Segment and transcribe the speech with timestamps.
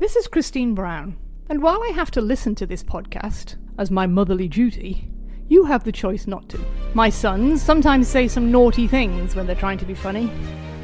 [0.00, 1.16] This is Christine Brown,
[1.50, 5.10] and while I have to listen to this podcast as my motherly duty,
[5.48, 6.64] you have the choice not to.
[6.94, 10.30] My sons sometimes say some naughty things when they're trying to be funny,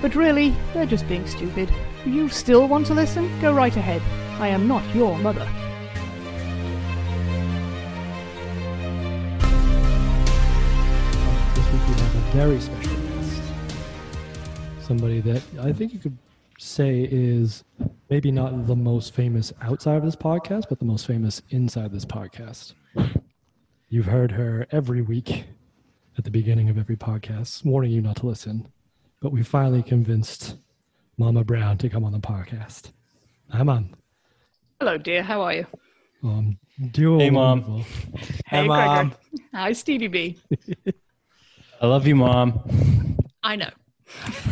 [0.03, 1.73] but really, they're just being stupid.
[2.05, 3.31] You still want to listen?
[3.41, 4.03] Go right ahead.
[4.41, 5.49] I am not your mother.
[11.55, 13.43] This week we have a very special guest.
[14.81, 16.19] Somebody that I think you could
[16.59, 17.65] say is
[18.11, 22.05] maybe not the most famous outside of this podcast, but the most famous inside this
[22.05, 22.75] podcast.
[23.89, 25.45] You've heard her every week
[26.17, 28.69] at the beginning of every podcast, warning you not to listen.
[29.21, 30.57] But we finally convinced
[31.19, 32.93] Mama Brown to come on the podcast.
[33.51, 33.91] Hi, Mom.
[34.81, 35.23] Hello, dear.
[35.23, 35.67] How are you?
[36.23, 36.59] Um,
[36.93, 37.63] doing Hey, Mom.
[37.63, 38.21] wonderful.
[38.47, 39.09] Hey, Mom.
[39.09, 39.17] Gregor.
[39.55, 40.39] Hi, Stevie B.
[41.81, 43.19] I love you, mom.
[43.43, 43.71] I know.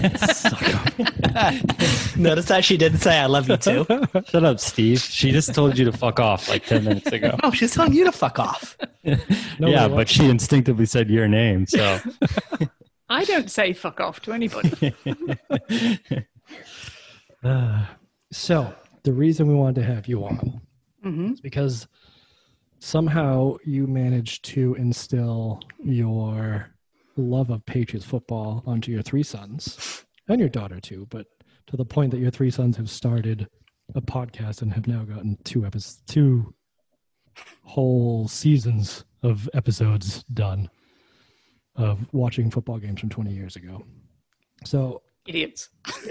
[2.16, 3.87] Notice that she didn't say I love you too.
[4.29, 5.01] Shut up, Steve.
[5.01, 7.37] She just told you to fuck off like 10 minutes ago.
[7.45, 8.77] Oh, she's telling you to fuck off.
[9.05, 9.17] No,
[9.69, 11.67] yeah, but she instinctively said your name.
[11.67, 11.98] So
[13.09, 14.95] I don't say fuck off to anybody.
[17.42, 17.84] Uh,
[18.31, 20.61] so the reason we wanted to have you on
[21.03, 21.89] hmm is because
[22.79, 26.72] somehow you managed to instill your
[27.23, 31.27] love of Patriots football onto your three sons and your daughter too, but
[31.69, 33.48] to the point that your three sons have started
[33.95, 36.55] a podcast and have now gotten two episodes, two
[37.62, 40.69] whole seasons of episodes done
[41.77, 43.84] of watching football games from 20 years ago.
[44.64, 45.69] So Idiots.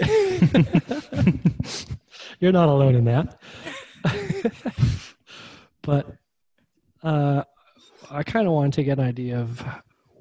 [2.40, 3.40] You're not alone in that.
[5.82, 6.16] but
[7.02, 7.44] uh,
[8.10, 9.62] I kind of wanted to get an idea of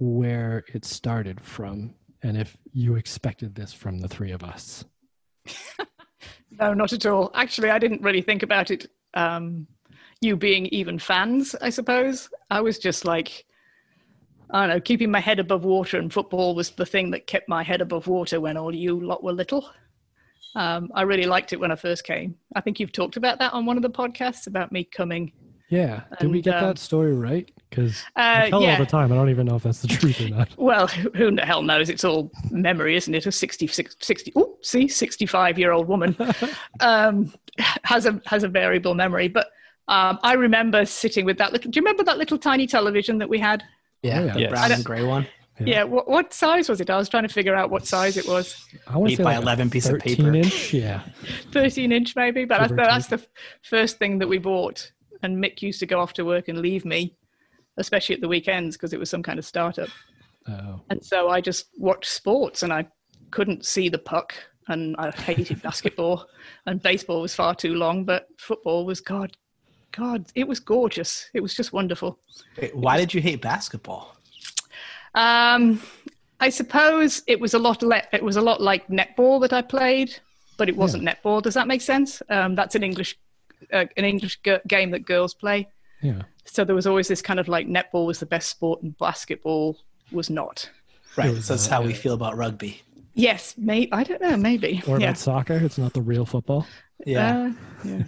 [0.02, 4.84] where it started from and if you expected this from the three of us.
[6.60, 7.32] No, not at all.
[7.34, 8.88] Actually, I didn't really think about it.
[9.14, 9.68] Um,
[10.20, 12.30] you being even fans, I suppose.
[12.50, 13.46] I was just like,
[14.52, 17.48] I don't know, keeping my head above water, and football was the thing that kept
[17.48, 19.70] my head above water when all you lot were little.
[20.56, 22.36] Um, I really liked it when I first came.
[22.56, 25.32] I think you've talked about that on one of the podcasts about me coming.
[25.70, 26.02] Yeah.
[26.20, 27.50] Did we get um, that story right?
[27.72, 28.74] Because Uh, I tell yeah.
[28.74, 29.12] all the time.
[29.12, 30.50] I don't even know if that's the truth or not.
[30.58, 31.90] Well, who who the hell knows?
[31.90, 33.26] It's all memory, isn't it?
[33.26, 36.16] A 60, 60 oh, see, 65 year old woman
[36.82, 37.34] um,
[37.84, 39.28] has a has a variable memory.
[39.30, 39.48] But
[39.88, 41.72] um, I remember sitting with that little.
[41.72, 43.64] Do you remember that little tiny television that we had?
[44.04, 44.34] Yeah, Oh, yeah.
[44.34, 44.50] the Yes.
[44.52, 45.24] brown and gray one.
[45.60, 45.66] Yeah.
[45.68, 45.84] Yeah.
[45.84, 46.90] what, what size was it?
[46.90, 48.66] I was trying to figure out what size it was.
[48.88, 50.34] I want to Eight say by like 11 piece of 13 paper.
[50.36, 50.74] inch.
[50.74, 51.02] Yeah.
[51.52, 52.46] 13 inch maybe.
[52.46, 53.28] But Give that's, that's the
[53.62, 54.92] first thing that we bought.
[55.22, 57.14] And Mick used to go off to work and leave me,
[57.78, 59.90] especially at the weekends because it was some kind of startup.
[60.48, 60.82] Oh.
[60.90, 62.88] And so I just watched sports and I
[63.30, 64.34] couldn't see the puck
[64.68, 66.28] and I hated basketball
[66.66, 69.36] and baseball was far too long, but football was God,
[69.92, 71.30] God, it was gorgeous.
[71.34, 72.20] It was just wonderful.
[72.60, 74.16] Wait, why did you hate basketball?
[75.16, 75.82] Um,
[76.40, 79.62] I suppose it was a lot le- it was a lot like netball that I
[79.62, 80.18] played,
[80.58, 81.42] but it wasn't netball.
[81.42, 82.22] Does that make sense?
[82.30, 83.18] Um, that's an English
[83.74, 85.68] uh, an English g- game that girls play.
[86.02, 86.24] Yeah.
[86.46, 89.78] So there was always this kind of like netball was the best sport and basketball
[90.12, 90.70] was not.
[91.16, 92.82] Right, was, so that's how we feel about rugby.
[93.14, 94.82] Yes, may I don't know, maybe.
[94.88, 95.08] Or yeah.
[95.08, 95.54] about soccer.
[95.54, 96.66] It's not the real football.
[97.06, 97.52] Yeah, Uh,
[97.84, 98.04] yeah.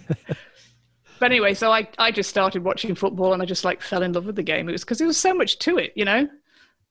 [1.18, 4.12] but anyway, so I, I just started watching football and I just like fell in
[4.12, 4.68] love with the game.
[4.68, 6.28] It was because there was so much to it, you know?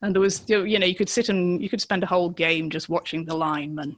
[0.02, 2.08] And there was, you know, you know, you could sit and you could spend a
[2.08, 3.96] whole game just watching the linemen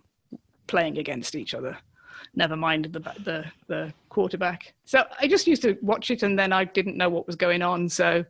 [0.68, 1.78] playing against each other.
[2.36, 4.74] Never mind the, the, the quarterback.
[4.86, 7.62] So I just used to watch it and then I didn't know what was going
[7.62, 7.90] on.
[7.90, 8.24] So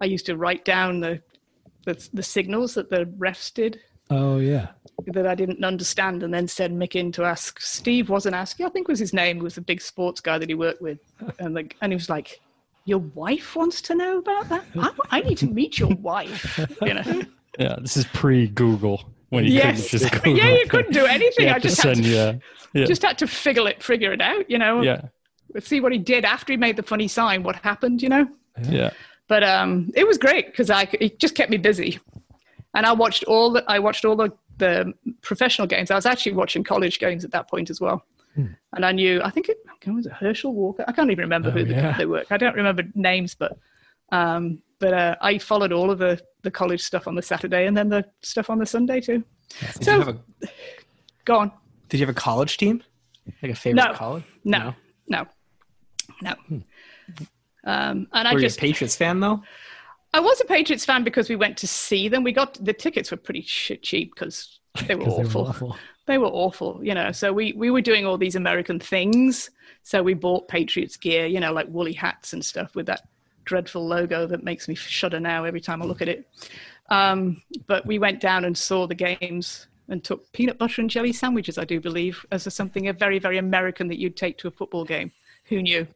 [0.00, 1.20] I used to write down the,
[1.84, 3.80] the, the signals that the refs did
[4.10, 4.68] Oh, yeah.
[5.06, 7.60] that I didn't understand and then send Mick in to ask.
[7.60, 10.48] Steve wasn't asking, I think was his name, who was the big sports guy that
[10.48, 10.98] he worked with.
[11.38, 12.40] And, like, and he was like,
[12.84, 14.64] Your wife wants to know about that?
[14.78, 16.60] I, I need to meet your wife.
[16.82, 17.22] You know?
[17.58, 19.90] yeah, this is pre Google when you yes.
[19.90, 20.36] couldn't just Google.
[20.36, 21.48] Yeah, you couldn't do anything.
[21.48, 22.32] I just had to, yeah,
[22.72, 24.80] yeah, just had to figure it, figure it out, you know?
[24.82, 25.02] yeah,
[25.60, 28.26] See what he did after he made the funny sign, what happened, you know?
[28.62, 28.90] yeah.
[29.28, 31.98] but um, it was great because I it just kept me busy,
[32.74, 34.92] and I watched all the I watched all the the
[35.22, 35.90] professional games.
[35.90, 38.04] I was actually watching college games at that point as well,
[38.34, 38.46] Hmm.
[38.74, 40.84] and I knew I think it was it Herschel Walker.
[40.88, 41.96] I can't even remember Oh, who the, yeah.
[41.96, 42.24] they were.
[42.30, 43.56] I don't remember names, but
[44.12, 47.74] um, but uh, I followed all of the the college stuff on the Saturday and
[47.76, 49.24] then the stuff on the Sunday too.
[49.78, 50.18] Did, you So have a,
[51.24, 51.52] go on.
[51.88, 52.82] did you have a college team?
[53.42, 53.94] Like a favorite No.
[53.94, 54.24] college?
[54.44, 54.74] No,
[55.08, 55.24] no,
[56.20, 56.32] no.
[56.48, 56.58] Hmm.
[57.64, 59.42] Um, and I Were you a Patriots fan though?
[60.12, 62.22] I was a Patriots fan because we went to see them.
[62.22, 65.46] We got the tickets were pretty shit cheap because They were awful.
[65.48, 65.76] awful.
[66.06, 67.10] They were awful, you know.
[67.12, 69.50] So we we were doing all these American things.
[69.82, 73.02] So we bought Patriots gear, you know, like woolly hats and stuff with that
[73.44, 76.28] dreadful logo that makes me shudder now every time I look at it.
[76.90, 81.12] Um, but we went down and saw the games and took peanut butter and jelly
[81.12, 84.48] sandwiches, I do believe, as a, something a very very American that you'd take to
[84.48, 85.12] a football game.
[85.46, 85.86] Who knew?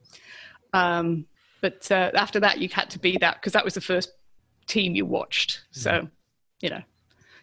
[0.73, 1.27] Um,
[1.61, 4.13] but uh, after that, you had to be that because that was the first
[4.67, 5.63] team you watched.
[5.71, 6.09] So,
[6.61, 6.83] you know,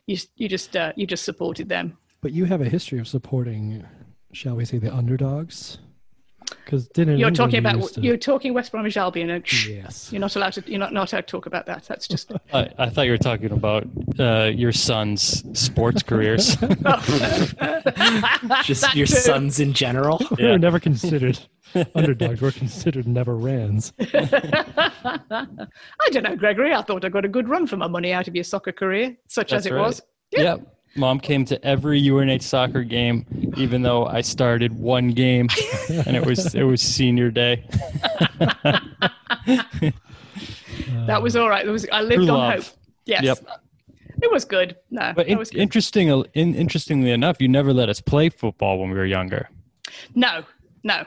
[0.06, 1.98] you you just uh, you just supported them.
[2.22, 3.86] But you have a history of supporting,
[4.32, 5.80] shall we say, the underdogs?
[6.64, 9.30] Because didn't You're England talking about to- you're talking West Bromwich Albion.
[9.30, 10.12] And shh, yes.
[10.12, 10.64] You're not allowed to.
[10.70, 11.84] You're not not allowed to talk about that.
[11.88, 12.32] That's just.
[12.54, 13.88] I, I thought you were talking about
[14.20, 16.56] uh, your son's sports careers.
[18.64, 19.14] Just your too.
[19.16, 20.20] sons in general.
[20.38, 20.52] We Yeah.
[20.52, 21.40] were never considered
[21.94, 22.42] underdogs.
[22.42, 23.94] We're considered never rans.
[24.00, 25.20] I
[26.12, 26.74] don't know, Gregory.
[26.74, 29.16] I thought I got a good run for my money out of your soccer career,
[29.28, 29.82] such as it right.
[29.82, 30.02] was.
[30.32, 30.75] Yep.
[30.98, 33.26] Mom came to every UNH soccer game,
[33.58, 35.50] even though I started one game,
[35.90, 37.64] and it was it was senior day.
[41.08, 41.66] That was all right.
[41.66, 41.88] It was.
[41.92, 42.66] I lived on hope.
[43.06, 43.24] Yes.
[43.24, 43.38] Yep.
[44.24, 44.76] It was good.
[44.90, 45.60] No, But in, was good.
[45.62, 49.50] interesting, in, interestingly enough, you never let us play football when we were younger.
[50.16, 50.44] no,
[50.84, 51.06] no.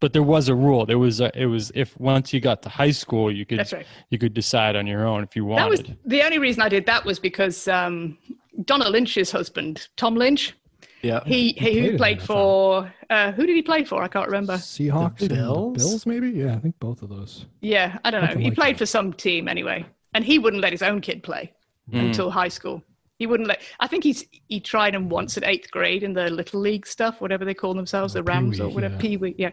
[0.00, 0.86] But there was a rule.
[0.86, 3.72] There was a, it was if once you got to high school, you could That's
[3.72, 3.86] right.
[4.10, 5.62] you could decide on your own if you wanted.
[5.62, 8.18] That was the only reason I did that was because um,
[8.64, 10.54] Donna Lynch's husband, Tom Lynch,
[11.02, 11.20] Yeah.
[11.24, 14.02] he he, played in who the played for uh, who did he play for?
[14.02, 14.54] I can't remember.
[14.54, 15.76] Seahawks, The and Bills?
[15.78, 16.30] Bills, maybe.
[16.30, 17.46] Yeah, I think both of those.
[17.60, 18.28] Yeah, I don't know.
[18.28, 18.78] Something He like played that.
[18.80, 19.84] for some team anyway,
[20.14, 21.52] and he wouldn't let his own kid play
[21.90, 21.98] Hmm.
[21.98, 22.82] until high school.
[23.18, 23.60] He wouldn't let.
[23.78, 27.20] I think he's he tried him once at eighth grade in the little league stuff,
[27.20, 29.00] whatever they call themselves, the Rams or Pee-wee, whatever, yeah.
[29.00, 29.50] Pee Wee, yeah.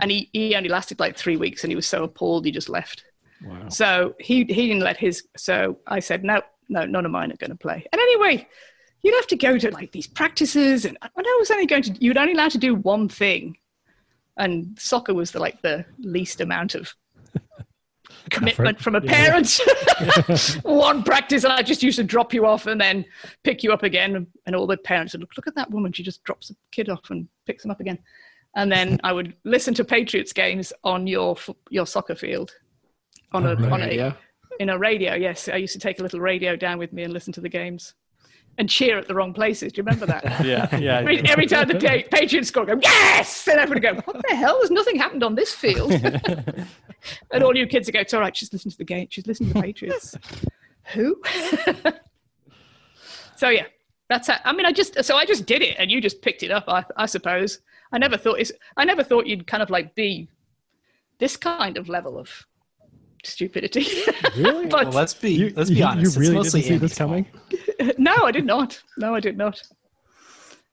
[0.00, 2.68] And he he only lasted like three weeks, and he was so appalled he just
[2.68, 3.04] left.
[3.44, 3.68] Wow.
[3.68, 5.24] So he he didn't let his.
[5.36, 7.86] So I said no, no, none of mine are going to play.
[7.92, 8.46] And anyway,
[9.02, 11.92] you'd have to go to like these practices, and I was only going to.
[12.00, 13.56] You'd only allowed to do one thing,
[14.36, 16.92] and soccer was the like the least amount of
[18.30, 19.60] commitment from a parent.
[20.62, 23.04] one practice, and I just used to drop you off and then
[23.42, 25.36] pick you up again, and all the parents would look.
[25.36, 27.98] Look at that woman; she just drops a kid off and picks him up again.
[28.56, 31.36] And then I would listen to Patriots games on your
[31.70, 32.52] your soccer field
[33.32, 33.72] on oh, a Oh, right.
[33.72, 34.16] on a Radio.
[34.60, 35.14] In a radio.
[35.14, 37.48] Yes, I used to take a little radio down with me and listen to the
[37.48, 37.94] games,
[38.58, 39.72] and cheer at the wrong places.
[39.72, 40.24] Do you remember that?
[40.44, 40.98] Yeah, yeah.
[40.98, 44.58] every, every time the Pa- Patriots score, go yes, and everybody go, what the hell?
[44.58, 45.92] There's nothing happened on this field.
[47.32, 48.36] and all you kids would go, it's all right.
[48.36, 49.06] She's listening to the game.
[49.10, 50.14] She's listening to the Patriots.
[50.92, 51.20] Who?
[53.36, 53.66] so yeah,
[54.08, 56.42] that's how, I mean, I just so I just did it, and you just picked
[56.42, 56.64] it up.
[56.68, 57.60] I, I suppose.
[57.92, 58.52] I never thought it's.
[58.76, 60.28] I never thought you'd kind of like be
[61.18, 62.28] this kind of level of
[63.26, 63.86] stupidity.
[64.36, 64.66] Really?
[64.70, 66.14] but Well, let's be You, let's you- be honest.
[66.16, 67.26] You really it's didn't see this coming.
[67.98, 68.80] no, I did not.
[68.96, 69.62] No, I did not.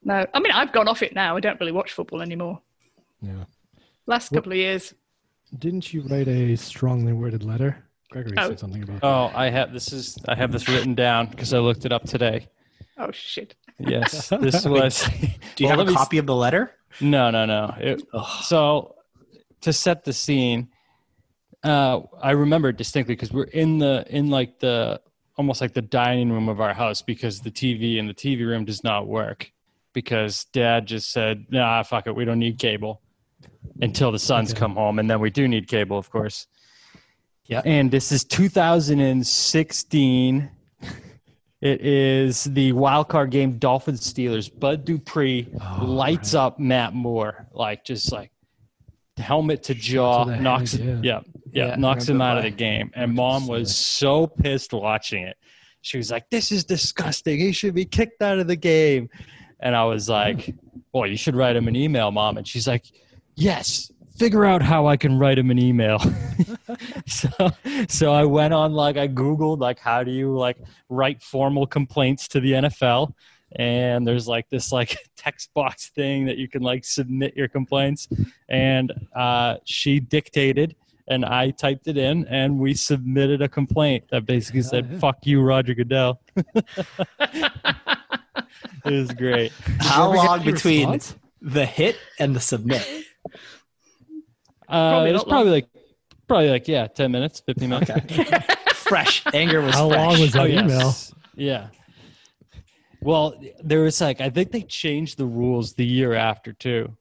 [0.04, 1.38] No, I mean I've gone off it now.
[1.38, 2.62] I don't really watch football anymore.
[3.22, 3.44] Yeah.
[4.08, 4.94] Last couple of years.
[5.58, 7.84] Didn't you write a strongly worded letter?
[8.10, 8.48] Gregory Oh.
[8.50, 9.00] said something about.
[9.04, 12.04] Oh, I have this is I have this written down because I looked it up
[12.06, 12.48] today.
[12.98, 13.56] Oh shit.
[13.80, 15.08] Yes, this was.
[15.56, 16.72] Do you Well, have a me s- copy of the letter?
[17.00, 17.74] No, no, no.
[17.80, 18.02] It,
[18.44, 18.96] so
[19.62, 20.70] to set the scene,
[21.64, 25.02] uh, I remember distinctly because we're in the in like the
[25.38, 28.66] almost like the dining room of our house because the TV in the TV room
[28.66, 29.52] does not work
[29.94, 33.02] because Dad just said, "Nah, fuck it, we don't need cable."
[33.82, 34.60] Until the sons Okay.
[34.60, 36.48] come home, and then we do need cable, of course.
[37.46, 37.62] Yeah.
[37.66, 40.50] And this is 2016.
[41.62, 44.50] It is the wild card game, Dolphins Steelers.
[44.60, 46.42] Bud Dupree Oh, lights right.
[46.42, 48.31] up Matt Moore, like just like
[49.18, 52.92] helmet to jaw, knocks head, yeah, yeah, Yeah, knocks him out of the game.
[52.96, 55.38] And mom was so pissed watching it.
[55.82, 57.40] She was like, "This is disgusting.
[57.40, 59.10] He should be kicked out of the game."
[59.60, 60.54] And I was like,
[60.94, 62.86] "Well, you should write him an email, mom." And she's like,
[63.36, 65.98] "Yes." Figure out how I can write him an email.
[67.08, 67.30] so,
[67.88, 70.58] so I went on like I googled like how do you like
[70.90, 73.14] write formal complaints to the NFL,
[73.56, 78.08] and there's like this like text box thing that you can like submit your complaints,
[78.50, 80.76] and uh, she dictated
[81.08, 85.00] and I typed it in, and we submitted a complaint that basically said yeah.
[85.00, 87.52] "fuck you, Roger Goodell." it
[88.86, 89.52] was great.
[89.80, 91.16] How long between response?
[91.42, 92.88] the hit and the submit?
[94.70, 95.68] Uh, it was probably like
[96.28, 97.90] probably like yeah, ten minutes, fifteen minutes.
[97.90, 98.30] Okay.
[98.74, 99.24] fresh.
[99.34, 100.00] Anger was How fresh.
[100.00, 100.68] long was that Oh, email?
[100.68, 101.14] yes.
[101.36, 101.68] Yeah.
[103.02, 106.96] Well, there was like I think they changed the rules the year after too.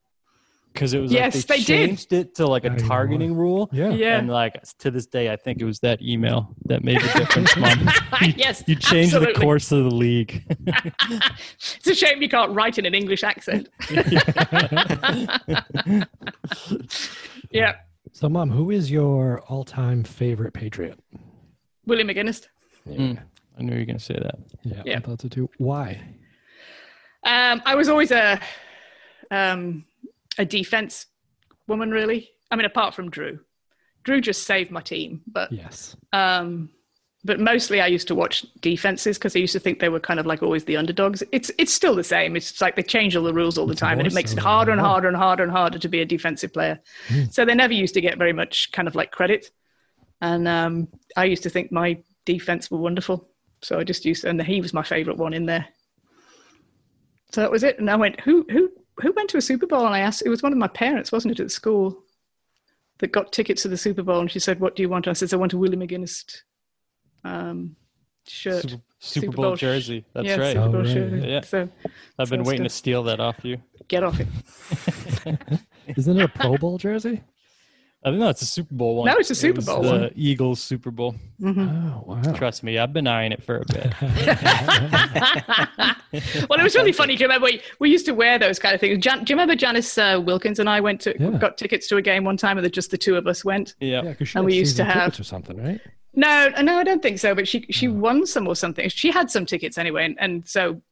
[0.72, 1.66] because it was Yes, like they, they did.
[1.88, 3.68] changed it to like a targeting rule.
[3.72, 3.90] Yeah.
[3.90, 4.18] Yeah.
[4.18, 7.56] And like to this day, I think it was that email that made the difference,
[7.56, 7.88] Mom.
[8.36, 8.62] yes.
[8.66, 10.42] You changed the course of the league.
[11.76, 13.68] It's a shame you can't write in an English accent.
[17.50, 17.74] yeah.
[18.12, 20.98] So, Mom, who is your all-time favorite Patriot?
[21.86, 22.46] Willie McGinnis.
[22.88, 23.18] Mm,
[23.58, 24.38] I knew you were gonna say that.
[24.62, 24.96] Yeah, Yeah.
[24.98, 25.48] I thought so too.
[25.58, 26.00] Why?
[27.24, 28.40] Um, I was always a
[29.30, 29.84] um,
[30.38, 31.06] a defense
[31.66, 32.30] woman, really.
[32.50, 33.40] I mean, apart from Drew.
[34.02, 35.94] Drew just saved my team, but Yes.
[36.12, 36.70] um,
[37.22, 40.18] but mostly I used to watch defenses because I used to think they were kind
[40.18, 41.22] of like always the underdogs.
[41.32, 42.34] It's it's still the same.
[42.34, 44.38] It's like they change all the rules all the It's time, and it makes so
[44.38, 46.80] it harder and harder and harder and harder to be a defensive player.
[47.08, 47.24] Hmm.
[47.30, 49.50] So they never used to get very much kind of like credit,
[50.22, 53.28] and um, I used to think my defense were wonderful.
[53.62, 55.66] So I just used, and he was my favorite one in there.
[57.32, 57.78] So that was it.
[57.78, 59.86] And I went, who who who went to a Super Bowl?
[59.86, 62.02] And I asked, it was one of my parents, wasn't it, at school,
[62.98, 64.20] that got tickets to the Super Bowl.
[64.20, 66.42] And she said, "What do you want?" I said, "I want a Willie McGinnis
[67.24, 67.76] um,
[68.26, 70.04] shirt." Super, Super Super Bowl, Bowl jersey.
[70.12, 70.56] That's yeah, right.
[70.56, 71.24] Super Bowl Oh, right, shirt.
[71.24, 71.40] Yeah.
[71.42, 71.68] So
[72.18, 73.58] I've been so waiting to steal that off you.
[73.88, 74.28] get off it.
[75.96, 77.22] Isn't it a Pro Bowl jersey?
[78.02, 78.30] I don't know.
[78.30, 79.06] It's a Super Bowl one.
[79.08, 80.10] No, it's a Super was Bowl the one.
[80.14, 81.14] Eagles Super Bowl.
[81.44, 82.22] Oh, wow.
[82.34, 83.92] Trust me, I've been eyeing it for a bit.
[86.48, 87.16] well, it was really funny.
[87.16, 88.98] Do you remember we, we used to wear those kind of things?
[89.04, 91.38] Jan, do you remember Janice uh, Wilkins and I went to Yeah.
[91.38, 93.74] got tickets to a game one time, and that just the two of us went?
[93.80, 94.02] Yeah.
[94.02, 95.80] Yeah, because she And had we used to have- tickets or something, right?
[96.14, 97.34] No, no, I don't think so.
[97.36, 98.88] But she she won some or something.
[98.88, 100.82] She had some tickets anyway, and, and so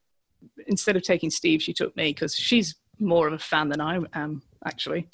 [0.69, 3.99] instead of taking Steve, she took me because she's more of a fan than I
[4.15, 5.09] am actually.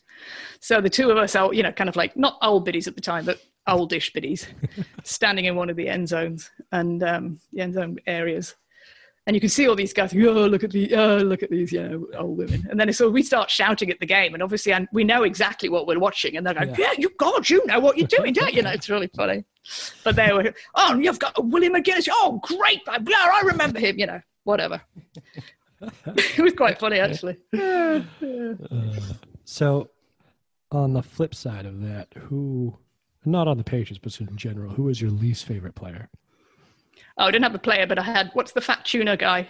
[0.61, 2.95] So the two of us, are, you know, kind of like not old biddies at
[2.95, 4.47] the time, but oldish biddies,
[5.05, 8.55] standing in one of the end zones and um, the end zone areas.
[9.27, 10.13] And you can see all these guys.
[10.15, 12.67] Oh, look at the oh, look at these, you know, old women.
[12.69, 15.71] And then so we start shouting at the game, and obviously, and we know exactly
[15.71, 16.37] what we're watching.
[16.37, 16.77] And they're going, Yeah.
[16.79, 19.45] "Yeah, you God, you know what you're doing, don't you?" know, it's really funny.
[20.05, 22.07] But they were, "Oh, you've got William McGinnis.
[22.13, 22.83] Oh, great!
[22.87, 23.99] Yeah, I remember him.
[23.99, 24.83] You know, whatever."
[26.07, 27.39] it was quite funny, actually.
[27.55, 28.55] Yeah, yeah.
[29.45, 29.91] So,
[30.73, 32.77] on the flip side of that, who,
[33.25, 36.09] not on the Patriots, but in general, who is your least favorite player?
[37.19, 39.49] Oh, I didn't have a player, but I had what's the fat tuna guy?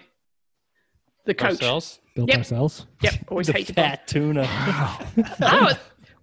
[1.24, 1.52] The coach.
[1.52, 2.00] Ourselves?
[2.14, 2.38] Bill Yep.
[2.40, 2.86] Parcells?
[3.02, 3.84] Yep, always The hated him.
[3.84, 4.46] fat tuna.
[5.40, 5.72] Oh,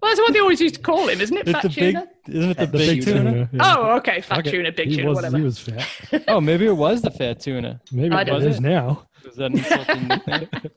[0.02, 1.48] well, that's what they always used to call him, isn't it?
[1.48, 2.08] It's Fat the big, tuna.
[2.28, 3.50] isn't it the, The big, tuna?
[3.54, 3.60] yeah.
[3.78, 4.52] Oh, okay, fat Fuck it.
[4.52, 5.38] tuna, big he tuna, was, whatever.
[5.38, 5.88] He was fat.
[6.28, 7.80] Oh, maybe it was the fat tuna.
[7.92, 9.08] Maybe I it don't is now.
[9.24, 10.50] Was that insulting nickname?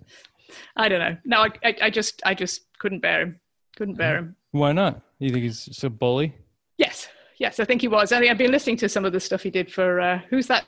[0.76, 1.16] I don't know.
[1.24, 3.40] No, I, I, I just, I just couldn't bear him.
[3.76, 4.36] Couldn't bear him.
[4.50, 5.00] Why not?
[5.18, 6.34] You think he's just a bully?
[6.78, 8.12] Yes, yes, I think he was.
[8.12, 10.46] I think I've been listening to some of the stuff he did for uh, who's
[10.48, 10.66] that?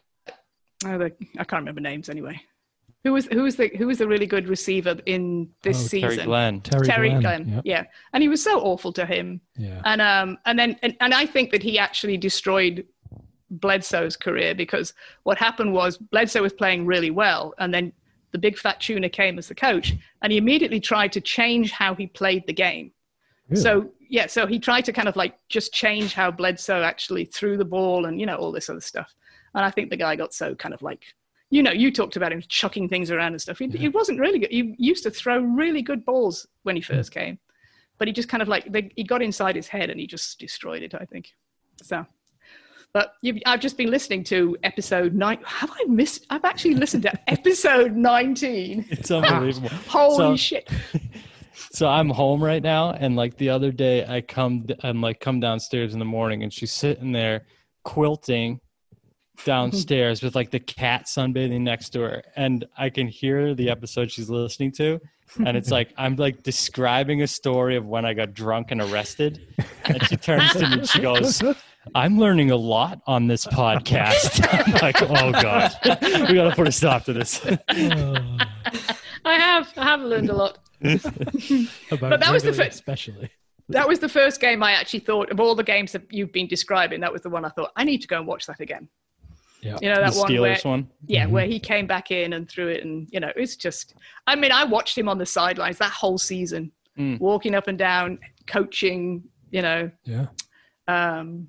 [0.85, 2.41] Oh, the, I can't remember names anyway.
[3.05, 6.11] Who was who was the who was the really good receiver in this Oh, season?
[6.11, 6.61] Terry Glenn.
[6.61, 7.21] Terry, Terry Glenn.
[7.21, 7.49] Glenn.
[7.49, 7.63] Yep.
[7.65, 9.41] Yeah, and he was so awful to him.
[9.57, 9.81] Yeah.
[9.85, 12.85] And um and then and, and I think that he actually destroyed
[13.51, 17.93] Bledsoe's career because what happened was Bledsoe was playing really well, and then
[18.33, 21.95] the big fat tuna came as the coach, and he immediately tried to change how
[21.95, 22.93] he played the game.
[23.49, 23.63] Really?
[23.63, 27.57] So yeah, so he tried to kind of like just change how Bledsoe actually threw
[27.57, 29.15] the ball and you know all this other stuff.
[29.55, 31.03] And I think the guy got so kind of like,
[31.51, 33.59] you know, you talked about him chucking things around and stuff.
[33.59, 34.51] He, he wasn't really good.
[34.51, 36.95] He used to throw really good balls when he hmm.
[36.95, 37.39] first came,
[37.99, 40.39] but he just kind of like they, he got inside his head and he just
[40.39, 40.95] destroyed it.
[40.95, 41.33] I think
[41.83, 42.07] so.
[42.97, 45.39] But you've, I've just been listening to episode nine.
[45.45, 46.25] Have I missed?
[46.31, 48.87] I've actually listened to episode nineteen.
[48.89, 49.69] It's unbelievable.
[49.87, 50.71] Holy So- shit!
[51.73, 55.41] So I'm home right now, and like the other day, I come, I'm like come
[55.41, 57.45] downstairs in the morning, and she's sitting there
[57.83, 58.61] quilting
[59.45, 64.11] downstairs with like the cat sunbathing next to her, and I can hear the episode
[64.11, 65.01] she's listening to,
[65.45, 69.47] and it's like I'm like describing a story of when I got drunk and arrested,
[69.85, 71.43] and she turns to me and she goes.
[71.95, 74.47] I'm learning a lot on this podcast.
[74.67, 75.73] I'm like, oh god,
[76.29, 77.45] we got to put a stop to this.
[79.25, 80.59] I have I have learned a lot.
[80.83, 83.31] about But that was the dribbling fir- especially.
[83.69, 86.47] That was the first game I actually thought of all the games that you've been
[86.47, 87.01] describing.
[87.01, 88.89] That was the one I thought I need to go and watch that again.
[89.63, 89.77] Yeah.
[89.81, 90.89] You know that the one where Steelers one.
[91.07, 93.95] yeah, where he came back in and threw it, and you know it's just.
[94.27, 97.19] I mean, I watched him on the sidelines that whole season, Mm.
[97.21, 99.25] walking up and down, coaching.
[99.51, 100.27] You know, Yeah.
[100.89, 101.49] um,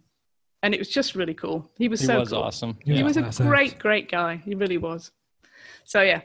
[0.68, 1.66] and it was just really cool.
[1.78, 2.40] He was He so was cool.
[2.40, 2.78] awesome.
[2.84, 2.96] Yeah.
[2.98, 3.48] He was a class act.
[3.50, 4.42] great, great guy.
[4.44, 5.12] He really was.
[5.86, 6.22] So yeah,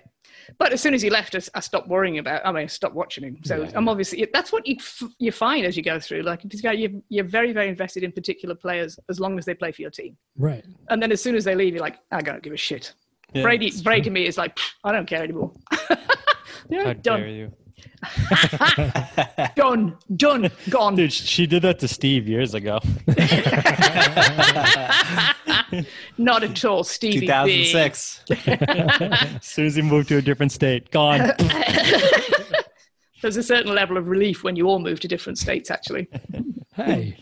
[0.58, 2.44] but as soon as he left us, I stopped worrying about.
[2.44, 3.38] I mean, I stopped watching him.
[3.44, 3.90] So Yeah, I'm yeah.
[3.92, 4.78] obviously that's what you
[5.20, 6.22] you find as you go through.
[6.22, 9.54] Like this guy, you're, you're very, very invested in particular players as long as they
[9.54, 10.16] play for your team.
[10.36, 10.64] Right.
[10.90, 12.92] And then as soon as they leave, you're like, I don't give a shit.
[13.32, 15.52] Yeah, Brady, Brady to me is like, I don't care anymore.
[16.68, 17.52] you know, How done.
[17.82, 19.46] Dare you?
[19.56, 20.94] done, done, gone.
[20.96, 22.78] Dude, she did that to Steve years ago.
[26.18, 27.20] Not at all, Stevie.
[27.26, 28.24] 2006.
[28.30, 31.32] as soon as he moved to a different state, gone.
[33.22, 35.70] There's a certain level of relief when you all move to different states.
[35.70, 36.08] Actually,
[36.74, 37.16] Hey,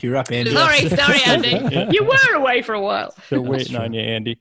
[0.00, 0.52] You're up, Andy.
[0.52, 1.88] sorry, sorry, Andy.
[1.90, 3.14] You were away for a while.
[3.30, 4.38] They're waiting on you, Andy.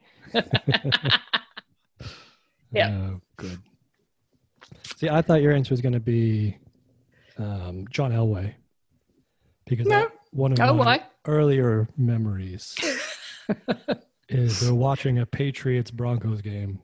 [2.71, 2.89] Yeah.
[3.13, 3.59] Oh, good.
[4.98, 6.58] See, I thought your answer was going to be
[7.38, 8.54] um, John Elway,
[9.68, 10.10] because No.
[10.32, 11.04] One of Oh, my why?
[11.25, 12.75] earlier memories
[14.30, 16.82] is they're watching a Patriots Broncos game,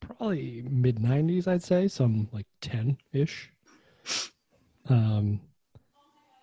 [0.00, 3.50] probably mid '90s, I'd say, some like ten ish.
[4.88, 5.40] Um,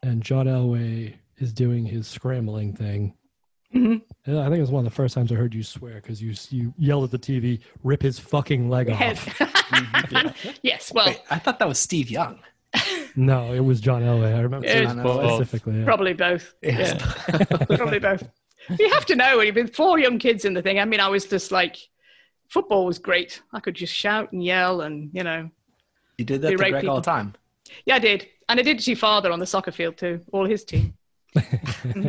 [0.02, 3.14] and John Elway is doing his scrambling thing.
[3.74, 4.02] Mhm.
[4.28, 6.34] I think it was one of the first times I heard you swear because you
[6.50, 9.18] you yelled at the TV, "Rip his fucking leg Head.
[9.18, 12.40] off." yes, well, Wait, I thought that was Steve Young.
[13.14, 14.34] No, it was John Elway.
[14.34, 15.34] I remember It seeing both.
[15.36, 15.80] specifically.
[15.80, 15.84] yeah.
[15.86, 16.54] probably both.
[16.62, 16.98] Yeah,
[17.76, 18.24] probably both.
[18.80, 20.80] You have to know when you've been four young kids in the thing.
[20.80, 21.76] I mean, I was just like,
[22.48, 23.42] football was great.
[23.54, 25.50] I could just shout and yell, and you know,
[26.18, 27.14] You did that to Berate Greg all the people.
[27.14, 27.34] time.
[27.86, 30.22] yeah, I did, and I did to your father on the soccer field too.
[30.32, 30.94] All his team.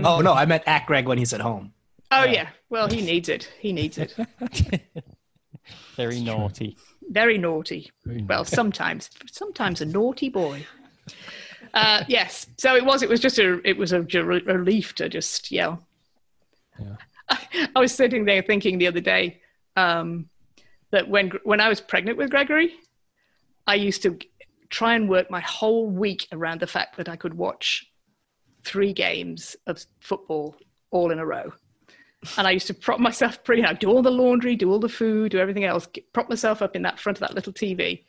[0.05, 1.73] Oh no, I meant at Greg when he's at home.
[2.11, 3.51] Oh yeah, well, he needs it.
[3.59, 4.15] He needs it.
[5.97, 6.77] Very naughty.
[7.11, 7.91] Very naughty.
[8.05, 10.67] Very Well, sometimes, sometimes a naughty boy.
[11.75, 12.47] Uh, yes.
[12.59, 13.03] So it was.
[13.03, 13.61] It was just a.
[13.69, 15.87] It was a relief to just yell.
[16.79, 16.97] Yeah.
[17.29, 19.41] I, I was sitting there thinking the other day
[19.77, 20.29] um,
[20.91, 22.75] that when when I was pregnant with Gregory,
[23.67, 24.19] I used to
[24.69, 27.87] try and work my whole week around the fact that I could watch
[28.65, 30.57] three games of football
[30.91, 31.53] all in a row.
[32.39, 34.89] And I used to prop myself pretty out, do all the laundry, do all the
[34.89, 38.05] food, do everything else, get, prop myself up in that front of that little TV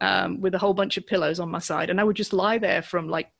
[0.00, 1.90] um, with a whole bunch of pillows on my side.
[1.90, 3.30] And I would just lie there from like,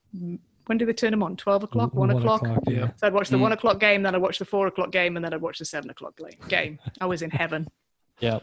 [0.66, 1.36] when do they turn them on?
[1.36, 2.42] 12 o'clock, 1 o'clock?
[2.66, 2.90] yeah.
[2.96, 3.40] So I'd watch the Mm.
[3.40, 5.64] one o'clock game, then I'd watch the four o'clock game, and then I'd watch the
[5.64, 6.78] seven o'clock game.
[7.00, 7.66] I was in heaven.
[8.20, 8.40] Yeah.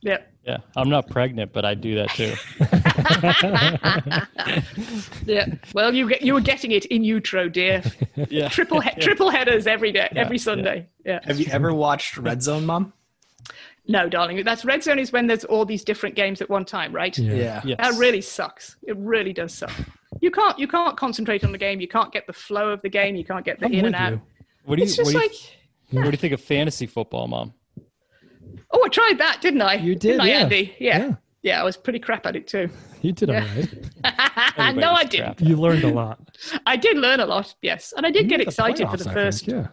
[0.00, 0.18] Yeah.
[0.44, 0.58] Yeah.
[0.76, 2.34] I'm not pregnant, but I do that too.
[5.26, 5.46] Yeah.
[5.74, 7.82] Well, you get, you were getting it in utero, dear.
[8.28, 8.48] Yeah.
[8.48, 10.86] Triple he- triple headers every day, every Sunday.
[11.04, 11.18] Yeah.
[11.24, 12.92] Have you ever watched Red Zone, Mom?
[13.86, 14.42] No, darling.
[14.44, 17.16] That's red zone is when there's all these different games at one time, right?
[17.18, 17.60] Yeah.
[17.64, 17.76] Yes.
[17.78, 18.76] That really sucks.
[18.82, 19.72] It really does suck.
[20.20, 21.80] You can't you can't concentrate on the game.
[21.80, 23.14] You can't get the flow of the game.
[23.16, 24.12] You can't get the I'm in and out.
[24.12, 24.22] you.
[24.64, 25.32] What do you, It's what do you, like,
[25.90, 27.52] what do you think of fantasy football, Mom?
[28.72, 29.74] oh, I tried that, didn't I?
[29.74, 30.38] You did, didn't I, yeah.
[30.40, 30.74] Andy?
[30.78, 30.98] Yeah.
[30.98, 31.14] Yeah.
[31.44, 31.60] Yeah.
[31.60, 32.68] I was pretty crap at it too.
[33.02, 33.46] You did Yeah.
[34.04, 34.74] all right.
[34.84, 35.40] no, I didn't.
[35.40, 36.18] You learned a lot.
[36.66, 38.96] I did learn a lot, yes, and I did You get made the excited for
[38.96, 39.44] the first.
[39.44, 39.68] think, Yeah.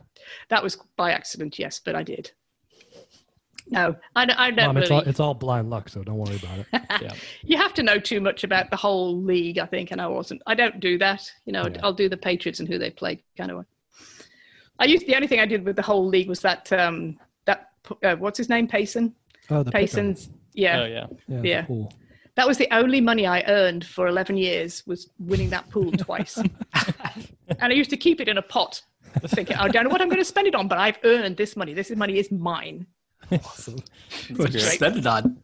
[0.50, 2.32] That was by accident, yes, but I did.
[3.68, 6.36] No, I, don't- I don't Mom, it's all it's all blind luck, so don't worry
[6.38, 6.68] about it.
[7.02, 7.14] Yeah.
[7.44, 10.42] you have to know too much about the whole league, I think, and I wasn't.
[10.46, 11.32] I don't do that.
[11.46, 11.80] You know, Yeah.
[11.84, 13.64] I'll do the Patriots and who they play kind of way.
[14.80, 17.70] I used the only thing I did with the whole league was that um that
[18.04, 19.16] uh, what's his name Payson
[19.50, 19.74] Oh, the pick'em.
[19.84, 21.08] Payson's yeah Oh yeah.
[21.28, 21.42] Yeah.
[21.44, 21.62] yeah.
[21.66, 21.94] pool.
[22.36, 26.38] that was the only money I earned for eleven years was winning that pool twice,
[26.38, 26.52] and
[27.62, 28.82] I used to keep it in a pot,
[29.28, 31.56] thinking I don't know what I'm going to spend it on, but I've earned this
[31.56, 31.74] money.
[31.74, 32.86] This money is mine.
[33.32, 33.78] Awesome.
[34.36, 35.38] What'd you spend it on?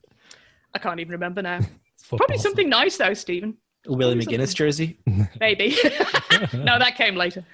[0.73, 1.59] I can't even remember now.
[2.01, 2.17] Football.
[2.17, 3.55] Probably something nice though, Stephen.
[3.85, 4.39] A Willie Something.
[4.39, 4.97] McGinnis jersey?
[5.39, 5.69] Maybe.
[6.53, 7.45] no, that came later.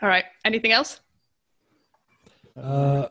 [0.00, 0.24] All right.
[0.44, 1.00] Anything else?
[2.56, 3.08] Uh,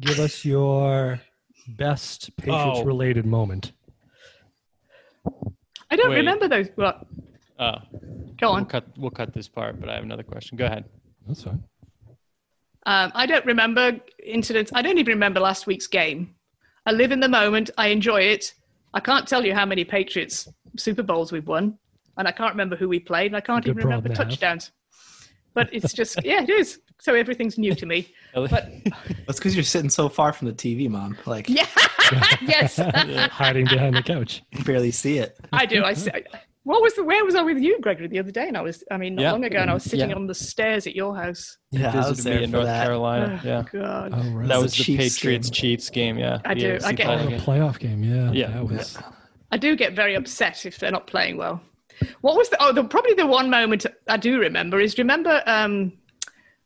[0.00, 1.20] give us your
[1.68, 2.84] best Patriots Oh.
[2.84, 3.72] related moment.
[5.90, 6.16] I don't Wait.
[6.16, 6.68] remember those.
[6.76, 7.06] Well,
[7.58, 7.76] Oh,
[8.38, 8.66] go we'll on.
[8.66, 10.56] cut we'll cut this part, but I have another question.
[10.58, 10.84] Go ahead.
[11.26, 11.62] That's fine.
[12.84, 14.70] Um, I don't remember incidents.
[14.74, 16.34] I don't even remember last week's game.
[16.84, 17.70] I live in the moment.
[17.78, 18.54] I enjoy it.
[18.94, 21.78] I can't tell you how many Patriots Super Bowls we've won,
[22.16, 24.22] and I can't remember who we played, and I can't Good even remember problem to
[24.22, 24.30] have.
[24.30, 24.70] touchdowns.
[25.56, 26.78] But it's just, yeah, it is.
[27.00, 28.12] So everything's new to me.
[28.34, 28.50] But
[29.26, 31.16] That's because you're sitting so far from the TV, Mom.
[31.26, 31.66] Like, yeah,
[32.42, 32.76] yes,
[33.32, 34.42] Hiding behind the couch.
[34.52, 35.36] you barely see it.
[35.52, 35.82] I do.
[35.82, 36.24] I say,
[36.64, 37.04] what was the?
[37.04, 38.48] Where was I with you, Gregory, the other day?
[38.48, 39.32] And I was, I mean, not Yeah.
[39.32, 40.16] long ago, and I was sitting Yeah.
[40.16, 41.56] on the stairs at your house.
[41.70, 42.84] You Yeah, I was visited there me in North that.
[42.84, 43.40] Carolina.
[43.42, 43.64] Oh, yeah.
[43.72, 44.12] God.
[44.14, 44.48] Oh, right.
[44.48, 45.54] That was was the the Chiefs Patriots game.
[45.54, 46.18] Chiefs game.
[46.18, 46.40] Yeah.
[46.44, 46.74] I do.
[46.74, 48.02] AFC I get- Oh, title the playoff game.
[48.04, 48.30] Yeah.
[48.32, 48.50] Yeah.
[48.50, 48.98] That was.
[49.52, 51.62] I do get very upset if they're not playing well.
[52.20, 52.56] What was the?
[52.60, 55.92] Oh, the, probably the one moment I do remember is do you remember um,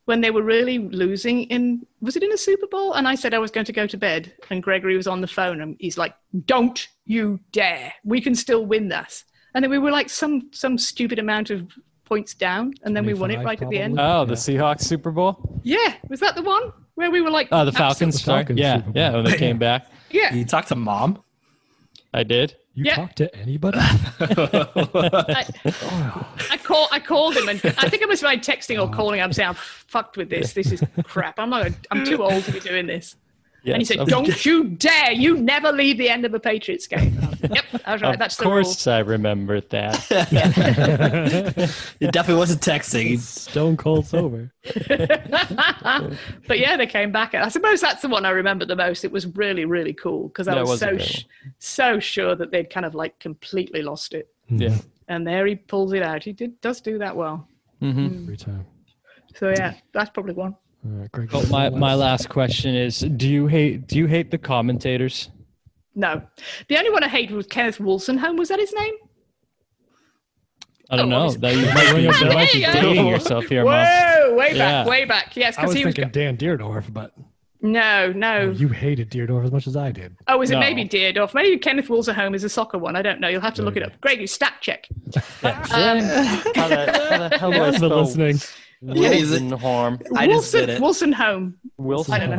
[0.05, 2.93] when they were really losing in was it in a Super Bowl?
[2.93, 5.27] And I said I was going to go to bed, and Gregory was on the
[5.27, 6.13] phone, and he's like,
[6.45, 7.93] "Don't you dare!
[8.03, 11.71] We can still win this." And then we were like some some stupid amount of
[12.05, 13.99] points down, and then we won it 25 right at the end.
[13.99, 14.35] Oh, the Yeah.
[14.37, 15.61] Seahawks Super Bowl.
[15.63, 18.15] Yeah, was that the one where we were like, Oh, the Falcons.
[18.15, 18.39] The sorry.
[18.41, 18.93] Falcons yeah, Super Bowl.
[19.01, 19.11] yeah.
[19.13, 19.87] When they came back.
[20.09, 21.23] Yeah, You talk to Mom?
[22.13, 22.55] I did.
[22.73, 22.95] You Yeah.
[22.95, 23.77] talk to anybody?
[23.79, 23.87] I,
[25.65, 28.89] Oh, I call I called him and I think it was by texting or oh.
[28.89, 29.21] calling.
[29.21, 30.53] I'm saying I'm fucked with this.
[30.53, 31.39] This is crap.
[31.39, 31.71] I'm not.
[31.89, 33.15] I'm too old to be doing this.
[33.63, 35.11] And he Yes, said, of- "Don't you dare!
[35.11, 37.19] You never leave the end of a Patriots game."
[37.51, 38.13] yep, I was right.
[38.13, 38.57] Of That's the rule.
[38.59, 40.07] Of course, I remember that.
[41.99, 43.19] it definitely wasn't texting.
[43.19, 44.51] Stone cold sober.
[46.47, 47.33] but yeah, they came back.
[47.35, 49.03] I suppose that's the one I remember the most.
[49.05, 51.25] It was really, really cool because I Yeah, was, was so sh-
[51.59, 54.29] so sure that they'd kind of like completely lost it.
[54.49, 54.77] Yeah.
[55.07, 56.23] And there he pulls it out.
[56.23, 57.47] He did does do that well.
[57.79, 58.65] hmm Every time.
[59.35, 60.55] So yeah, that's probably one.
[60.83, 61.31] All right, Greg.
[61.31, 65.29] Well, my my last question is: Do you hate do you hate the commentators?
[65.93, 66.21] No,
[66.69, 68.37] the only one I hated was Kenneth Wolstenholme.
[68.37, 68.93] Was that his name?
[70.89, 71.31] I don't Oh, know.
[71.31, 72.81] That you might be, you might be Yeah, yeah.
[72.81, 73.73] dating yourself here, mom.
[73.85, 74.85] Whoa, way back, Yeah.
[74.87, 75.35] way back.
[75.37, 75.95] Yes, because was he was.
[75.95, 77.13] thinking Dan Dierdorf, but
[77.61, 78.49] No, no.
[78.51, 80.15] you hated Dierdorf as much as I did.
[80.27, 80.59] Oh, was it No.
[80.61, 81.33] maybe Dierdorf?
[81.33, 82.95] Maybe Kenneth Wolstenholme is a soccer one.
[82.97, 83.27] I don't know.
[83.29, 83.99] You'll have to look it up.
[84.01, 84.87] Greg, you stat check.
[85.43, 85.59] Yeah.
[85.71, 85.99] Um,
[86.55, 88.39] how, the, how the hell do I I've been spell listening.
[88.81, 90.81] Yeah, he's a- Wilson I just did it.
[90.81, 91.53] Wolstenholme.
[91.77, 92.35] Wilson I don't know.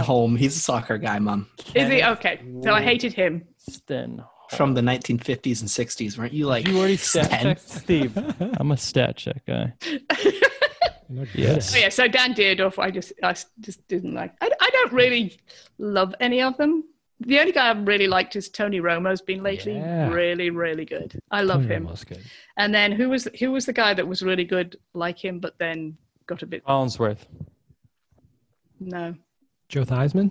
[0.00, 0.36] home?
[0.36, 1.48] He's a soccer guy, mom.
[1.74, 2.40] Is he okay?
[2.62, 3.46] So I hated him.
[3.58, 4.24] Sten.
[4.50, 6.68] From the 1950s and 60s, weren't you like?
[6.68, 7.42] you already stat 10?
[7.42, 8.16] checked Steve.
[8.60, 9.72] I'm a stat check guy.
[9.84, 10.00] You're
[11.10, 11.74] not good Yes.
[11.74, 14.34] Oh, yeah, so Dan Dierdorf, I just, I just didn't like.
[14.40, 15.36] I, I don't really
[15.78, 16.84] love any of them.
[17.20, 20.08] The only guy I've really liked is Tony Romo's been lately Yeah.
[20.10, 21.18] really, really good.
[21.30, 21.82] I love Tony him.
[21.86, 22.22] Romo's good.
[22.58, 25.58] And then who was who was the guy that was really good like him, but
[25.58, 27.24] then got a bit Collinsworth.
[28.80, 29.14] no.
[29.68, 30.30] Joe Theismann?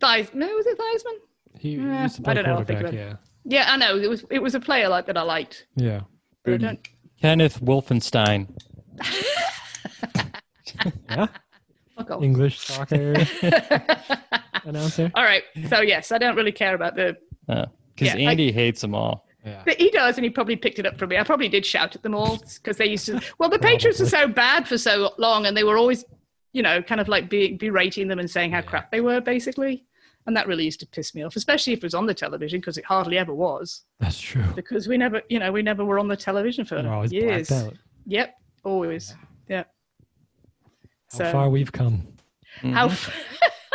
[0.00, 1.18] Thies, no, was it Theismann?
[1.58, 3.14] He used to I don't know, I'll think about yeah.
[3.44, 3.96] Yeah, I know.
[3.96, 5.66] It was it was a player like that I liked.
[5.74, 6.02] Yeah.
[6.44, 6.88] But I don't.
[7.20, 8.48] Kenneth Wolfenstein.
[11.10, 11.26] Yeah?
[11.98, 12.22] Fuck off.
[12.22, 13.14] English soccer
[14.64, 15.10] announcer.
[15.14, 15.42] All right.
[15.68, 17.16] So yes, I don't really care about the.
[17.48, 19.26] Uh, because Yeah, I- Andy hates them all.
[19.44, 19.62] Yeah.
[19.78, 21.16] He does, and he probably picked it up from me.
[21.16, 23.20] I probably did shout at them all because they used to.
[23.38, 26.04] Well, the Patriots were so bad for so long, and they were always,
[26.52, 29.84] you know, kind of like be, berating them and saying how crap they were, basically.
[30.26, 32.60] And that really used to piss me off, especially if it was on the television,
[32.60, 33.84] because it hardly ever was.
[34.00, 34.44] That's true.
[34.54, 37.50] Because we never, you know, we never were on the television for We're always years.
[38.06, 38.34] Yep,
[38.64, 39.14] always.
[39.18, 39.27] Yeah.
[41.12, 42.06] How far we've come.
[42.62, 42.86] How?
[42.86, 43.10] f-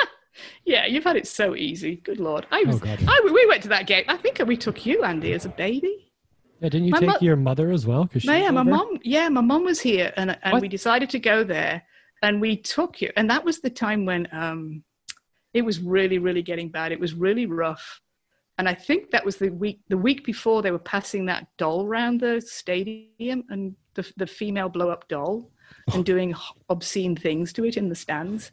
[0.66, 1.98] yeah, you've had it so easy.
[1.98, 2.46] Good lord.
[2.52, 2.78] I was.
[2.78, 3.00] Oh, God.
[3.08, 4.06] I, we went to that game.
[4.08, 6.12] I think we took you, Andy, as a baby.
[6.60, 8.08] Yeah, didn't you My take mo- your mother as well?
[8.08, 8.70] Cause she No, was yeah, my over?
[8.70, 9.00] mom.
[9.04, 10.62] Yeah, my mom was here, and and What?
[10.62, 11.84] we decided to go there,
[12.22, 14.84] and we took you, and that was the time when um,
[15.54, 16.92] it was really, really getting bad.
[16.92, 18.00] It was really rough,
[18.58, 21.86] and I think that was the week the week before they were passing that doll
[21.86, 25.52] around the stadium, and the the female blow up doll,
[25.94, 26.34] and doing
[26.70, 28.52] obscene things to it in the stands.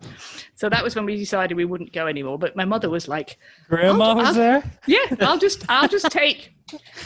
[0.56, 2.38] So that was when we decided we wouldn't go anymore.
[2.38, 4.62] But my mother was like, Grandma I'll- was I'll- there?
[4.86, 6.52] yeah, I'll just I'll just take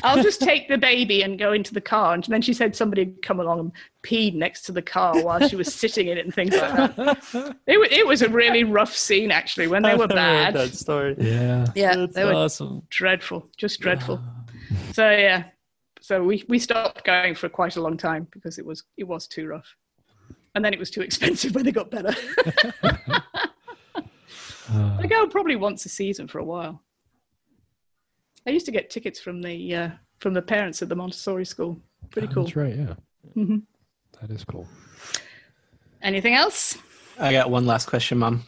[0.02, 2.12] I'll just take the baby and go into the car.
[2.14, 5.46] And then she said somebody had come along and peed next to the car while
[5.48, 7.56] she was sitting in it and things like that.
[7.66, 10.54] It, wa- it was a really rough scene actually when they were I've heard bad.
[10.54, 11.16] That story.
[11.18, 11.66] Yeah.
[11.74, 12.82] Yeah, That's they were awesome.
[12.90, 14.20] dreadful, just dreadful.
[14.92, 15.44] So yeah,
[16.00, 19.26] so we we stopped going for quite a long time because it was it was
[19.26, 19.74] too rough.
[20.54, 22.14] And then it was too expensive when they got better.
[24.72, 26.82] Uh, I go probably once a season for a while.
[28.46, 29.90] I used to get tickets from the uh,
[30.20, 31.78] from the parents at the Montessori school.
[32.10, 32.44] Pretty cool.
[32.44, 32.74] That's right.
[32.74, 32.94] Yeah.
[33.36, 33.60] Mhm.
[34.22, 34.66] That is cool.
[36.02, 36.78] Anything else?
[37.18, 38.44] I got one last question, mom.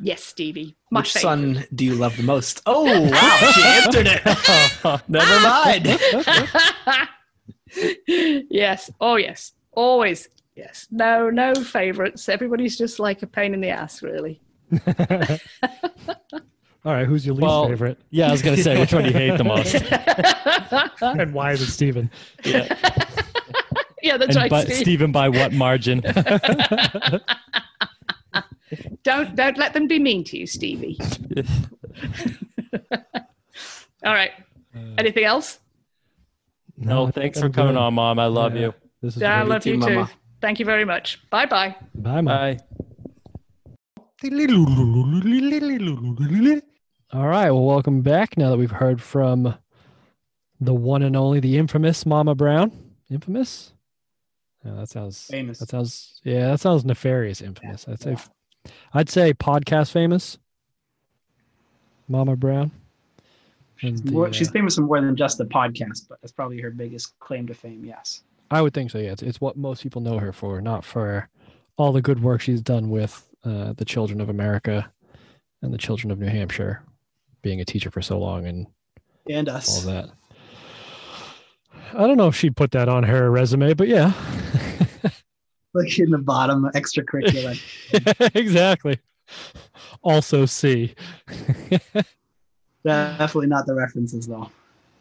[0.00, 0.76] Yes, Stevie.
[0.90, 1.22] My Which favorite.
[1.22, 2.62] son do you love the most?
[2.64, 4.24] Oh wow, she answered it.
[5.08, 5.40] Never
[7.82, 8.46] mind.
[8.50, 8.90] yes.
[8.98, 9.52] Oh, yes.
[9.72, 10.30] Always.
[10.60, 10.86] Yes.
[10.90, 12.28] No, no favorites.
[12.28, 14.42] Everybody's just like a pain in the ass, really.
[16.84, 17.06] All right.
[17.06, 17.98] Who's your least Well- favorite?
[18.10, 19.74] Yeah, I was gonna say which one do you hate the most?
[21.02, 22.10] And why is it Steven?
[22.44, 22.76] Yeah.
[24.02, 24.76] Yeah, that's And right, but Steve.
[24.78, 26.00] Stephen by what margin?
[29.02, 30.98] Don't don't let them be mean to you, Stevie.
[34.04, 34.30] All right.
[34.74, 35.58] Uh, Anything else?
[36.76, 37.80] no, I think thanks for coming good.
[37.80, 38.18] on, Mom.
[38.18, 38.60] I love Yeah.
[38.60, 38.74] you.
[39.02, 39.78] This is Yeah, I love you too.
[39.80, 40.10] Mama.
[40.40, 41.20] Thank you very much.
[41.30, 41.76] Bye bye.
[41.94, 42.58] Bye bye.
[47.12, 47.50] All right.
[47.50, 48.36] Well, welcome back.
[48.36, 49.54] Now that we've heard from
[50.60, 52.70] the one and only, the infamous Mama Brown.
[53.10, 53.72] Infamous?
[54.64, 55.58] Yeah, that sounds Famous.
[55.58, 56.50] That sounds yeah.
[56.50, 57.40] That sounds nefarious.
[57.40, 57.88] Infamous.
[57.88, 58.16] I'd say.
[58.92, 60.38] I'd say podcast famous.
[62.08, 62.70] Mama Brown.
[63.82, 66.60] And the, More- uh, she's famous for more than just the podcast, but that's probably
[66.60, 67.84] her biggest claim to fame.
[67.84, 68.22] Yes.
[68.50, 68.98] I would think so.
[68.98, 71.28] Yeah, it's, it's what most people know her for, not for
[71.76, 74.90] all the good work she's done with uh, the children of America
[75.62, 76.82] and the children of New Hampshire,
[77.42, 78.66] being a teacher for so long and
[79.28, 80.10] and us all that.
[81.92, 84.12] I don't know if she'd put that on her resume, but yeah,
[85.72, 87.56] Look in the bottom, extracurricular.
[88.34, 88.98] exactly.
[90.02, 90.94] Also, C.
[92.84, 94.50] Definitely not the references though.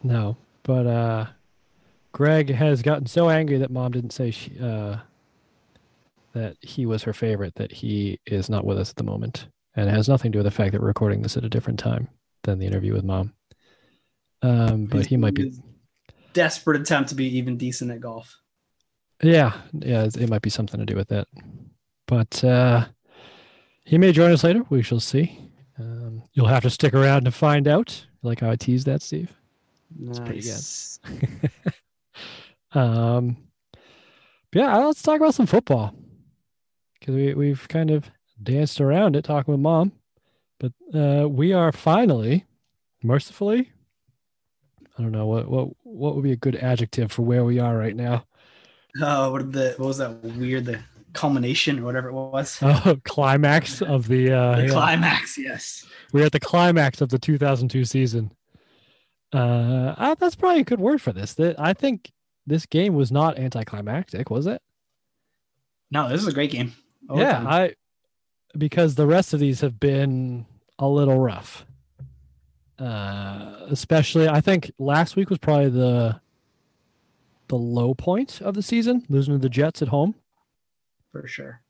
[0.04, 1.26] No, but uh,
[2.12, 4.98] Greg has gotten so angry that mom didn't say she, uh,
[6.34, 9.90] that he was her favorite that he is not with us at the moment, and
[9.90, 11.80] it has nothing to do with the fact that we're recording this at a different
[11.80, 12.10] time
[12.44, 13.34] than the interview with mom.
[14.42, 15.54] Um, but he might be,
[16.34, 18.40] desperate attempt to be even decent at golf.
[19.22, 21.28] yeah, yeah, it might be something to do with that.
[22.08, 22.86] But uh,
[23.84, 24.64] he may join us later.
[24.70, 25.40] We shall see.
[25.78, 28.06] Um, you'll have to stick around to find out.
[28.22, 29.34] Like how I teased that, Steve.
[29.98, 31.52] That's pretty good.
[32.74, 33.38] Um,
[34.54, 35.94] yeah, let's talk about some football
[37.00, 38.10] because we we've kind of
[38.42, 39.92] danced around it talking with mom,
[40.60, 42.46] but uh, we are finally,
[43.04, 43.72] mercifully,
[44.98, 47.78] I don't know what what what would be a good adjective for where we are
[47.78, 48.26] right now.
[49.02, 50.66] Oh, what, the, what was that weird?
[50.66, 50.80] The
[51.14, 52.60] culmination or whatever it was.
[52.64, 54.70] Oh, climax of the uh, the yeah.
[54.70, 55.86] climax, yes.
[56.12, 58.32] we're at the climax of the 2002 season.
[59.34, 61.34] Uh, uh, that's probably a good word for this.
[61.36, 62.12] That I think
[62.46, 64.62] this game was not anticlimactic, was it?
[65.92, 66.74] No, this is a great game.
[67.10, 67.48] Yeah, Overtime.
[67.48, 67.74] I
[68.58, 70.46] because the rest of these have been
[70.78, 71.66] a little rough.
[72.78, 76.22] Uh, especially, I think last week was probably the
[77.48, 80.16] the low point of the season, losing to the Jets at home.
[81.12, 81.62] for sure.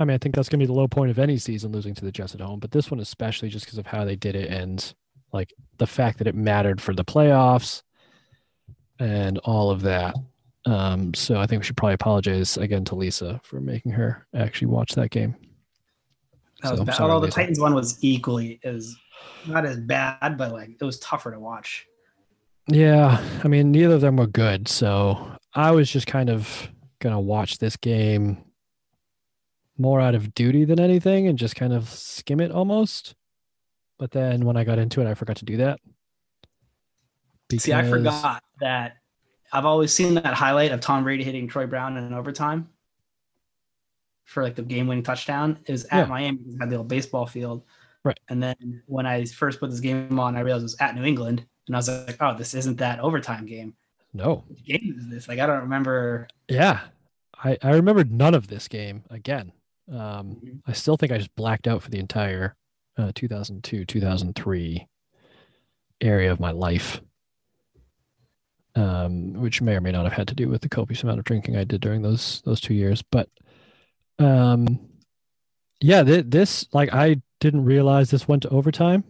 [0.00, 1.94] I mean, I think that's going to be the low point of any season, losing
[1.94, 2.60] to the Jets at home.
[2.60, 4.94] But this one, especially, just because of how they did it and
[5.32, 7.82] like the fact that it mattered for the playoffs
[8.98, 10.14] and all of that.
[10.66, 14.66] Um, so I think we should probably apologize again to Lisa for making her actually
[14.68, 15.34] watch that game.
[16.62, 16.94] That was So, bad.
[16.96, 17.36] sorry, Although the Lisa.
[17.40, 18.94] Titans one was equally as
[19.46, 21.86] not as bad, but like it was tougher to watch.
[22.66, 24.68] Yeah, I mean, neither of them were good.
[24.68, 26.68] So I was just kind of
[27.00, 28.44] gonna watch this game
[29.78, 33.14] more out of duty than anything and just kind of skim it almost.
[33.96, 35.80] But then when I got into it, I forgot to do that.
[37.56, 38.96] See, I forgot that
[39.52, 42.68] I've always seen that highlight of Tom Brady hitting Troy Brown in overtime
[44.24, 45.58] for like the game-winning touchdown.
[45.66, 46.04] It was at Yeah.
[46.06, 46.40] Miami.
[46.46, 47.64] It had the old baseball field.
[48.04, 48.18] Right.
[48.28, 51.04] And then when I first put this game on, I realized it was at New
[51.04, 53.74] England, and I was like, "Oh, this isn't that overtime game.
[54.12, 54.44] No.
[54.46, 56.28] What game is this?" Like I don't remember.
[56.48, 56.80] Yeah.
[57.42, 59.52] I, I remembered none of this game again.
[59.90, 60.60] Um.
[60.66, 62.54] I still think I just blacked out for the entire
[62.98, 64.86] uh, 2002, 2003
[66.00, 67.00] area of my life,
[68.78, 71.24] um, which may or may not have had to do with the copious amount of
[71.24, 73.02] drinking I did during those those two years.
[73.02, 73.28] But
[74.20, 74.78] um,
[75.80, 79.02] yeah, th- this like I didn't realize this went to overtime,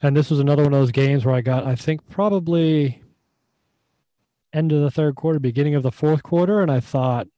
[0.00, 3.02] and this was another one of those games where I got I think probably
[4.54, 7.28] end of the third quarter, beginning of the fourth quarter, and I thought,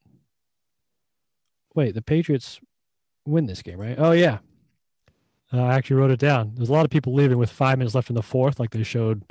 [1.73, 2.61] wait, the Patriots
[3.25, 3.97] win this game, right?
[3.99, 4.37] Oh yeah.
[5.53, 6.53] Uh, I actually wrote it down.
[6.55, 8.83] There's a lot of people leaving with five minutes left in the fourth, like they
[8.83, 9.23] showed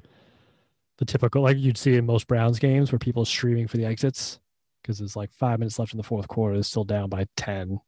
[0.99, 3.85] the typical, like you'd see in most Browns games where people are streaming for the
[3.85, 4.39] exits
[4.83, 6.57] because there's like five minutes left in the fourth quarter.
[6.57, 7.81] It's still down by 10.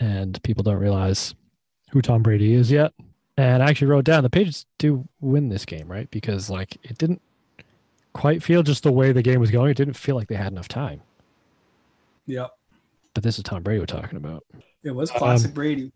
[0.00, 1.34] And people don't realize
[1.90, 2.92] who Tom Brady is yet.
[3.36, 6.10] And I actually wrote down the Patriots do win this game, right?
[6.10, 7.20] Because like it didn't
[8.12, 9.70] quite feel just the way the game was going.
[9.70, 11.02] It didn't feel like they had enough time.
[12.26, 12.50] Yep.
[13.12, 14.44] But this is Tom Brady we're talking about.
[14.82, 15.92] It was classic Um, Brady.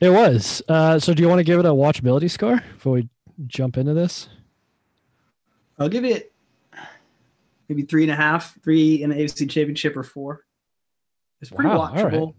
[0.00, 0.62] It was.
[0.68, 3.08] Uh, so do you want to give it a watchability score before we
[3.46, 4.28] jump into this?
[5.78, 6.32] I'll give it
[7.68, 10.44] maybe three and a half, three in the AFC Championship or four.
[11.40, 12.12] It's pretty Wow, all right.
[12.12, 12.34] watchable,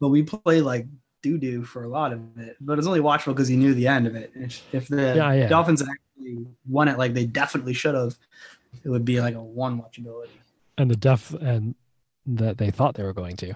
[0.00, 0.86] but we play like
[1.22, 2.56] doo doo for a lot of it.
[2.60, 4.30] But it's only watchable because you knew the end of it.
[4.34, 5.48] If, if the Yeah, yeah.
[5.48, 8.16] Dolphins actually won it like they definitely should have,
[8.84, 10.28] it would be like a one watchability.
[10.78, 11.74] And the def and
[12.26, 13.54] that they thought they were going to.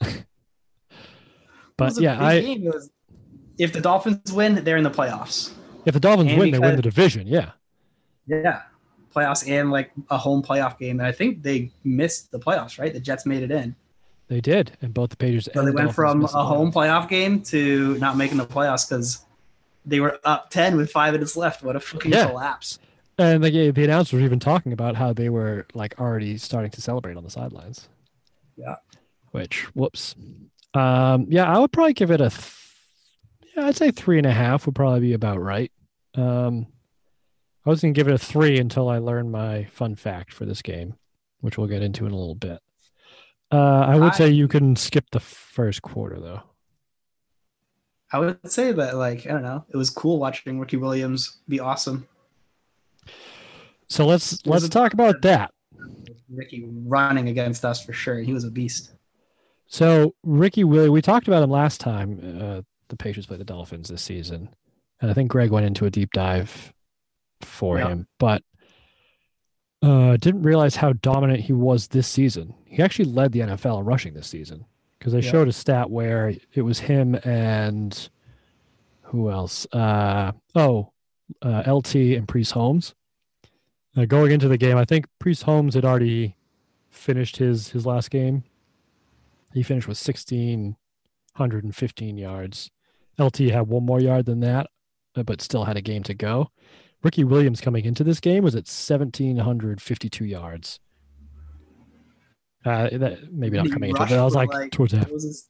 [1.76, 2.90] But yeah, I was-
[3.58, 5.52] if the Dolphins win, they're in the playoffs.
[5.84, 7.26] If the Dolphins and win, they win the division.
[7.26, 7.50] Yeah.
[8.26, 8.62] Yeah,
[9.14, 11.00] playoffs and like a home playoff game.
[11.00, 12.92] And I think they missed the playoffs, right?
[12.92, 13.74] The Jets made it in.
[14.28, 17.42] They did, and both the Patriots So they the went from a home playoff game
[17.44, 19.24] to not making the playoffs because
[19.84, 21.62] they were up 10 with five minutes left.
[21.62, 22.28] What a fucking Yeah.
[22.28, 22.78] collapse.
[23.18, 26.80] And the the announcers were even talking about how they were like already starting to
[26.80, 27.88] celebrate on the sidelines.
[28.56, 28.76] Yeah.
[29.32, 30.14] Which, whoops.
[30.74, 32.30] Um, yeah, I would probably give it a.
[32.30, 32.58] Th-
[33.56, 35.70] yeah, I'd say three and a half would probably be about right.
[36.14, 36.66] Um,
[37.64, 40.62] I was gonna give it a three until I learned my fun fact for this
[40.62, 40.94] game,
[41.40, 42.58] which we'll get into in a little bit.
[43.50, 46.42] Uh, I would I- say you can skip the first quarter though.
[48.14, 51.60] I would say that like I don't know, it was cool watching Ricky Williams be
[51.60, 52.06] awesome.
[53.88, 55.50] So let's let's talk about that.
[56.30, 58.18] Ricky running against us for sure.
[58.20, 58.92] He was a beast.
[59.66, 62.20] So Ricky Willie, we talked about him last time.
[62.40, 62.62] Uh,
[62.92, 64.50] the Patriots play the Dolphins this season,
[65.00, 66.72] and I think Greg went into a deep dive
[67.40, 67.88] for Yeah.
[67.88, 68.42] him, but
[69.82, 72.54] uh, didn't realize how dominant he was this season.
[72.66, 74.66] He actually led the NFL in rushing this season
[74.98, 75.30] because they Yeah.
[75.30, 78.08] showed a stat where it was him and
[79.06, 79.66] who else?
[79.72, 80.92] Uh, oh,
[81.42, 82.94] uh, LT and Priest Holmes.
[83.96, 86.36] Uh, going into the game, I think Priest Holmes had already
[86.88, 88.44] finished his his last game.
[89.52, 90.76] He finished with sixteen
[91.34, 92.70] hundred and fifteen yards.
[93.22, 94.68] LT had one more yard than that,
[95.16, 96.50] uh, but still had a game to go.
[97.02, 100.78] Ricky Williams coming into this game was at seventeen hundred fifty-two yards.
[102.64, 105.08] Uh, that maybe not coming into it, but I was like, like, towards that.
[105.08, 105.48] It was his,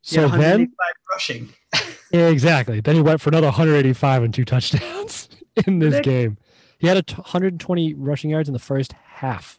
[0.00, 0.72] So yeah, then
[1.12, 1.50] rushing.
[2.12, 2.80] Exactly.
[2.80, 5.28] Then he went for another 185 and two touchdowns
[5.66, 6.38] in this game.
[6.78, 9.58] He had a t- 120 rushing yards in the first half.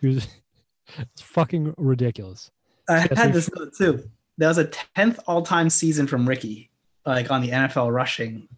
[0.00, 0.28] He was
[0.98, 2.50] it's fucking ridiculous.
[2.88, 4.08] I had this note too.
[4.38, 6.70] That was a tenth all-time season from Ricky,
[7.04, 8.48] like on the NFL rushing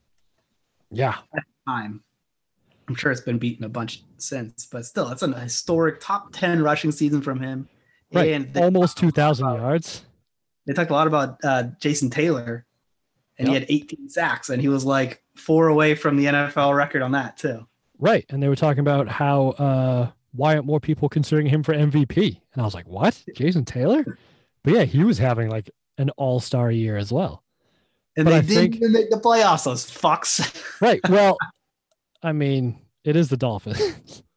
[0.90, 1.16] Yeah.
[1.66, 2.02] time.
[2.88, 6.62] I'm sure it's been beaten a bunch since, but still, it's a historic top ten
[6.62, 7.68] rushing season from him.
[8.12, 8.32] Right.
[8.32, 10.04] And Almost talked a lot 2,000 yards.
[10.66, 12.64] They talked a lot about uh, Jason Taylor,
[13.38, 17.02] and he had 18 sacks, and he was like four away from the NFL record
[17.02, 17.66] on that too.
[17.98, 18.24] Right.
[18.30, 22.40] And they were talking about how uh why aren't more people considering him for MVP?
[22.52, 23.22] And I was like, what?
[23.34, 24.18] Jason Taylor?
[24.68, 27.42] But yeah, he was having like an all-star year as well.
[28.16, 29.64] And But they I didn't think- even make the playoffs.
[29.64, 30.40] Those fucks.
[30.80, 31.00] Right.
[31.08, 31.36] Well,
[32.22, 34.22] I mean, it is the Dolphins.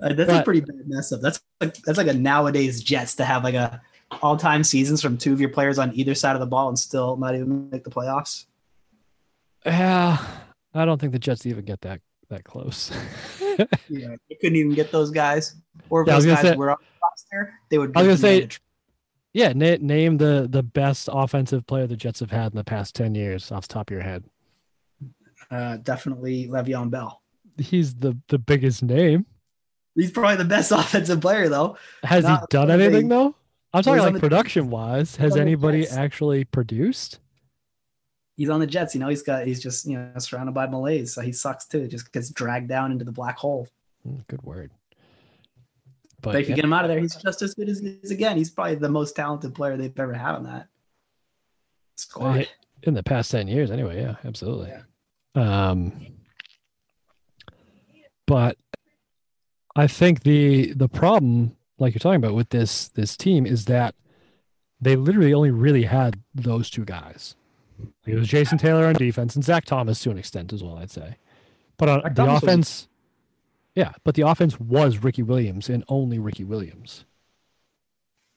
[0.00, 1.20] Uh, that's a pretty bad mess up.
[1.20, 3.82] That's like that's like a nowadays Jets to have like a
[4.22, 7.16] all-time seasons from two of your players on either side of the ball and still
[7.16, 8.44] not even make the playoffs.
[9.66, 10.24] yeah.
[10.72, 12.92] I don't think the Jets even get that that close.
[13.88, 15.56] Yeah, you couldn't even get those guys.
[15.90, 17.92] Or if Yeah, those guys say- were on the roster, they would.
[17.96, 18.48] I was gonna say-.
[19.38, 22.96] Yeah, na- name the the best offensive player the Jets have had in the past
[22.96, 24.24] ten years off the top of your head.
[25.52, 27.22] uh, definitely Le'Veon Bell.
[27.56, 29.26] He's the the biggest name.
[29.94, 31.78] He's probably the best offensive player though.
[32.02, 32.86] Has he done really.
[32.86, 33.36] anything though?
[33.72, 35.14] I'm talking like production wise.
[35.14, 37.20] Has anybody actually produced?
[38.36, 38.92] He's on the Jets.
[38.92, 41.86] You know, he's got he's just you know surrounded by malaise, so he sucks too.
[41.86, 43.68] Just gets dragged down into the black hole.
[44.04, 44.72] Mm, Good word.
[46.20, 47.98] But, if you yeah, get him out of there, he's just as good as he
[48.02, 48.36] is again.
[48.36, 50.68] He's probably the most talented player they've ever had on that
[51.96, 52.48] squad.
[52.82, 54.00] In the past ten years, anyway.
[54.00, 54.72] Yeah, absolutely.
[55.34, 56.06] Um,
[58.26, 58.56] but
[59.76, 63.94] I think the the problem, like you're talking about with this this team, is that
[64.80, 67.36] they literally only really had those two guys.
[68.06, 70.90] It was Jason Taylor on defense and Zach Thomas to an extent as well, I'd
[70.90, 71.16] say.
[71.76, 72.88] But on Zach the Thomas offense,
[73.78, 77.04] yeah, but the offense was Ricky Williams and only Ricky Williams.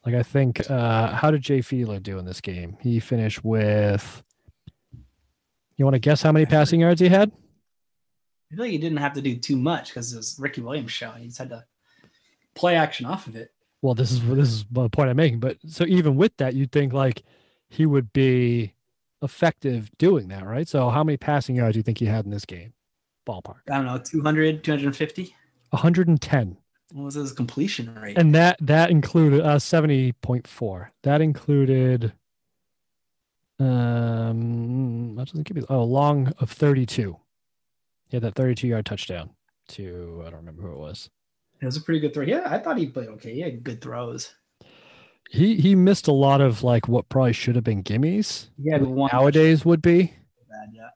[0.06, 2.78] Like I think, uh, how did Jay Fiedler do in this game?
[2.80, 4.22] He finished with.
[5.78, 7.32] You want to guess how many passing yards he had?
[7.32, 10.92] I feel like he didn't have to do too much because it was Ricky Williams'
[10.92, 11.10] show.
[11.10, 11.66] He just had to
[12.54, 13.52] play action off of it.
[13.82, 15.40] Well, this is this is the point I'm making.
[15.40, 17.24] But so even with that, you'd think like
[17.68, 18.76] he would be
[19.24, 20.68] effective doing that, right?
[20.68, 22.74] So how many passing yards do you think he had in this game?
[23.28, 23.60] Ballpark.
[23.70, 25.36] I don't know, 200, 250.
[25.72, 26.58] 110.
[26.94, 28.18] What was his completion rate?
[28.18, 30.88] And that that included uh 70.4.
[31.04, 32.14] That included
[33.60, 35.66] um what does it give you?
[35.70, 37.18] Oh, long of 32.
[38.10, 39.30] He had that 32 yard touchdown
[39.70, 41.10] to I don't remember who it was.
[41.62, 42.24] it was a pretty good throw.
[42.26, 43.34] Yeah, I thought he played okay.
[43.34, 44.34] He had good throws.
[45.30, 48.50] He he missed a lot of like what probably should have been gimmies.
[48.58, 50.14] Yeah, Nowadays would be.
[50.50, 50.90] bad, yeah.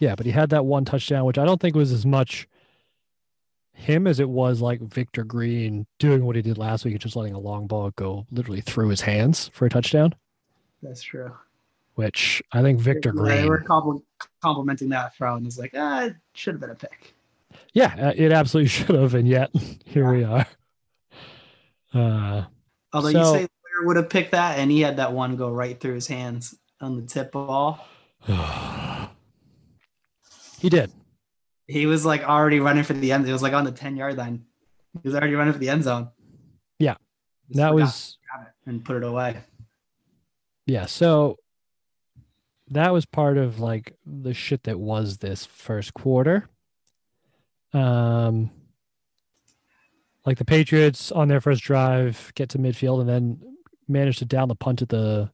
[0.00, 2.48] Yeah, but he had that one touchdown, which I don't think was as much
[3.72, 7.34] him as it was like Victor Green doing what he did last week, just letting
[7.34, 10.14] a long ball go literally through his hands for a touchdown.
[10.82, 11.32] That's true.
[11.94, 14.02] Which I think Victor Yeah, They were compl-
[14.42, 17.14] complimenting that throw, and it's like, ah, it should have been a pick.
[17.74, 19.50] yeah, uh, it absolutely should have, and yet
[19.84, 20.46] here we are.
[21.92, 22.44] Uh,
[22.92, 25.50] Although So- you say Blair would have picked that, and he had that one go
[25.50, 27.84] right through his hands on the tip ball.
[30.60, 30.90] He did.
[31.66, 33.26] He was like already running for the end.
[33.26, 34.44] He was like on the ten yard line.
[35.02, 36.08] He was already running for the end zone.
[36.78, 36.94] Yeah.
[37.48, 38.18] Just That was
[38.66, 39.38] and put it away.
[40.66, 40.86] yeah.
[40.86, 41.38] So
[42.68, 46.48] that was part of like the shit that was this first quarter.
[47.72, 48.50] Um,
[50.26, 53.40] like the Patriots on their first drive get to midfield and then
[53.88, 55.30] manage to down the punt at the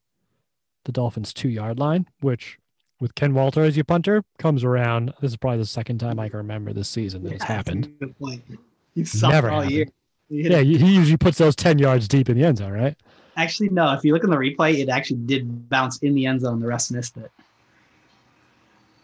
[0.85, 2.59] the Dolphins' two yard line, which
[3.01, 5.13] with Ken Walter as your punter comes around.
[5.21, 7.85] This is probably the second time I can remember this season that it's happened.
[7.85, 8.43] that's a Good point.
[8.95, 9.85] You sucked Never all year.
[9.85, 10.43] happened.
[10.43, 12.97] Hit Yeah, he usually puts those 10 yards deep in the end zone, right?
[13.37, 13.93] Actually, no.
[13.93, 16.59] If you look in the replay, it actually did bounce in the end zone.
[16.59, 17.31] The rest missed it.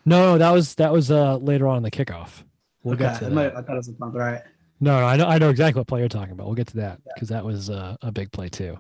[0.05, 2.43] No, that was that was uh later on in the kickoff.
[2.83, 3.31] We'll okay, get to that.
[3.33, 4.43] might- I thought it was a right.
[4.81, 6.47] No, no, I know I know exactly what play you're talking about.
[6.47, 8.79] We'll get to that because that was uh, a big play too.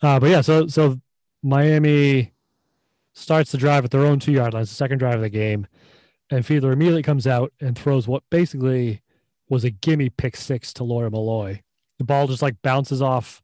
[0.00, 0.98] Uh, but yeah, so so
[1.42, 2.32] Miami
[3.14, 5.66] starts the drive at their own two yard lines, the second drive of the game,
[6.30, 9.02] and Fiedler immediately comes out and throws what basically
[9.48, 11.60] was a gimme pick six to Lawyer Milloy.
[11.98, 13.42] The ball just like bounces off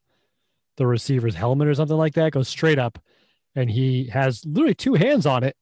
[0.76, 2.98] the receiver's helmet or something like that, goes straight up,
[3.54, 5.56] and he has literally two hands on it,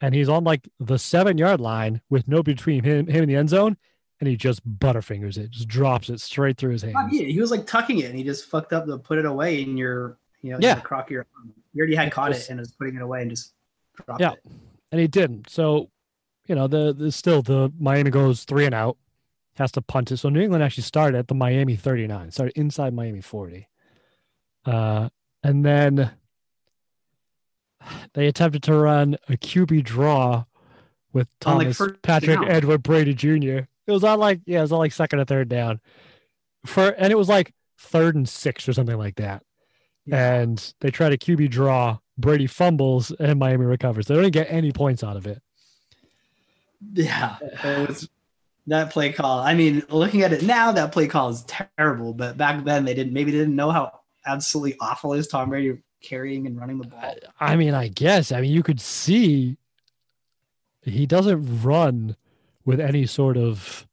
[0.00, 3.36] and he's on like the seven yard line with nobody between him him and the
[3.36, 3.76] end zone
[4.20, 7.12] and he just butterfingers it, just drops it straight through his Oh, hands.
[7.12, 9.62] yeah, he was like tucking it, and he just fucked up to put it away
[9.62, 10.78] in your, you know, Yeah.
[10.78, 11.26] crock of your.
[11.36, 11.52] arm.
[11.72, 13.52] You already had It caught was- it and was putting it away and just
[14.06, 14.24] dropped it.
[14.24, 14.32] Yeah.
[14.32, 14.42] it.
[14.90, 15.48] And he didn't.
[15.48, 15.90] So,
[16.46, 18.98] you know, the, the still the Miami goes three and out,
[19.56, 20.18] has to punt it.
[20.18, 23.68] So New England actually started at the Miami 39, started inside Miami 40.
[24.66, 25.08] Uh,
[25.42, 26.12] and then
[28.14, 30.44] they attempted to run a QB draw
[31.12, 32.48] with On, like, Thomas Patrick down.
[32.50, 33.66] Edward Brady Jr.
[33.86, 35.80] It was on like yeah, it was on like second or third down.
[36.64, 39.42] For and it was like third and six or something like that.
[40.04, 40.40] Yeah.
[40.40, 41.98] and they try to QB draw.
[42.18, 44.06] Brady fumbles and Miami recovers.
[44.06, 45.42] They don't get any points out of it.
[46.92, 48.08] Yeah, it was
[48.66, 49.38] that play call.
[49.40, 52.12] I mean, looking at it now, that play call is terrible.
[52.14, 56.46] But back then, they didn't maybe didn't know how absolutely awful is Tom Brady carrying
[56.46, 57.14] and running the ball.
[57.40, 58.32] I mean, I guess.
[58.32, 59.56] I mean, you could see
[60.82, 62.16] he doesn't run
[62.64, 63.86] with any sort of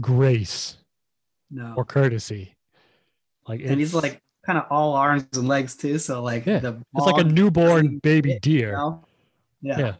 [0.00, 0.78] grace
[1.50, 2.56] No, or courtesy.
[3.46, 5.98] Like and he's like kind of all arms and legs too.
[5.98, 9.04] So like Yeah, the it's like a newborn baby you deer, know?
[9.62, 9.78] Yeah.
[9.78, 9.94] Yeah.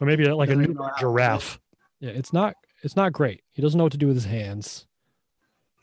[0.00, 1.60] or maybe like a Doesn't even newborn know how to giraffe.
[2.00, 2.54] Yeah, it's not.
[2.82, 3.42] It's not great.
[3.52, 4.86] He doesn't know what to do with his hands.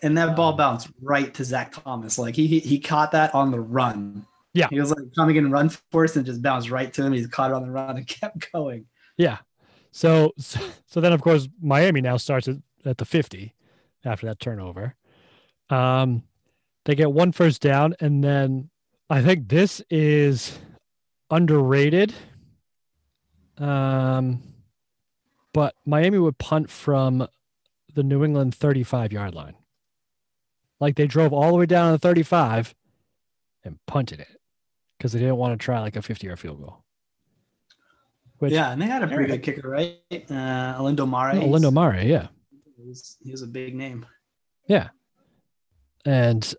[0.01, 2.17] and that ball Um, bounced right to Zach Thomas.
[2.19, 4.25] Like he he, he caught that on the run.
[4.53, 4.67] Yeah.
[4.69, 7.13] he was like coming in run force and just bounced right to him.
[7.13, 8.85] He's caught it on the run and kept going.
[9.17, 9.37] Yeah.
[9.91, 13.53] So, so, so then of course Miami now starts at, at the 50
[14.05, 14.95] after that turnover.
[15.69, 16.23] Um,
[16.85, 18.69] they get one first down, and then
[19.09, 20.57] I think this is
[21.29, 22.13] underrated.
[23.57, 24.41] Um,
[25.53, 27.27] but Miami would punt from
[27.93, 29.55] the New England 35 yard line.
[30.79, 32.73] Like they drove all the way down to the 35
[33.63, 34.39] and punted it
[34.97, 36.83] because they didn't want to try like a 50 yard field goal.
[38.37, 39.99] Which, yeah, and they had a pretty good kicker, right?
[40.11, 41.41] Uh, Olindo Mare.
[41.43, 42.27] Oh, Lindo Mare, yeah.
[42.77, 44.05] He was, he was a big name.
[46.05, 46.53] And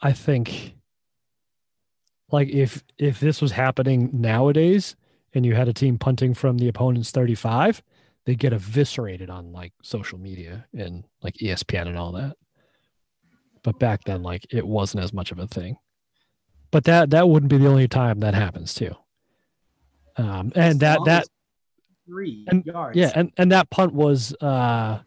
[0.00, 0.74] I think
[2.30, 4.96] like if if this was happening nowadays
[5.34, 7.82] and you had a team punting from the opponent's 35,
[8.24, 12.36] they'd get eviscerated on like social media and like ESPN and all that.
[13.62, 15.78] But back then, like it wasn't as much of a thing.
[16.70, 18.94] But that that wouldn't be the only time that happens too.
[20.16, 21.26] Um, and that that
[22.06, 22.96] three and- yards.
[22.96, 24.98] yeah, and, and that punt was uh,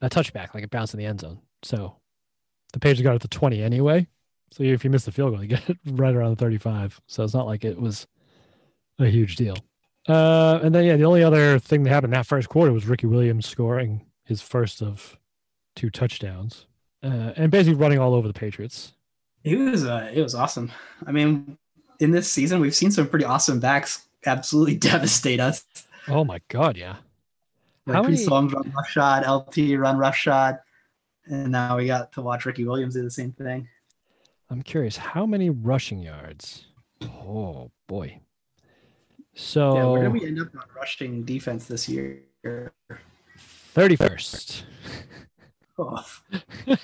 [0.00, 1.40] a touchback, like it bounced in the end zone.
[1.66, 1.96] So
[2.72, 4.06] the Patriots got it to 20 anyway.
[4.52, 7.00] So if you miss the field goal, you get it right around the 35.
[7.06, 8.06] So it's not like it was
[8.98, 9.56] a huge deal.
[10.08, 13.06] Uh, and then, yeah, the only other thing that happened that first quarter was Ricky
[13.08, 15.18] Williams scoring his first of
[15.74, 16.66] two touchdowns
[17.02, 18.92] uh, and basically running all over the Patriots.
[19.42, 20.70] it was uh, it was awesome.
[21.06, 21.58] I mean,
[21.98, 25.64] in this season, we've seen some pretty awesome backs absolutely devastate us.
[26.06, 26.96] Oh my God, yeah.
[27.86, 30.60] Like How many- Holmes run rough shot, LT run rough shot,
[31.26, 33.68] and now we got to watch Ricky Williams do the same thing.
[34.50, 36.66] I'm curious, how many rushing yards?
[37.02, 38.20] Oh boy.
[39.34, 42.22] So Yeah, where did we end up on rushing defense this year?
[43.38, 44.62] 31st.
[45.78, 46.02] Oh,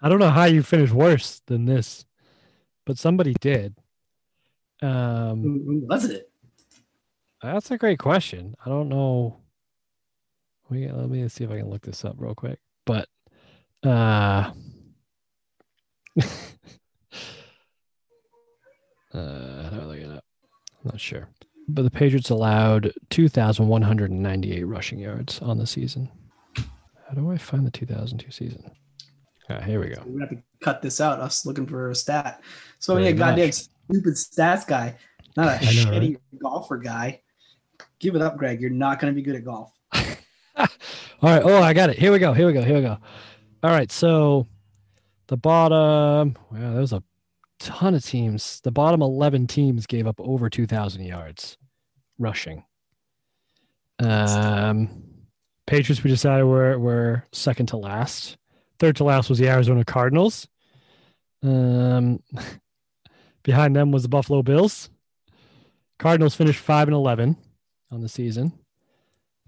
[0.00, 2.04] I don't know how you finish worse than this,
[2.86, 3.74] but somebody did.
[4.80, 6.30] Um, who, who was it?
[7.42, 8.54] that's a great question.
[8.64, 9.38] I don't know.
[10.68, 12.60] We, let me see if I can look this up real quick.
[13.84, 13.88] Uh,
[16.18, 16.22] uh,
[19.12, 20.24] how do I look it up?
[20.84, 21.28] I'm not sure.
[21.68, 26.10] But the Patriots allowed 2,198 rushing yards on the season.
[26.56, 28.70] How do I find the 2002 season?
[29.50, 30.02] Ah, here we go.
[30.04, 31.20] We're gonna have to cut this out.
[31.20, 32.42] Us looking for a stat.
[32.78, 34.96] So Pretty yeah, goddamn stupid stats guy,
[35.36, 37.22] not a know, shitty golfer guy.
[37.98, 38.60] Give it up, Greg.
[38.60, 39.72] You're not gonna be good at golf.
[39.94, 40.66] All
[41.22, 41.42] right.
[41.42, 41.98] Oh, I got it.
[41.98, 42.34] Here we go.
[42.34, 42.62] Here we go.
[42.62, 42.98] Here we go.
[43.62, 43.90] All right.
[43.90, 44.46] So
[45.26, 46.36] the bottom.
[46.50, 47.02] Wow, that was a
[47.58, 48.60] ton of teams.
[48.62, 51.56] The bottom 11 teams gave up over 2,000 yards
[52.18, 52.64] rushing.
[53.98, 55.04] Um,
[55.66, 58.36] Patriots, we decided were, were second to last.
[58.78, 60.46] Third to last was the Arizona Cardinals.
[61.42, 62.22] Um,
[63.42, 64.88] behind them was the Buffalo Bills.
[65.98, 67.36] Cardinals finished 5 and 11
[67.90, 68.52] on the season.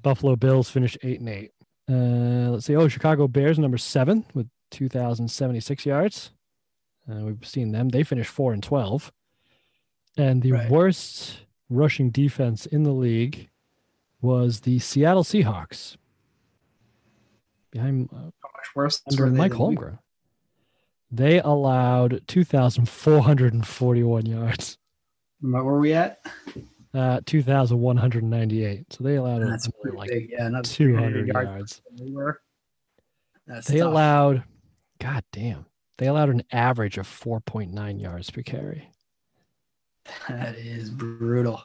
[0.03, 1.53] Buffalo Bills finished 8 and 8.
[1.91, 2.77] Uh, let's see.
[2.77, 6.31] Oh, Chicago Bears, number seven with 2,076 yards.
[7.11, 7.89] Uh, we've seen them.
[7.89, 9.11] They finished 4 and 12.
[10.17, 10.71] And the Right.
[10.71, 13.49] worst rushing defense in the league
[14.21, 15.97] was the Seattle Seahawks.
[17.73, 18.23] Behind uh, How
[18.55, 19.99] much worse under they Mike Holmgren.
[21.11, 24.79] They allowed 2,441 yards,
[25.41, 26.21] What were we at?
[26.95, 28.93] Uh, 2,198.
[28.93, 30.31] So they allowed That's like big.
[30.31, 31.49] Yeah, another 200 yards.
[31.49, 31.83] yards.
[31.95, 32.41] than were.
[33.47, 34.45] That's They allowed,
[35.01, 35.67] God damn,
[35.99, 38.91] they allowed an average of 4.9 yards per carry.
[40.29, 41.63] That is brutal.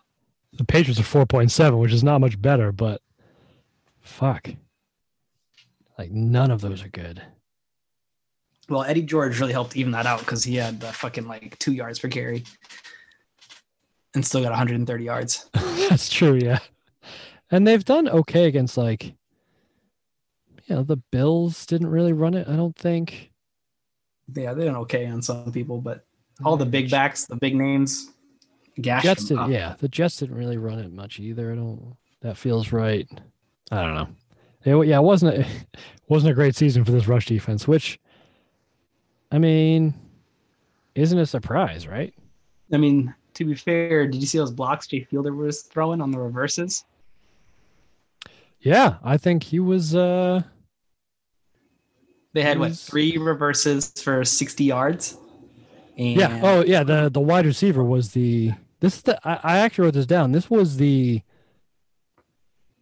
[0.53, 3.01] The Patriots are 4.7, which is not much better, but
[3.99, 4.49] fuck.
[5.97, 7.21] Like none of those are good.
[8.67, 11.73] Well, Eddie George really helped even that out because he had the fucking like two
[11.73, 12.43] yards per carry,
[14.16, 15.49] and still got 130 yards.
[15.53, 16.59] That's true, yeah.
[17.51, 19.16] And they've done okay against like
[20.66, 23.32] you know, the Bills didn't really run it, I don't think.
[24.34, 26.05] Yeah, they're okay on some people, but
[26.43, 28.09] all the big backs, the big names,
[28.80, 31.51] Jets did yeah, the Jets didn't really run it much either.
[31.51, 33.07] I don't that feels right.
[33.72, 34.82] I don't know.
[34.82, 35.47] It, yeah, it wasn't a, it
[36.09, 37.99] wasn't a great season for this rush defense, which
[39.32, 39.93] I mean
[40.95, 42.13] isn't a surprise, right?
[42.74, 46.12] I mean, to be fair, did you see those blocks Jay Fiedler was throwing on
[46.12, 46.86] the reverses?
[48.60, 50.42] Yeah, I think he was uh
[52.34, 55.18] They had It what three reverses for 60 yards.
[55.98, 56.42] And Yeah.
[56.44, 56.84] Oh, yeah.
[56.84, 58.54] The the wide receiver was the.
[58.80, 59.20] This is the.
[59.28, 60.32] I, I actually wrote this down.
[60.32, 61.22] This was the.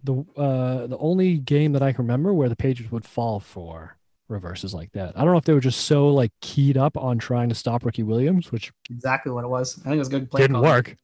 [0.05, 3.97] The uh the only game that I can remember where the Patriots would fall for
[4.33, 5.17] reverses like that.
[5.17, 7.85] I don't know if they were just so like keyed up on trying to stop
[7.85, 9.79] Ricky Williams, which exactly what it was.
[9.79, 10.41] I think it was good play.
[10.41, 10.97] didn't work.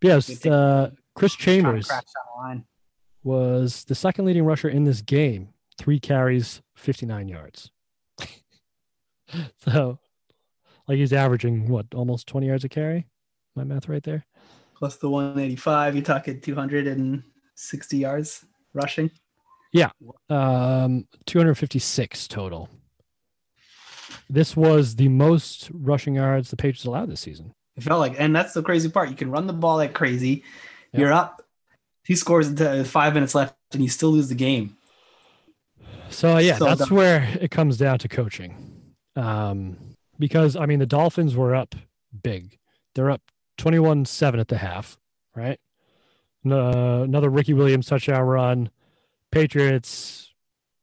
[0.00, 2.64] But yes, uh, Chris Chambers crash down the line.
[3.22, 5.48] was the second leading rusher in this game.
[5.78, 7.70] Three carries, fifty nine yards.
[9.58, 9.98] so,
[10.86, 13.08] like he's averaging what almost twenty yards a carry.
[13.56, 14.26] My math right there.
[14.76, 19.10] Plus the 185, you're talking 260 yards rushing.
[20.30, 22.68] Um, 256 total.
[24.30, 27.54] This was the most rushing yards the Patriots allowed this season.
[27.76, 29.10] It felt like, and that's the crazy part.
[29.10, 30.44] You can run the ball like crazy.
[30.92, 31.00] Yep.
[31.00, 31.42] You're up.
[32.04, 34.76] He scores into five minutes left, and you still lose the game.
[36.10, 36.96] So yeah, So that's dumb.
[36.96, 38.54] where it comes down to coaching.
[39.16, 39.76] Um,
[40.18, 41.74] because I mean the Dolphins were up
[42.22, 42.58] big.
[42.94, 43.22] They're up
[43.58, 44.98] 21-7 at the half,
[45.34, 45.58] right?
[46.44, 48.70] No, another Ricky Williams touchdown run.
[49.34, 50.32] Patriots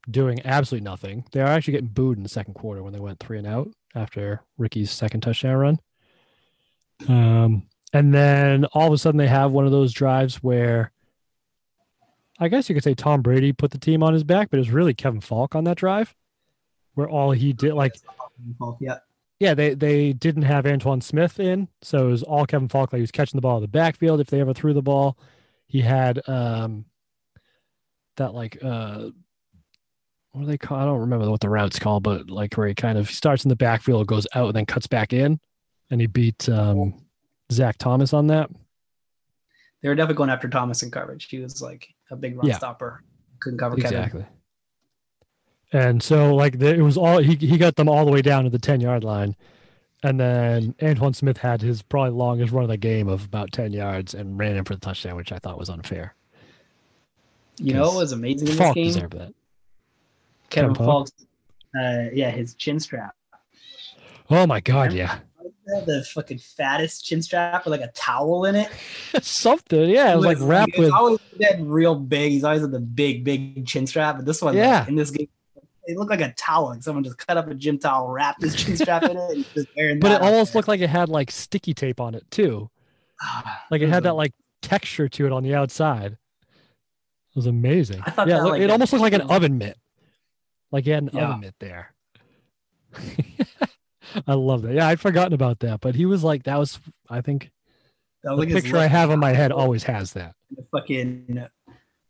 [0.10, 1.26] doing absolutely nothing.
[1.32, 3.70] They are actually getting booed in the second quarter when they went three and out
[3.96, 5.80] after Ricky's second touchdown run.
[7.08, 10.92] Um, and then all of a sudden they have one of those drives where
[12.40, 14.62] I guess you could say Tom Brady put the team on his back, but it
[14.62, 16.14] was really Kevin Faulk on that drive
[16.96, 17.94] where all he did like
[18.80, 18.98] yeah,
[19.40, 22.92] yeah, they they didn't have Antowain Smith in, so it was all Kevin Faulk.
[22.92, 25.18] Like he was catching the ball in the backfield if they ever threw the ball.
[25.68, 26.86] He had um
[28.18, 29.10] that like uh
[30.32, 30.78] what do they call?
[30.80, 33.50] I don't remember what the route's called, but like where he kind of starts in
[33.50, 35.40] the backfield, goes out, and then cuts back in,
[35.90, 36.94] and he beat um
[37.52, 38.50] Zach Thomas on that.
[39.82, 41.28] they were definitely going after Thomas in coverage.
[41.30, 42.58] He was like a big run Yeah.
[42.58, 43.04] stopper.
[43.42, 43.98] Couldn't cover Kevin.
[43.98, 44.26] Exactly.
[45.74, 48.44] And so like the, it was all he he got them all the way down
[48.44, 49.36] to the 10 yard line.
[50.04, 53.72] And then Antowain Smith had his probably longest run of the game of about 10
[53.72, 56.16] yards and ran in for the touchdown, which I thought was unfair.
[57.58, 58.86] You know what was amazing in this Faulk game?
[58.88, 59.34] deserved that.
[60.50, 60.88] Kevin Faulk?
[60.88, 61.12] Faulk's,
[61.80, 63.16] uh, yeah, his chin strap.
[64.30, 65.20] Oh my god, yeah.
[65.86, 68.70] The fucking fattest chin strap with like a towel in it.
[69.22, 70.14] Something, yeah.
[70.14, 72.32] It was like wrapped with always been real big.
[72.32, 74.18] He's always had the big, big chin strap.
[74.18, 74.88] But this one, like, Yeah.
[74.88, 75.28] in this game,
[75.86, 76.70] it looked like a towel.
[76.70, 79.46] Like someone just cut up a gym towel, wrapped his chin strap in it, and
[79.54, 82.70] just wearing but it almost looked like it had like sticky tape on it too.
[83.70, 86.18] Like it had that like texture to it on the outside.
[87.32, 88.02] It was amazing.
[88.06, 89.78] I thought yeah, that, look- like, it almost looked like an oven mitt.
[90.72, 91.28] Like he had an Yeah.
[91.30, 91.94] oven mitt there.
[94.28, 94.74] I love that.
[94.74, 96.80] Yeah, I'd forgotten about that, but he was like that was
[97.10, 97.52] I think
[98.24, 100.36] that was the like picture I have in my head always has that.
[100.72, 101.42] Fucking,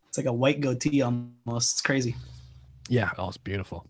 [0.07, 1.74] it's like a white goatee almost.
[1.74, 2.15] It's crazy.
[2.89, 3.86] Yeah, oh, it's beautiful.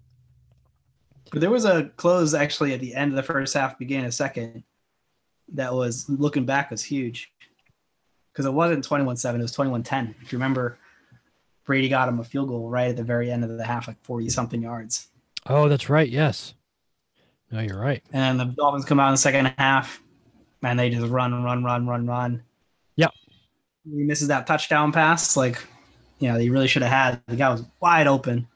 [1.31, 4.13] But there was a close actually at the end of the first half, beginning of
[4.13, 4.63] second,
[5.53, 7.31] that was looking back was huge
[8.33, 10.77] because it wasn't 21-7 it was 21-10 if you remember
[11.65, 14.01] brady got him a field goal right at the very end of the half like
[14.03, 15.07] 40 something yards
[15.47, 16.07] Oh, that's right.
[16.07, 16.53] Yes.
[17.51, 18.03] No, you're right.
[18.13, 20.01] and then the dolphins come out in the second half
[20.63, 22.43] and they just run run run run run
[22.97, 23.11] Yep.
[23.83, 25.63] he misses that touchdown pass like
[26.19, 28.47] you know he really should have had the guy was wide open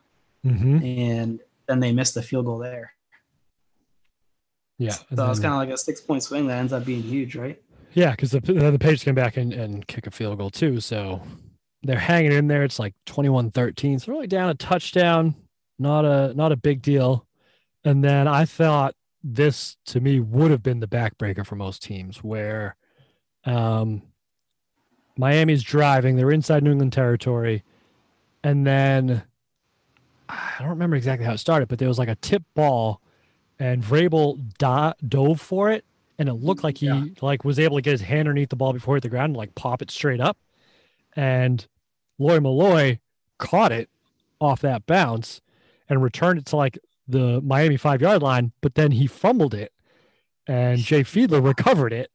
[0.45, 0.83] Mm-hmm.
[0.85, 2.93] and then they missed the field goal there
[4.77, 4.91] Yeah.
[4.91, 7.01] so and it's then- kind of like a six point swing that ends up being
[7.01, 7.61] huge right
[7.93, 10.79] Yeah, because the then the Patriots came back and, and kick a field goal too.
[10.81, 11.21] So
[11.85, 12.63] they're hanging in there.
[12.63, 14.01] It's like 21-13.
[14.01, 15.35] So only down a touchdown.
[15.77, 17.25] Not a not a big deal.
[17.83, 22.23] And then I thought this to me would have been the backbreaker for most teams
[22.23, 22.75] where
[23.45, 24.01] um
[25.17, 27.63] Miami's driving, they're inside New England territory,
[28.43, 29.23] and then
[30.27, 33.01] I don't remember exactly how it started, but there was like a tip ball
[33.59, 35.85] and Vrabel do- dove for it
[36.17, 37.05] and it looked like he Yeah.
[37.21, 39.31] like was able to get his hand underneath the ball before it hit the ground
[39.31, 40.37] and like pop it straight up.
[41.15, 41.65] And
[42.17, 42.99] Lawyer Milloy
[43.37, 43.89] caught it
[44.39, 45.41] off that bounce
[45.89, 49.71] and returned it to like the Miami five yard line, but then he fumbled it
[50.47, 52.11] and Jay Fiedler recovered it.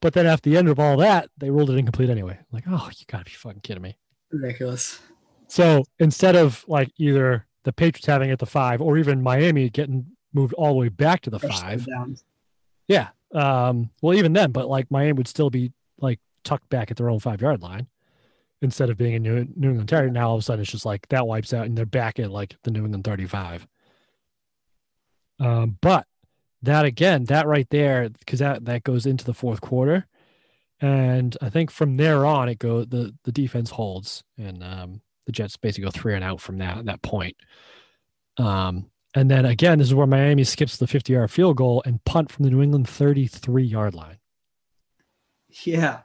[0.00, 2.38] But then at the end of all that, they ruled it incomplete anyway.
[2.52, 3.96] Like, oh, you gotta be fucking kidding me.
[4.30, 5.00] ridiculous
[5.48, 9.68] So instead of like either the Patriots having it at the five or even Miami
[9.70, 12.22] getting moved all the way back to the First five, downs.
[12.86, 13.08] yeah.
[13.34, 17.10] Um, well, even then, but like Miami would still be like tucked back at their
[17.10, 17.88] own five yard line
[18.60, 20.10] instead of being in New, New England territory.
[20.10, 22.30] Now all of a sudden it's just like that wipes out and they're back at
[22.30, 23.66] like the New England 35.
[25.40, 26.06] Um, but
[26.62, 30.06] that again, that right there, because that that goes into the fourth quarter,
[30.80, 35.32] and I think from there on it go the the defense holds and um, the
[35.32, 37.36] Jets basically go three and out from that that point.
[38.36, 42.04] Um, and then again, this is where Miami skips the 50 yard field goal and
[42.04, 44.18] punt from the New England 33 yard line.
[45.64, 46.00] Yeah.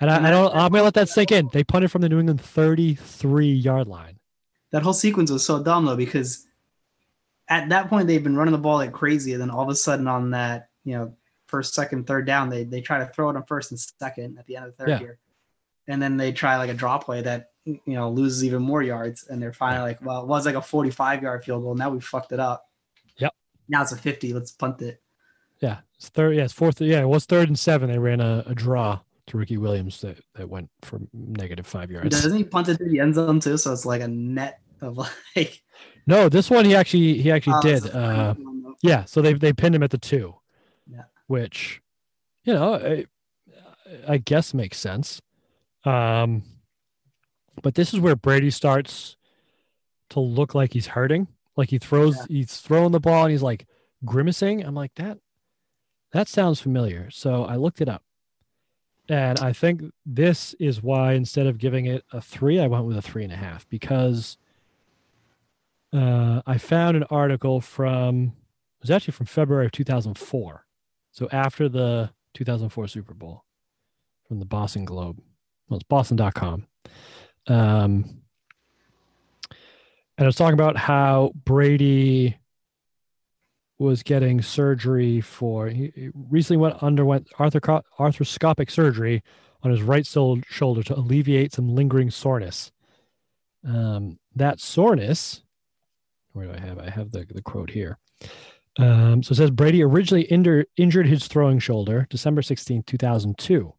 [0.00, 0.50] And I, I don't.
[0.54, 1.50] I'm going to let that sink in.
[1.52, 4.18] They punted from the New England 33 yard line.
[4.72, 6.46] That whole sequence was so dumb though, because
[7.48, 9.74] at that point they've been running the ball like crazy, and then all of a
[9.74, 11.14] sudden on that, you know,
[11.48, 14.46] first, second, third down, they they try to throw it on first and second at
[14.46, 14.98] the end of the third Yeah.
[14.98, 15.18] here.
[15.88, 19.26] And then they try like a draw play that you know loses even more yards,
[19.28, 21.74] and they're finally like, well, it was like a 45 yard field goal.
[21.74, 22.68] Now we fucked it up.
[23.18, 23.34] Yep.
[23.68, 24.32] Now it's a 50.
[24.32, 25.02] Let's punt it.
[25.58, 25.78] Yeah.
[25.96, 26.36] It's third.
[26.36, 26.44] Yeah.
[26.44, 26.80] It's fourth.
[26.80, 27.02] Yeah.
[27.02, 27.90] It was third and seven.
[27.90, 32.10] They ran a, a draw to Ricky Williams that, that went for negative five yards.
[32.10, 33.56] Doesn't he punt it to the end zone too?
[33.56, 34.96] So it's like a net of
[35.36, 35.62] like.
[36.06, 37.90] No, this one he actually, he actually Oh, did.
[37.94, 38.34] Uh.
[38.82, 40.36] Yeah, so they they pinned him at the two,
[40.90, 41.02] Yeah.
[41.26, 41.82] which,
[42.44, 43.06] you know, I,
[44.08, 45.20] I guess makes sense.
[45.84, 46.42] Um,
[47.62, 49.16] but this is where Brady starts
[50.10, 51.28] to look like he's hurting.
[51.56, 52.24] Like he throws, Yeah.
[52.28, 53.66] he's throwing the ball and he's like
[54.04, 54.64] grimacing.
[54.64, 55.18] I'm like that.
[56.12, 57.10] That sounds familiar.
[57.10, 58.02] So I looked it up,
[59.10, 62.96] and I think this is why instead of giving it a three, I went with
[62.96, 64.38] a three and a half because
[65.92, 68.34] uh, I found an article from
[68.78, 70.64] it was actually from February of 2004.
[71.10, 73.44] So after the 2004 Super Bowl
[74.28, 75.20] from the Boston Globe.
[75.68, 76.68] Well, it's boston.com.
[77.48, 78.22] Um,
[80.16, 82.36] and it's talking about how Brady
[83.80, 89.22] was getting surgery for he recently went underwent arthro- arthroscopic surgery
[89.62, 92.72] on his right shoulder to alleviate some lingering soreness.
[93.66, 95.42] Um, that soreness,
[96.32, 96.78] where do I have?
[96.78, 97.98] I have the, the quote here.
[98.78, 103.74] Um, so it says Brady originally injur- injured his throwing shoulder December 16, 2002,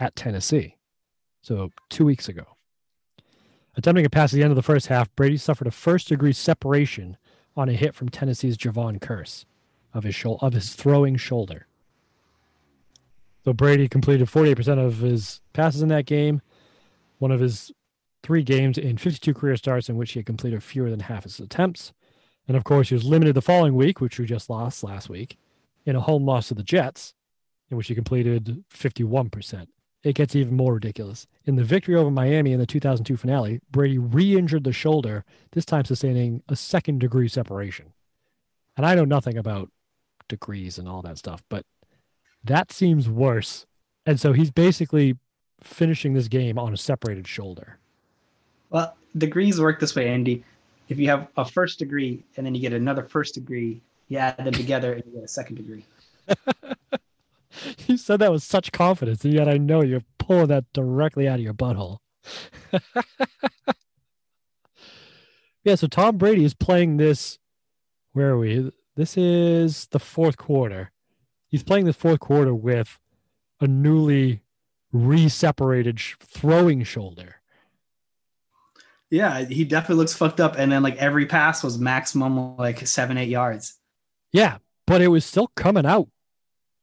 [0.00, 0.76] at Tennessee.
[1.42, 2.44] So two weeks ago.
[3.76, 6.32] Attempting a pass at the end of the first half, Brady suffered a first degree
[6.32, 7.16] separation
[7.56, 9.44] on a hit from Tennessee's Javon Kearse
[9.92, 11.66] of his, shou- of his throwing shoulder.
[13.44, 16.42] So Brady completed 48% of his passes in that game,
[17.18, 17.72] one of his
[18.22, 21.40] three games in 52 career starts in which he had completed fewer than half his
[21.40, 21.92] attempts.
[22.46, 25.38] And of course, he was limited the following week, which we just lost last week,
[25.84, 27.14] in a home loss to the Jets,
[27.70, 29.66] in which he completed 51%.
[30.02, 31.26] It gets even more ridiculous.
[31.44, 35.64] In the victory over Miami in the 2002 finale, Brady re injured the shoulder, this
[35.64, 37.92] time sustaining a second degree separation.
[38.76, 39.70] And I know nothing about
[40.28, 41.64] degrees and all that stuff, but
[42.42, 43.66] that seems worse.
[44.04, 45.16] And so he's basically
[45.62, 47.78] finishing this game on a separated shoulder.
[48.70, 50.42] Well, degrees work this way, Andy.
[50.88, 54.38] If you have a first degree and then you get another first degree, you add
[54.38, 55.84] them together and you get a second degree.
[57.86, 61.38] You said that with such confidence, and yet I know you're pulling that directly out
[61.38, 61.98] of your butthole.
[65.64, 67.38] yeah, so Tom Brady is playing this.
[68.12, 68.70] Where are we?
[68.96, 70.90] This is the fourth quarter.
[71.48, 72.98] He's playing the fourth quarter with
[73.60, 74.42] a newly
[74.92, 77.36] re-separated sh- throwing shoulder.
[79.10, 80.54] Yeah, he definitely looks fucked up.
[80.56, 83.78] And then like every pass was maximum like seven, eight yards.
[84.32, 86.08] Yeah, but it was still coming out.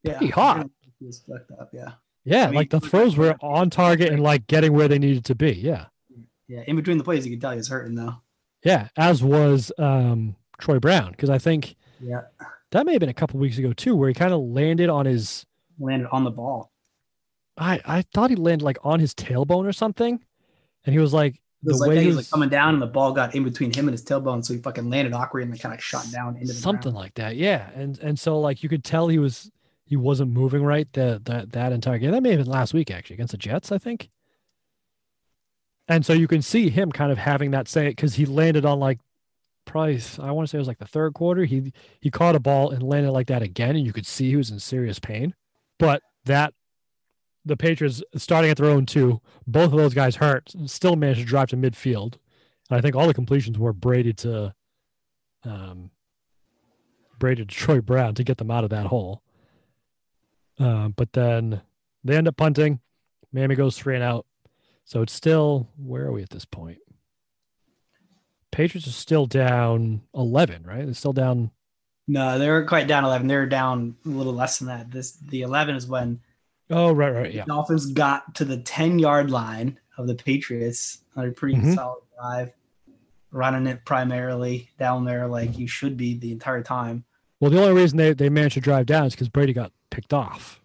[0.03, 0.69] Yeah, Pretty hot.
[1.01, 1.69] Was fucked up.
[1.73, 1.91] Yeah,
[2.25, 5.23] Yeah, I mean, like the throws were on target and like getting where they needed
[5.25, 5.51] to be.
[5.53, 5.85] Yeah.
[6.47, 6.61] yeah.
[6.67, 8.15] In between the plays, you could tell he was hurting though.
[8.65, 12.21] Yeah, as was um, Troy Brown because I think Yeah,
[12.71, 15.05] that may have been a couple weeks ago too, where he kind of landed on
[15.05, 15.45] his.
[15.79, 16.71] landed on the ball.
[17.57, 20.23] I I thought he landed like on his tailbone or something,
[20.85, 22.81] and he was like It was the like way he was like coming down, and
[22.81, 25.51] the ball got in between him and his tailbone, so he fucking landed awkward and
[25.51, 26.97] like kind of shot down into the something ground.
[26.97, 27.37] like that.
[27.37, 29.49] Yeah, and and so like you could tell he was
[29.89, 32.11] he wasn't moving right that that that entire game.
[32.11, 34.09] That may have been last week actually against the Jets, I think.
[35.87, 38.79] And so you can see him kind of having that say because he landed on
[38.79, 38.99] like
[39.65, 41.45] probably I want to say it was like the third quarter.
[41.45, 44.35] He he caught a ball and landed like that again, and you could see he
[44.35, 45.33] was in serious pain.
[45.79, 46.53] But that
[47.43, 51.25] the Patriots starting at their own two, both of those guys hurt, still managed to
[51.25, 52.17] drive to midfield.
[52.69, 54.53] And I think all the completions were Brady to
[55.43, 55.89] um
[57.17, 59.23] Brady to Troy Brown to get them out of that hole.
[60.59, 61.61] Um, but then
[62.03, 62.79] they end up punting.
[63.31, 64.25] Miami goes three and out.
[64.83, 66.79] So it's still where are we at this point?
[68.51, 70.83] Patriots are still down eleven, right?
[70.85, 71.51] They're still down.
[72.07, 73.27] No, they were quite down eleven.
[73.27, 74.89] They were down a little less than that.
[74.91, 76.19] This the eleven is when
[76.71, 77.45] Oh, right, right, yeah.
[77.45, 81.75] Dolphins got to the ten yard line of the Patriots on a pretty Mhm.
[81.75, 82.51] solid drive,
[83.31, 87.05] running it primarily down there like you should be the entire time.
[87.39, 90.13] Well, the only reason they, they managed to drive down is because Brady got picked
[90.13, 90.61] off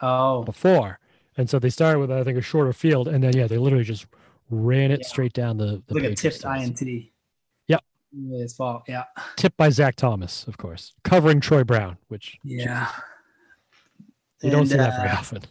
[0.00, 0.98] Oh, before.
[1.36, 3.08] And so they started with, I think, a shorter field.
[3.08, 4.06] And then, yeah, they literally just
[4.50, 5.06] ran it Yeah.
[5.08, 6.44] straight down the, the like a tipped.
[6.44, 6.80] INT.
[7.68, 7.84] Yep.
[8.32, 8.82] His fault.
[8.86, 9.04] Yeah.
[9.36, 12.88] Tipped by Zach Thomas, of course, covering Troy Brown, which Yeah.
[14.42, 15.42] you don't see that very uh, often.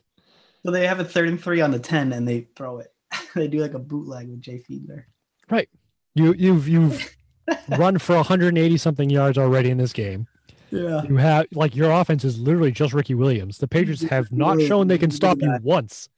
[0.66, 2.94] So they have a third and three on the ten, and they throw it.
[3.36, 5.06] they do like a bootleg with Jay Fiedler.
[5.50, 5.70] Right.
[6.16, 7.16] You, you've you've
[7.78, 10.28] run for 180 something yards already in this game.
[10.74, 11.04] Yeah.
[11.04, 13.60] You have like your offense is literally just Ricky Williams.
[13.60, 16.10] The Patriots have not shown they can stop you once,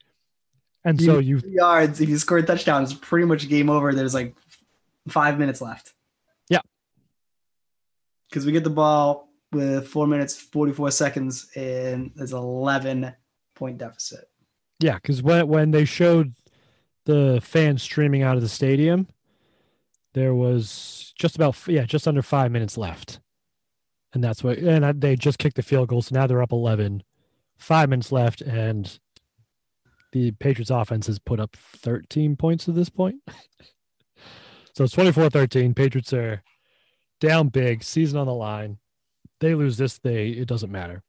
[0.84, 1.99] and so you yards.
[1.99, 3.93] If you score a touchdown, it's pretty much game over.
[3.93, 4.36] There's like
[5.10, 5.93] five minutes left.
[6.49, 6.62] Yeah.
[8.30, 13.14] Because we get the ball with four minutes, 44 seconds, and there's 11
[13.56, 14.30] point deficit.
[14.80, 16.34] Yeah, because when when they showed
[17.06, 19.08] the fans streaming out of the stadium,
[20.14, 23.20] there was just about yeah, just under five minutes left,
[24.16, 27.03] and that's what and they just kicked the field goal, so now they're up eleven.
[27.57, 28.97] Five minutes left, and
[30.11, 33.18] the Patriots offense has put up thirteen points at this point.
[34.74, 35.76] so it's 24-13.
[35.76, 36.43] Patriots are
[37.20, 38.78] down big, season on the line.
[39.39, 41.03] They lose this, they it doesn't matter.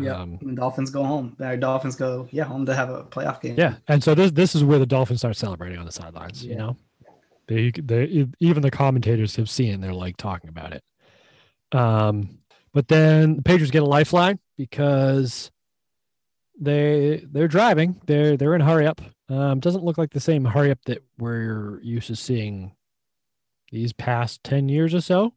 [0.00, 0.20] Yeah.
[0.20, 1.36] Um, Dolphins go home.
[1.40, 3.56] Our Dolphins go, yeah, home to have a playoff game.
[3.56, 6.44] Yeah, and so this this is where the Dolphins start celebrating on the sidelines.
[6.44, 6.76] You know,
[7.46, 9.80] they they even the commentators have seen.
[9.80, 10.82] They're like talking about it.
[11.72, 12.38] Um,
[12.72, 15.50] but then the Patriots get a lifeline because
[16.58, 18.00] they they're driving.
[18.06, 19.00] They're they're in hurry up.
[19.28, 22.74] Um, doesn't look like the same hurry up that we're used to seeing
[23.70, 25.34] these past ten years or so.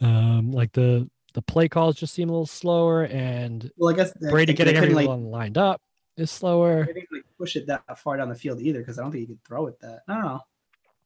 [0.00, 4.12] Um, like the the play calls just seem a little slower, and Well, I guess
[4.20, 5.80] they- Brady getting everyone lined up
[6.16, 6.84] is slower.
[6.86, 9.22] They didn't like push it that far down the field either because I don't think
[9.28, 10.00] you could throw it that.
[10.08, 10.40] I don't know.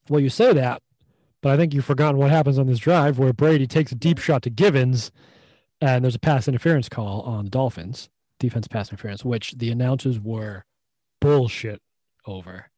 [0.09, 0.82] Well, you say that,
[1.45, 4.18] but I think you've forgotten what happens on this drive where Brady takes a deep
[4.18, 5.12] shot to Givens,
[5.78, 8.09] and there's a pass interference call on the Dolphins,
[8.40, 10.64] defense pass interference, which the announcers were
[11.20, 11.82] bullshit
[12.26, 12.70] over.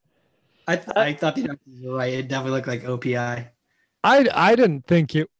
[0.66, 2.12] I, th- I thought the announcers were right.
[2.12, 3.46] It definitely looked like OPI.
[4.02, 5.30] I I didn't think it.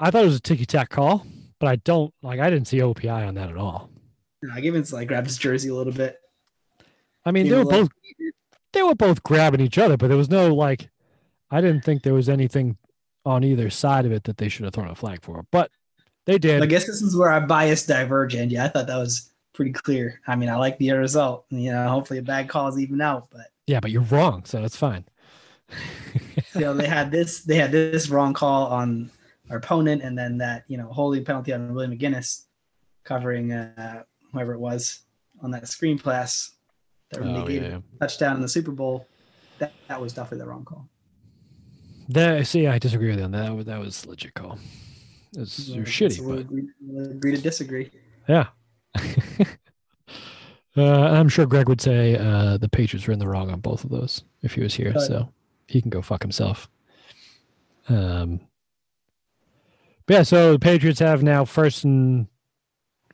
[0.00, 1.26] I thought it was a ticky tack call,
[1.60, 2.40] but I don't like.
[2.40, 3.90] I didn't see OPI on that at all.
[4.54, 6.16] I Givens like grabbed his jersey a little bit.
[7.26, 7.88] I mean, He they were like- both
[8.72, 10.88] they were both grabbing each other, but there was no like.
[11.54, 12.78] I didn't think there was anything
[13.24, 15.70] on either side of it that they should have thrown a flag for, but
[16.26, 16.60] they did.
[16.60, 19.70] I guess this is where our bias diverge, and yeah, I thought that was pretty
[19.70, 20.20] clear.
[20.26, 21.46] I mean, I like the result.
[21.50, 24.60] You know, hopefully a bad call is even out, but Yeah, but you're wrong, so
[24.60, 25.04] that's fine.
[26.54, 29.12] you know, they had this they had this wrong call on
[29.48, 32.46] our opponent, and then that you know holding penalty on William McGinest
[33.04, 34.02] covering uh,
[34.32, 35.02] whoever it was
[35.40, 36.56] on that screen pass
[37.10, 37.78] that Oh, yeah.
[38.00, 39.06] touchdown in the Super Bowl.
[39.60, 40.88] That that was definitely the wrong call.
[42.08, 43.44] That, see, I disagree with you on that.
[43.46, 44.58] That was, that was legit call.
[45.34, 46.64] It was you're shitty, but agree,
[47.10, 47.90] agree to disagree.
[48.28, 48.48] yeah.
[50.76, 53.84] uh, I'm sure Greg would say uh, the Patriots were in the wrong on both
[53.84, 55.28] of those if he was here, so
[55.66, 56.68] he can go fuck himself.
[57.88, 58.40] Um,
[60.06, 62.28] but yeah, so the Patriots have now first and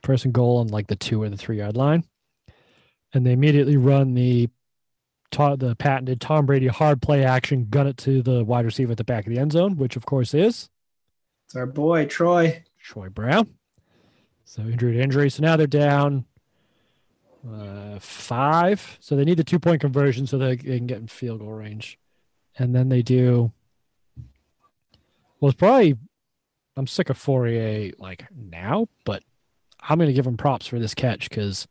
[0.03, 2.03] first and goal on like the two or the three yard line.
[3.13, 4.49] and they immediately run the
[5.31, 8.97] ta- the patented Tom Brady hard play action, gun it to the wide receiver at
[8.97, 10.69] the back of the end zone, which of course is
[11.45, 12.63] It's our boy Troy.
[12.79, 13.49] Troy Brown.
[14.45, 15.29] So injury to injury.
[15.29, 16.25] So now they're down
[17.49, 18.97] uh, five.
[18.99, 21.53] So they need the two point conversion so they they can get in field goal
[21.53, 21.97] range.
[22.57, 23.53] And then they do.
[25.39, 25.97] Well, it's probably.
[26.77, 29.23] I'm sick of Fauria like now, but
[29.81, 31.67] I'm going to give him props for this catch because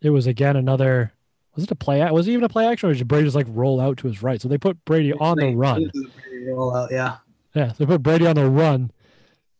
[0.00, 1.12] it was again another.
[1.60, 2.10] Was it a play?
[2.10, 4.22] Was it even a play action, or did Brady just like roll out to his
[4.22, 4.40] right?
[4.40, 5.90] So they put Brady on the run.
[6.46, 7.18] Roll out, yeah.
[7.54, 8.92] Yeah, they put Brady on the run,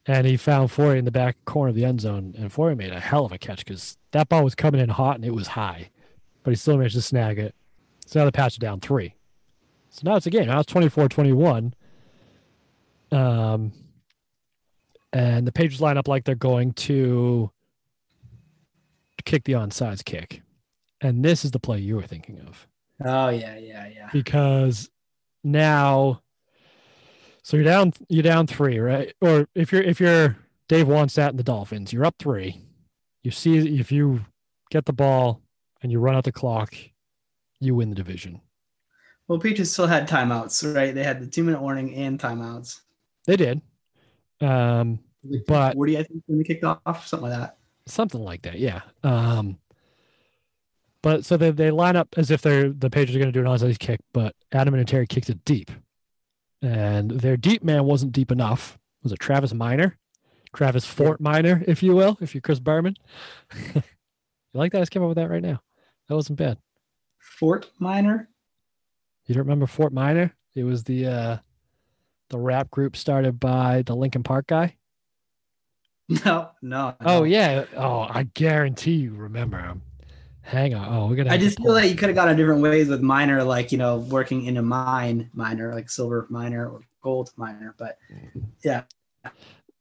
[0.07, 2.93] and he found Fauria in the back corner of the end zone, and Fauria made
[2.93, 5.49] a hell of a catch because that ball was coming in hot and it was
[5.49, 5.91] high,
[6.43, 7.55] but he still managed to snag it.
[8.07, 9.15] So now the patch is down three.
[9.91, 10.47] So now it's a game.
[10.47, 11.75] Now it's 24-21.
[13.13, 13.73] Um,
[15.13, 17.51] and the Patriots line up like they're going to
[19.25, 20.43] kick the onside kick,
[21.01, 22.67] and this is the play you were thinking of
[23.05, 24.09] Oh yeah, yeah, yeah.
[24.13, 24.91] because
[25.43, 26.23] now
[27.43, 30.37] so you're down you're down three right or if you're if you're
[30.69, 32.61] dave Wannstedt in the dolphins you're up three
[33.23, 34.27] you see if you
[34.71, 35.41] get the ball
[35.83, 36.75] and you run out the clock
[37.61, 38.41] you win the division
[39.29, 40.95] Well, Patriots still had timeouts, right?
[40.95, 42.81] They had the two minute warning and timeouts.
[43.27, 43.63] they did
[44.43, 47.57] um Like But- 40, I think, when they kicked off, something like that.
[47.87, 49.59] something like that yeah um
[51.03, 53.45] but so they, they line up as if they're the patriots are going to do
[53.45, 55.71] an onside kick but adam Vinatieri kicks it deep.
[56.63, 58.79] And their deep man wasn't deep enough.
[59.03, 59.97] Was it travis minor
[60.55, 62.97] travis fort minor if you will if you're chris berman.
[64.53, 64.79] You like that?
[64.79, 65.63] I just came up with that right now.
[66.09, 66.59] That wasn't bad.
[67.19, 68.29] Fort Minor.
[69.27, 70.35] you don't remember fort minor?
[70.57, 71.37] It was the uh
[72.31, 74.77] the rap group started by the Linkin Park guy?
[76.25, 76.97] No, no.
[77.03, 77.23] oh no.
[77.23, 77.65] yeah.
[77.77, 79.83] Oh i guarantee you remember him
[80.43, 82.29] hang on oh we're gonna I have to just feel like you could have gone
[82.29, 86.27] in different ways with minor, like you know, working in a mine, minor, like silver
[86.31, 87.75] miner or gold miner.
[87.79, 88.43] But mm.
[88.65, 88.83] yeah,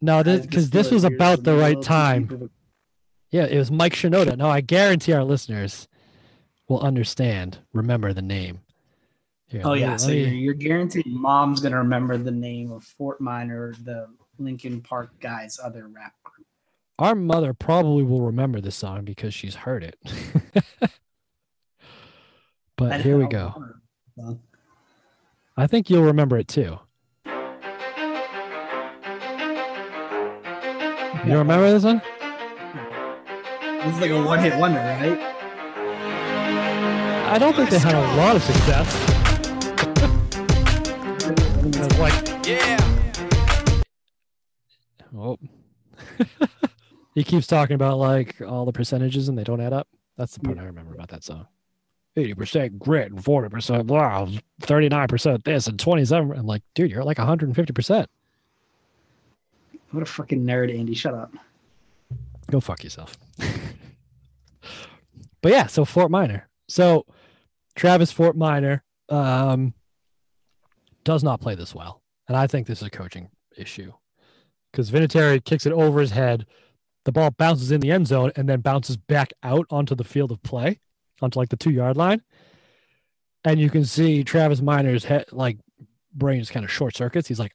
[0.01, 2.29] No, I this because this was about the right time.
[2.43, 2.49] a-
[3.31, 4.37] Yeah, it was Mike Shinoda.
[4.37, 5.87] No, I guarantee our listeners
[6.67, 8.61] will understand, remember the name.
[9.47, 12.83] Here, Oh me- yeah, so me- you're, you're guaranteed mom's gonna remember the name of
[12.83, 14.07] Fort Minor, the
[14.37, 16.18] Linkin Park guys' other rap group.
[16.99, 19.97] Our mother probably will remember this song because she's heard it.
[22.75, 23.53] but here we go.
[25.55, 26.77] I think you'll remember it too.
[31.25, 32.01] You remember this one?
[33.85, 35.19] This is like a one-hit wonder, right?
[37.31, 39.15] I don't think they had a lot of success.
[41.99, 42.77] Like Yeah.
[45.13, 45.37] Oh.
[47.19, 49.89] he keeps talking about like all the percentages and they don't add up.
[50.15, 51.47] That's the part I remember about that song.
[52.15, 54.29] 80% grit and 40% wow,
[54.61, 56.31] 39% this and 27.
[56.31, 58.05] I'm like, dude, you're like 150%.
[59.91, 60.93] What a fucking nerd, Andy.
[60.93, 61.33] Shut up.
[62.49, 63.17] Go fuck yourself.
[65.41, 66.47] but yeah, so Fort Minor.
[66.69, 67.05] So
[67.75, 69.73] Travis Fort Minor um,
[71.03, 72.01] does not play this well.
[72.29, 73.91] And I think this is a coaching issue
[74.71, 76.45] because Vinatieri kicks it over his head.
[77.05, 80.31] The ball bounces in the end zone and then bounces back out onto the field
[80.31, 80.79] of play,
[81.21, 82.21] onto like the two yard line.
[83.43, 85.57] And you can see Travis Minor's head, like
[86.13, 87.27] brain is kind of short circuits.
[87.27, 87.53] He's like,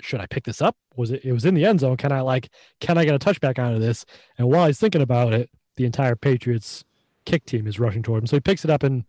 [0.00, 0.76] should I pick this up?
[0.94, 1.96] Was it, it was in the end zone.
[1.96, 2.48] Can I like,
[2.80, 4.04] can I get a touchback out of this?
[4.38, 6.84] And while he's thinking about it, the entire Patriots
[7.24, 8.26] kick team is rushing toward him.
[8.26, 9.04] So he picks it up and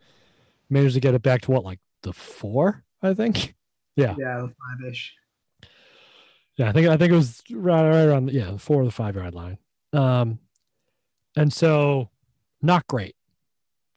[0.69, 3.53] manages to get it back to what, like the four, I think.
[3.97, 4.13] Yeah.
[4.15, 5.15] Yeah, five-ish.
[6.55, 8.91] Yeah, I think I think it was right, right around yeah the four or the
[8.91, 9.57] five yard line.
[9.97, 10.39] Um,
[11.35, 12.09] and so
[12.61, 13.15] not great.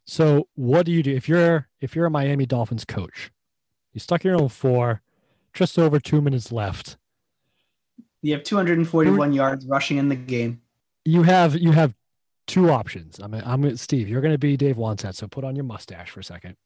[0.06, 3.30] So what do you do if you're if you're a Miami Dolphins coach?
[3.92, 5.02] You stuck your own four,
[5.52, 6.96] just over two minutes left.
[8.22, 10.60] You have 241 yards rushing in the game.
[11.04, 11.94] You have you have
[12.46, 13.18] two options.
[13.18, 14.08] I'm I'm Steve.
[14.08, 16.56] You're going to be Dave Wannstedt, so put on your mustache for a second,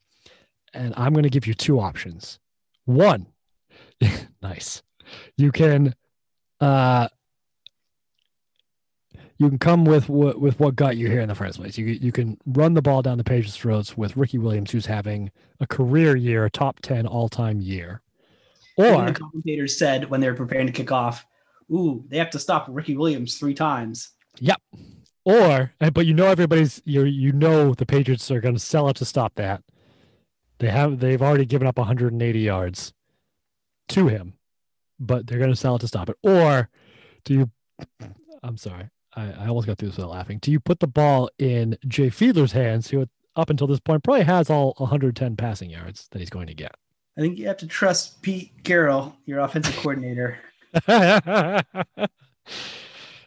[0.72, 2.38] and I'm going to give you two options.
[2.84, 3.26] One,
[4.42, 4.82] nice.
[5.36, 5.94] You can,
[6.60, 7.08] uh,
[9.38, 11.76] you can come with what with what got you here in the first place.
[11.76, 15.30] You you can run the ball down the page's throats with Ricky Williams, who's having
[15.60, 18.02] a career year, a top ten all time year,
[18.78, 21.26] Even or the commentators said when they were preparing to kick off,
[21.70, 24.60] "Ooh, they have to stop Ricky Williams three times." Yep.
[25.24, 28.88] Or eh, but you know everybody's you you know the Patriots are going to sell
[28.88, 29.62] it to stop that.
[30.58, 32.92] They have they've already given up 180 yards
[33.88, 34.34] to him,
[35.00, 36.16] but they're going to sell it to stop it.
[36.22, 36.68] Or
[37.24, 37.50] do you?
[38.42, 40.38] I'm sorry, I, I almost got through this without laughing.
[40.40, 43.06] Do you put the ball in Jay Fiedler's hands, who
[43.36, 46.74] up until this point, probably has all 110 passing yards that he's going to get.
[47.16, 50.38] I think you have to trust Pete Carroll, your offensive coordinator.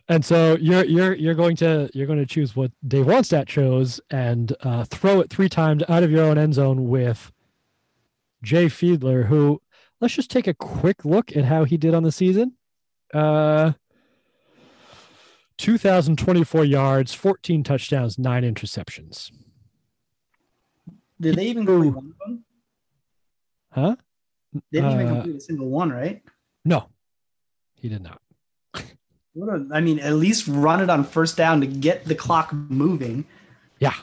[0.09, 4.01] and so you're you're you're going to you're going to choose what Dave Wannstedt chose
[4.09, 7.31] and uh, throw it three times out of your own end zone with
[8.43, 9.61] Jay Fiedler, who
[10.01, 12.53] let's just take a quick look at how he did on the season.
[13.13, 13.71] Uh,
[15.57, 19.31] 2,024 yards, 14 touchdowns, nine interceptions.
[21.19, 22.45] Did they even complete one of them?
[23.71, 23.95] Huh?
[24.71, 26.23] They didn't even Uh, complete a single one, right?
[26.63, 26.89] No,
[27.75, 28.21] he did not.
[29.33, 32.51] What a- I mean, at least run it on first down to get the clock
[32.53, 33.23] moving.
[33.79, 33.93] Yeah.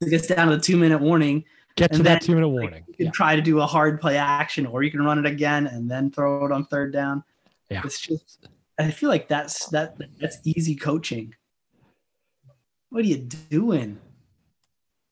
[0.00, 1.44] It gets down to the two minute warning.
[1.76, 2.84] Get to that two minute like, warning.
[2.88, 3.12] You can Yeah.
[3.12, 6.10] try to do a hard play action, or you can run it again and then
[6.10, 7.22] throw it on third down.
[7.70, 7.82] Yeah.
[7.84, 8.48] It's just,
[8.80, 11.34] I feel like that's that that's easy coaching.
[12.88, 13.98] What are you doing?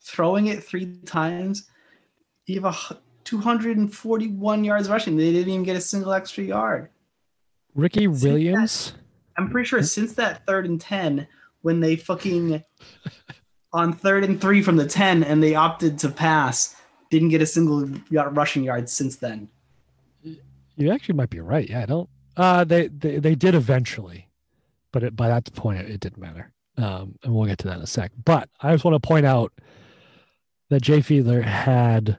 [0.02, 1.68] Throwing it three times.
[2.46, 5.16] You have a 241 yards rushing.
[5.16, 6.88] They didn't even get a single extra yard.
[7.74, 8.94] Ricky Williams.
[9.36, 11.28] I'm pretty sure since that third and 10,
[11.60, 12.64] when they fucking
[13.72, 16.74] on third and three from the 10 and they opted to pass,
[17.10, 19.48] didn't get a single rushing yard since then.
[20.76, 21.68] You actually might be right.
[21.68, 22.08] Yeah, I don't.
[22.39, 24.28] Uh, they they, they did eventually,
[24.93, 26.53] but it, by that point it, it didn't matter.
[26.78, 28.12] Um, and we'll get to that in a sec.
[28.24, 29.53] But I just want to point out
[30.70, 32.18] that Jay Fiedler had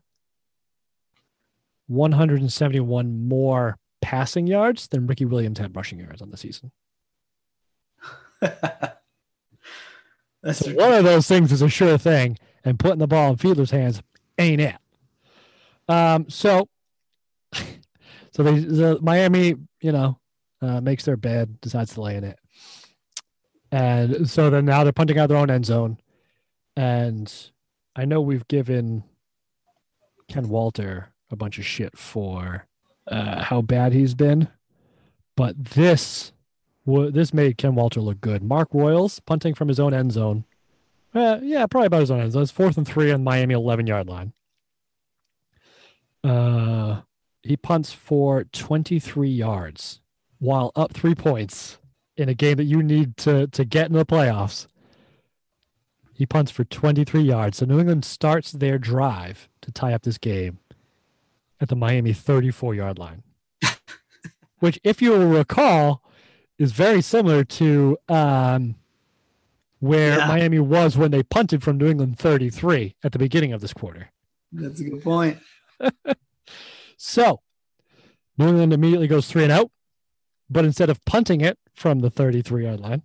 [1.88, 6.72] 171 more passing yards than Ricky Williams had rushing yards on the season.
[8.42, 8.98] That's
[10.54, 13.72] So one of those things is a sure thing, and putting the ball in Fiedler's
[13.72, 14.02] hands
[14.38, 14.76] ain't it.
[15.88, 16.70] Um, so,
[18.40, 20.18] so they, the Miami, you know,
[20.62, 22.40] uh, makes their bed, decides to lay in it,
[23.70, 25.98] and so then now they're punting out their own end zone,
[26.78, 27.52] and
[27.98, 29.04] I know we've given
[30.30, 32.66] Ken Walter a bunch of shit for
[33.08, 34.48] uh, how bad he's been,
[35.36, 36.32] but this
[36.86, 38.42] this made Ken Walter look good.
[38.42, 40.46] Mark Royals punting from his own end zone.
[41.14, 42.44] Uh, yeah, probably about his own end zone.
[42.44, 44.32] It's fourth and three on Miami 11 yard line.
[46.24, 47.02] Uh,
[47.50, 50.02] he punts for 23 yards
[50.40, 51.78] while up three points
[52.16, 54.68] in a game that you need to, to get in the playoffs.
[56.14, 57.58] He punts for 23 yards.
[57.58, 60.60] So New England starts their drive to tie up this game
[61.62, 63.24] at the Miami 34 yard line,
[64.60, 66.04] which, if you will recall,
[66.58, 68.76] is very similar to um,
[69.80, 70.28] where Yeah.
[70.28, 74.12] Miami was when they punted from New England 33 at the beginning of this quarter.
[74.52, 75.40] That's a good point.
[77.02, 77.40] So
[78.38, 79.72] New England immediately goes three and out,
[80.50, 83.04] but instead of punting it from the 33 yard line,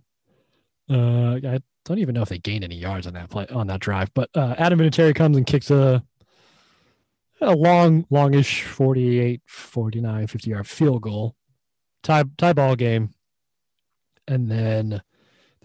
[0.89, 3.79] uh, I don't even know if they gained any yards on that play on that
[3.79, 4.13] drive.
[4.13, 6.03] But uh, Adam Vinatieri comes and kicks a
[7.39, 11.35] a long, longish 48, 49, 50 yard field goal,
[12.03, 13.11] tie tie ball game,
[14.27, 15.01] and then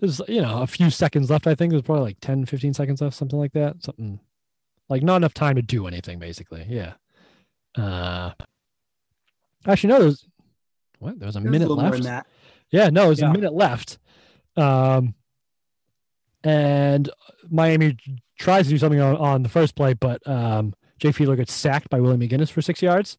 [0.01, 1.49] there's you know a few seconds left.
[1.49, 3.83] I think there's probably like 10, 15 seconds left, something like that.
[3.83, 4.21] Something
[4.89, 6.65] like not enough time to do anything, basically.
[6.69, 6.93] Yeah.
[7.77, 8.33] Uh,
[9.67, 10.01] actually, no.
[10.01, 10.27] There's
[10.99, 11.19] what?
[11.19, 12.29] There was a minute more left.
[12.71, 13.31] Yeah, no, it was Yeah.
[13.31, 13.99] a minute left.
[14.57, 15.15] Um,
[16.45, 17.11] and
[17.49, 17.97] Miami
[18.39, 21.91] tries to do something on, on the first play, but um, Jay Fiedler gets sacked
[21.91, 23.19] by Willie McGinest for six yards.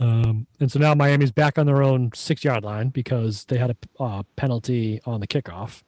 [0.00, 3.70] Um, and so now Miami's back on their own six yard line because they had
[3.70, 5.82] a uh, penalty on the kickoff.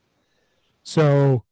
[0.83, 1.45] So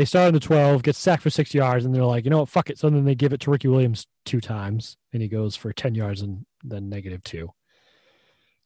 [0.00, 2.38] they start on the 12, get sacked for six yards, and they're like, you know
[2.38, 2.78] what, fuck it.
[2.78, 5.94] So then they give it to Ricky Williams two times, and he goes for 10
[5.94, 7.52] yards and then negative two.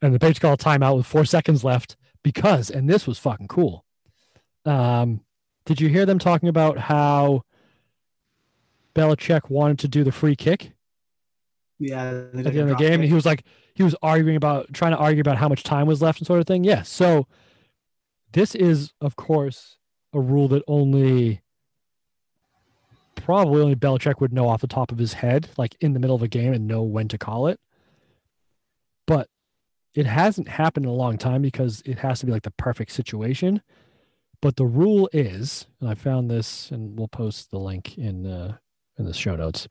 [0.01, 3.49] And the Patriots call a timeout with four seconds left because, and this was fucking
[3.49, 3.85] cool.
[4.65, 5.23] Um,
[5.67, 7.43] did you hear them talking about how
[8.95, 10.71] Belichick wanted to do the free kick
[11.81, 12.11] Yeah.
[12.11, 13.01] at the end of the game?
[13.01, 13.43] And he was like,
[13.75, 16.39] he was arguing about, trying to argue about how much time was left and sort
[16.39, 16.63] of thing.
[16.63, 16.89] Yes.
[16.89, 17.27] So
[18.33, 19.79] this is, of course,
[20.15, 21.43] a rule that only
[23.17, 26.17] probably only Belichick would know off the top of his head, like in the middle
[26.17, 27.61] of a game and know when to call it.
[29.07, 29.29] But
[29.95, 32.91] it hasn't happened in a long time because it has to be like the perfect
[32.91, 33.63] situation.
[34.41, 38.59] But the rule is, and I found this, and we'll post the link in uh,
[38.99, 39.69] in the show notes.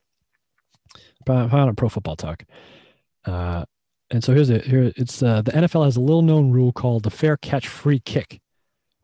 [1.28, 2.44] I found on Pro Football Talk.
[3.24, 3.64] Uh,
[4.10, 4.64] and so here's it.
[4.64, 8.00] Here it's uh, the NFL has a little known rule called the fair catch free
[8.00, 8.40] kick,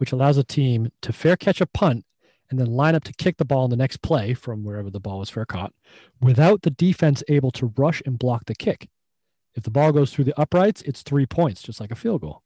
[0.00, 2.06] which allows a team to fair catch a punt
[2.48, 4.98] and then line up to kick the ball in the next play from wherever the
[4.98, 5.74] ball was fair caught,
[6.22, 8.88] without the defense able to rush and block the kick.
[9.54, 12.42] If the ball goes through the uprights, it's three points, just like a field goal.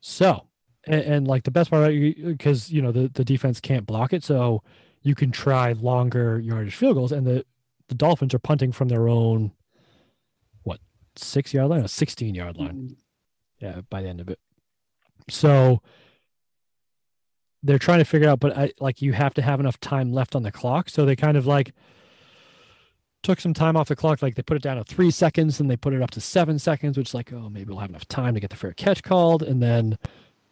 [0.00, 0.48] So,
[0.84, 4.24] and, and like the best part, because you know the the defense can't block it,
[4.24, 4.64] so
[5.00, 7.46] you can try longer yardage field goals, and the
[7.88, 9.52] the Dolphins are punting from their own
[10.64, 10.80] what
[11.14, 12.74] six yard line, a sixteen yard line.
[12.74, 13.64] Mm-hmm.
[13.64, 14.40] Yeah, by the end of it.
[15.28, 15.80] So
[17.62, 20.36] they're trying to figure out, but I, like you have to have enough time left
[20.36, 20.90] on the clock.
[20.90, 21.72] So they kind of like
[23.22, 24.20] took some time off the clock.
[24.20, 26.58] Like they put it down to three seconds and they put it up to seven
[26.58, 29.02] seconds, which is like, oh, maybe we'll have enough time to get the fair catch
[29.02, 29.42] called.
[29.42, 29.98] And then,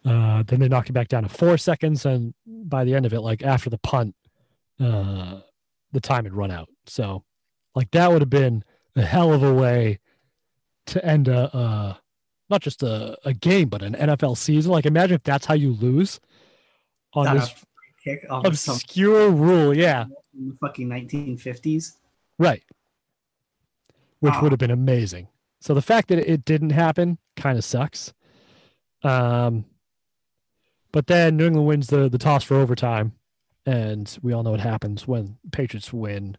[0.03, 2.05] uh, then they knocked it back down to four seconds.
[2.05, 4.15] And by the end of it, like after the punt,
[4.79, 5.41] uh,
[5.91, 6.69] the time had run out.
[6.87, 7.23] So
[7.75, 8.63] like that would have been
[8.95, 9.99] a hell of a way
[10.87, 11.93] to end a, uh,
[12.49, 14.71] not just a, a game, but an NFL season.
[14.71, 16.19] Like imagine if that's how you lose
[17.13, 17.53] on Not this
[18.03, 19.73] kick off of some obscure rule.
[19.75, 20.05] Yeah.
[20.37, 21.93] in the fucking 1950s.
[22.39, 22.63] Right.
[24.19, 24.41] Which Ah.
[24.41, 25.27] would have been amazing.
[25.61, 28.13] So the fact that it didn't happen kind of sucks.
[29.03, 29.65] Um,
[30.91, 33.13] but then New England wins the, the toss for overtime,
[33.65, 36.37] and we all know what happens when Patriots win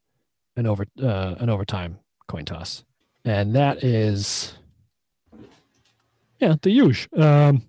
[0.57, 1.99] an over uh, an overtime
[2.29, 2.85] coin toss,
[3.25, 4.55] and that is
[6.39, 7.09] yeah the huge.
[7.17, 7.63] Um,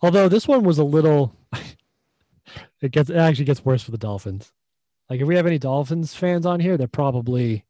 [0.00, 1.34] although this one was a little,
[2.80, 4.52] it gets it actually gets worse for the Dolphins.
[5.08, 7.64] Like if we have any Dolphins fans on here, they're probably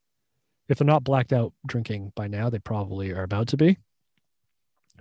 [0.69, 3.79] if they're not blacked out drinking by now, they probably are about to be.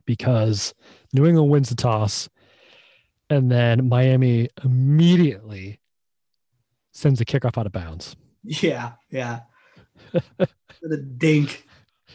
[0.05, 0.73] Because
[1.13, 2.29] New England wins the toss,
[3.29, 5.79] and then Miami immediately
[6.91, 8.15] sends a kickoff out of bounds.
[8.43, 9.41] Yeah, yeah.
[10.81, 11.67] the dink.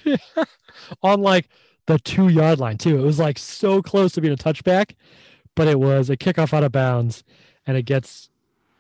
[1.03, 1.49] on like
[1.87, 2.99] the two yard line too.
[2.99, 4.95] It was like so close to being a touchback,
[5.55, 7.25] but it was a kickoff out of bounds,
[7.67, 8.31] and it gets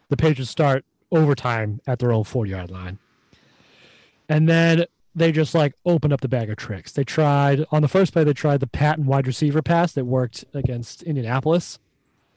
[0.09, 2.99] the Patriots start overtime at their own four yard line.
[4.29, 6.93] And then they just like opened up the bag of tricks.
[6.93, 10.45] They tried on the first play, they tried the Patten wide receiver pass that worked
[10.53, 11.79] against Indianapolis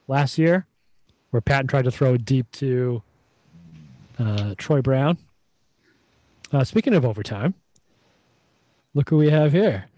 [0.08, 0.66] last year,
[1.30, 3.02] where Patten tried to throw deep to
[4.18, 5.18] uh, Troy Brown.
[6.52, 7.54] Uh, speaking of overtime,
[8.94, 9.89] look who we have here.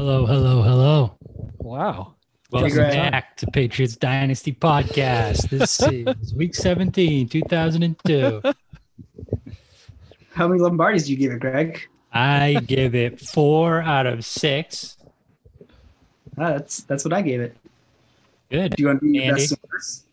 [0.00, 1.18] Hello, hello, hello.
[1.58, 2.14] Wow.
[2.50, 5.50] Welcome back to Patriots Dynasty Podcast.
[5.50, 5.78] This
[6.22, 8.40] is week 17, 2002.
[10.32, 11.86] How many Lombardis do you give it, Greg?
[12.14, 14.96] I give it four out of six.
[16.38, 17.54] Ah, that's that's what I gave it.
[18.50, 18.76] Good.
[18.76, 19.42] Do you want to be your Andy?
[19.42, 20.06] best and worst?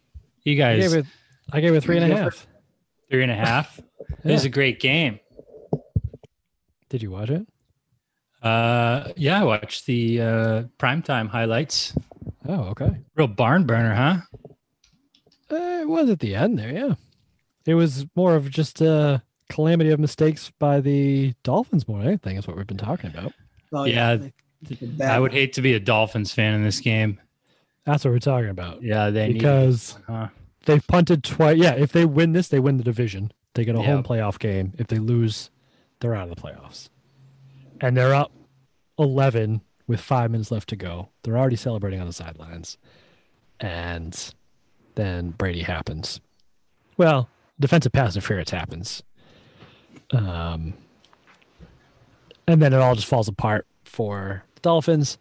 [0.43, 1.05] You I guys, gave it,
[1.53, 2.45] I gave it three and a half.
[3.09, 3.79] three and a half.
[4.21, 5.21] This is a great game.
[6.89, 7.47] Did you watch it?
[8.41, 11.93] Uh, yeah, I watched the uh, primetime highlights.
[12.47, 12.97] Oh, okay.
[13.15, 14.17] Real barn burner, huh?
[15.51, 16.93] Uh, it was at the end there, yeah.
[17.65, 22.37] It was more of just a calamity of mistakes by the Dolphins more than anything,
[22.37, 23.33] is what we've been talking about.
[23.73, 24.33] Oh, Yeah, they-
[24.81, 25.05] they.
[25.05, 27.19] I would hate to be a Dolphins fan in this game.
[27.85, 28.81] That's what we're talking about.
[28.81, 30.29] Yeah, they need Because huh?
[30.65, 31.57] they've punted twice.
[31.57, 33.31] Yeah, if they win this, they win the division.
[33.53, 34.73] They get a home playoff game.
[34.77, 35.49] If they lose,
[35.99, 36.89] they're out of the playoffs.
[37.81, 38.31] And they're up
[38.99, 41.09] 11 with five minutes left to go.
[41.23, 42.77] They're already celebrating on the sidelines.
[43.59, 44.33] And
[44.95, 46.19] then Brady happens.
[46.97, 49.03] Well, defensive pass interference happens.
[50.11, 50.73] Um,
[52.47, 55.17] and then it all just falls apart for the Dolphins.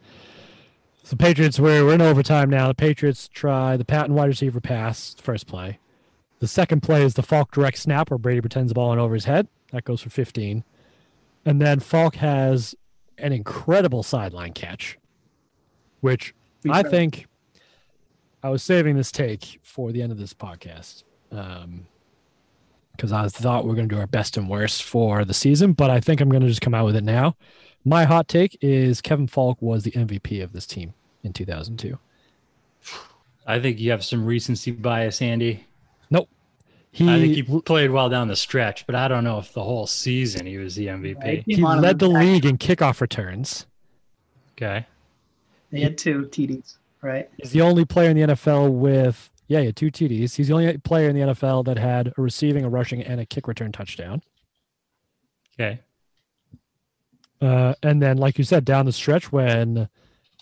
[1.09, 2.67] The Patriots, we're, we're in overtime now.
[2.67, 5.79] The Patriots try the Patten wide receiver pass, first play.
[6.41, 9.15] The second play is the Faulk direct snap where Brady pretends the ball went over
[9.15, 9.47] his head.
[9.71, 10.65] That goes for 15.
[11.47, 12.75] And then Faulk has
[13.19, 14.99] an incredible sideline catch,
[16.01, 16.35] which
[16.69, 17.27] I think
[18.43, 21.87] I was saving this take for the end of this podcast Um,
[22.93, 25.73] because I thought we are going to do our best and worst for the season,
[25.75, 27.37] but I think I'm going to just come out with it now.
[27.85, 31.99] My hot take is Kevin Faulk was the MVP of this team in 2002.
[33.47, 35.67] I think you have some recency bias, Andy.
[36.99, 37.09] Nope.
[37.09, 39.63] He, I think he played well down the stretch, but I don't know if the
[39.63, 41.23] whole season he was the MVP.
[41.23, 41.43] Right.
[41.45, 43.67] he Came on in led the the league in kickoff returns.
[44.53, 44.87] Okay.
[45.71, 47.29] They had two TDs, right?
[47.37, 50.37] He's the only player in the NFL with yeah, he had two TDs.
[50.37, 53.27] He's the only player in the NFL that had a receiving, a rushing, and a
[53.27, 54.23] kick return touchdown.
[55.55, 55.81] Okay.
[57.41, 59.89] Uh, and then, like you said, down the stretch when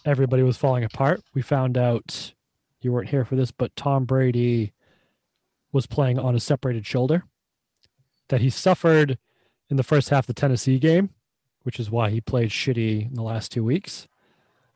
[0.05, 2.33] everybody was falling apart, we found out
[2.81, 4.73] you weren't here for this, but Tom Brady
[5.75, 7.25] was playing on a separated shoulder
[8.29, 9.19] that he suffered
[9.69, 11.11] in the first half of the Tennessee game,
[11.65, 14.07] which is why he played shitty in the last two weeks,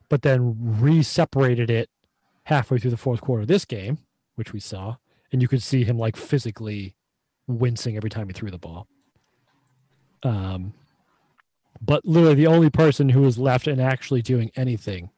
[0.09, 1.89] but then re separated it
[2.45, 3.99] halfway through the fourth quarter of this game,
[4.35, 4.97] which we saw.
[5.31, 6.97] And you could see him like physically
[7.47, 8.89] wincing every time he threw the ball.
[10.25, 10.75] Um,
[11.81, 15.11] but literally the only person who was left and actually doing anything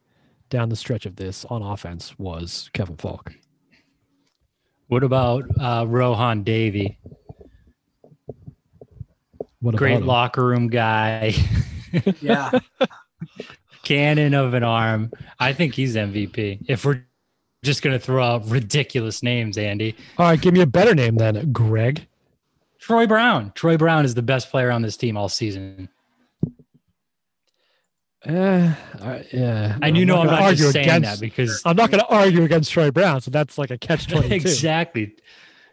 [0.51, 3.33] down the stretch of this on offense was Kevin Faulk.
[4.91, 6.99] What about uh, Rohan Davey?
[9.61, 10.07] What Great him?
[10.07, 11.35] locker room guy.
[12.21, 12.53] Yeah.
[13.83, 15.11] Cannon of an arm.
[15.41, 16.61] I think he's MVP.
[16.69, 17.03] If we're
[17.65, 19.97] just gonna throw out ridiculous names, Andy.
[20.17, 22.07] All right, give me a better name then, Greg.
[22.79, 23.51] Troy Brown.
[23.57, 25.89] Troy Brown is the best player on this team all season.
[28.29, 29.79] Uh, I- yeah.
[29.83, 32.01] And you know I'm gonna not argue just saying against- that because I'm not going
[32.03, 34.35] to argue against Troy Brown, so that's like a catch twenty two.
[34.35, 35.15] exactly.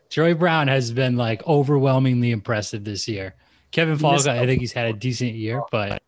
[0.09, 3.35] Troy Brown has been like overwhelmingly impressive this year.
[3.71, 6.01] Kevin He Faulk, I think he's had a decent year, but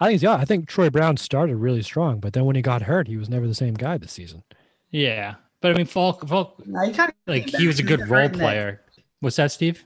[0.00, 2.82] I think yeah, I think Troy Brown started really strong, but then when he got
[2.82, 4.42] hurt, he was never the same guy this season.
[4.90, 5.36] yeah.
[5.60, 6.92] But I mean, Faulk, Faulk, Nah, he
[7.28, 8.80] like he was a good role hurt in that- player.
[9.20, 9.84] What's that, Steve?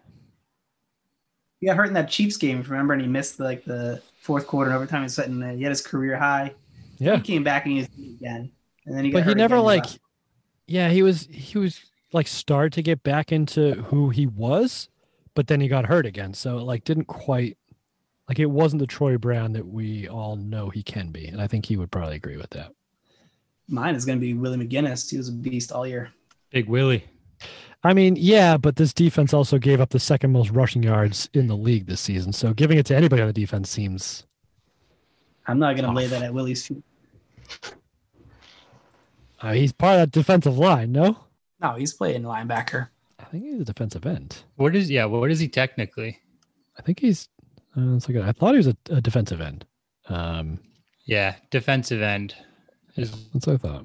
[1.60, 2.94] He got hurt in that Chiefs game, remember?
[2.94, 5.00] And he missed like the fourth quarter and overtime.
[5.00, 6.52] He was setting, uh, he had his career high.
[6.98, 8.50] Yeah, He came back and he was again,
[8.84, 9.64] and then he got but he never again.
[9.64, 9.84] like,
[10.66, 11.80] yeah, he was he was
[12.12, 14.88] like started to get back into who he was,
[15.34, 17.58] but then he got hurt again, so it like didn't quite
[18.28, 21.46] like it wasn't the Troy Brown that we all know he can be, and I
[21.46, 22.72] think he would probably agree with that.
[23.68, 25.10] Mine is going to be Willie McGinest.
[25.10, 26.12] He was a beast all year.
[26.50, 27.04] Big Willie.
[27.84, 31.46] I mean, yeah, but this defense also gave up the second most rushing yards in
[31.46, 34.26] the league this season, so giving it to anybody on the defense seems
[35.46, 36.82] I'm not going to lay that at Willie's feet.
[39.40, 40.92] uh, he's part of that defensive line.
[40.92, 41.18] No,
[41.60, 42.88] No, he's playing linebacker.
[43.20, 44.42] I think he's a defensive end.
[44.56, 45.04] What is yeah?
[45.04, 46.18] What is he technically?
[46.78, 47.28] I think he's.
[47.76, 48.28] Uh, let's look at.
[48.28, 49.64] I thought he was a, a defensive end.
[50.08, 50.60] Um,
[51.04, 52.34] Yeah, defensive end.
[52.96, 53.84] Is that's what I thought.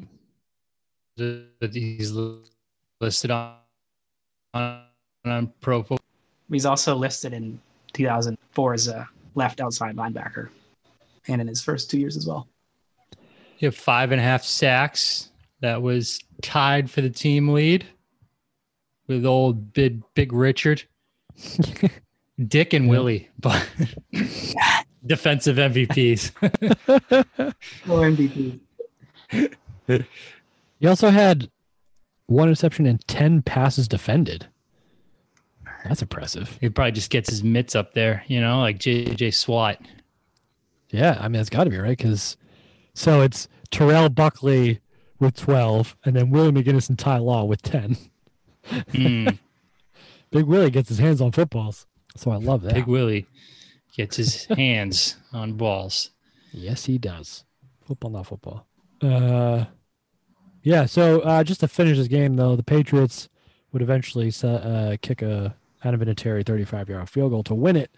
[1.18, 2.14] that he's
[3.02, 3.56] listed on
[4.54, 4.84] on,
[5.26, 6.00] on Pro Football.
[6.50, 7.60] He's also listed in
[7.94, 10.50] 2004 as a left outside linebacker,
[11.28, 12.48] and in his first two years as well.
[13.58, 15.30] He had five and a half sacks.
[15.62, 17.86] That was tied for the team lead
[19.08, 20.84] with old big big Richard,
[22.48, 23.70] Dick and Willie, but
[25.06, 26.32] defensive MVPs.
[27.90, 28.60] Or MVP.
[30.80, 31.50] He also had
[32.32, 34.48] one interception and ten passes defended.
[35.86, 36.58] That's impressive.
[36.62, 39.80] he probably just gets his mitts up there, you know, like JJ Swat.
[40.90, 42.38] Yeah, I mean it's got to be right because
[42.94, 44.80] so it's Terrell Buckley
[45.20, 47.98] with twelve, and then Willie McGinest and Ty Law with ten.
[48.70, 49.40] Mm,
[50.32, 52.74] Big Willie gets his hands on footballs, so I love that.
[52.74, 53.26] Big Willie
[53.96, 56.12] gets his hands on balls.
[56.52, 57.46] Yes, he does.
[57.86, 58.68] Football, not football.
[59.02, 59.66] Uh,
[60.64, 60.86] yeah.
[60.86, 63.30] So uh, just to finish this game, though, the Patriots
[63.72, 67.76] would eventually se- uh, kick a out of Vinatieri 35 yard field goal to win
[67.76, 67.92] it,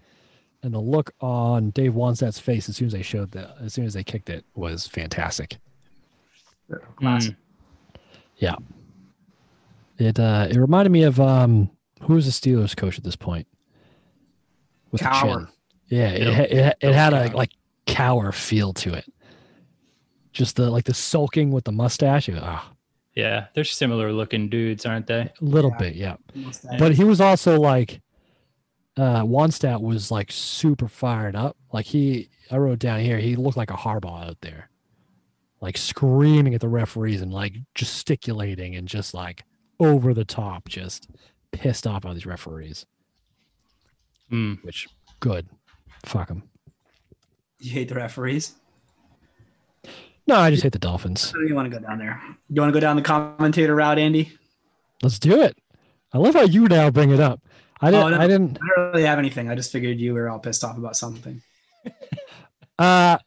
[0.61, 3.85] and the look on Dave Wannstedt's face as soon as they showed that, as soon
[3.85, 5.57] as they kicked it, was fantastic.
[6.95, 7.35] Classic.
[8.41, 8.63] Mm.
[9.99, 11.69] It uh, it reminded me of um,
[12.01, 13.47] who was the Steelers coach at this point?
[14.91, 15.47] With the chin.
[15.87, 17.51] Yeah, it, Bill- ha- it, it had a like
[17.85, 19.05] Cowher feel to it.
[20.33, 22.27] Just the like the sulking with the mustache.
[22.27, 22.71] it- Ah,
[23.15, 25.21] Yeah, they're similar looking dudes, aren't they?
[25.21, 25.77] a little Yeah.
[25.77, 26.15] bit, yeah.
[26.35, 28.01] Almost But he was also like,
[28.97, 31.55] uh, Wannstedt was like super fired up.
[31.71, 34.69] Like he, I wrote down here, he looked like a Harbaugh out there,
[35.61, 39.43] like screaming at the referees and like gesticulating and just like
[39.79, 41.07] over the top, just
[41.51, 42.85] pissed off on these referees.
[44.31, 44.63] Mm.
[44.63, 44.87] Which
[45.19, 45.47] good,
[46.05, 46.43] fuck them.
[47.59, 48.55] You hate the referees.
[50.27, 51.21] No, I just hate the Dolphins.
[51.21, 52.21] So you want to go down there?
[52.49, 54.31] You want to go down the commentator route, Andy?
[55.01, 55.57] Let's do it.
[56.13, 57.41] I love how you now bring it up.
[57.81, 58.05] I didn't.
[58.05, 58.19] Oh, no.
[58.21, 58.57] I didn't.
[58.61, 59.49] I don't really have anything.
[59.49, 61.41] I just figured you were all pissed off about something.
[62.79, 63.19] Uh,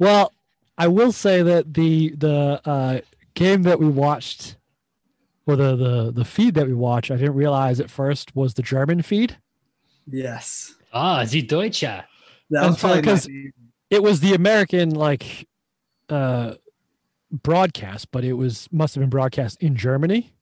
[0.00, 0.32] well,
[0.76, 3.00] I will say that the the uh,
[3.34, 4.56] game that we watched,
[5.46, 8.62] or the the the feed that we watched, I didn't realize at first was the
[8.62, 9.38] German feed.
[10.08, 10.74] Yes.
[10.92, 11.82] Ah, Sie Deutsche.
[11.82, 12.06] That
[12.50, 13.54] was probably my 'cause- favorite.
[13.90, 15.46] It was the American like
[16.10, 16.54] uh
[17.30, 20.32] broadcast, but it was must have been broadcast in Germany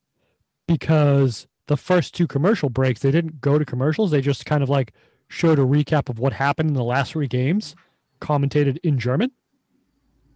[0.66, 4.10] because the first two commercial breaks they didn't go to commercials.
[4.10, 4.92] They just kind of like
[5.28, 7.76] showed a recap of what happened in the last three games,
[8.20, 9.30] commentated in German.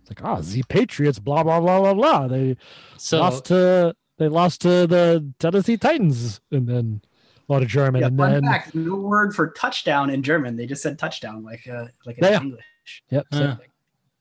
[0.02, 2.28] It's like, ah, the Patriots, blah blah blah blah blah.
[2.28, 2.56] They
[2.98, 7.02] So lost to they lost to the Tennessee Titans, and then
[7.48, 10.56] a lot of German, Yeah, and fun then fact: no word for touchdown in German.
[10.56, 12.40] They just said touchdown, like uh, like in Yeah.
[12.40, 13.02] English.
[13.10, 13.56] yep, same Huh.
[13.56, 13.68] thing.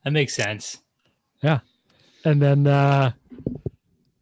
[0.04, 0.81] that makes sense.
[2.24, 3.12] And then uh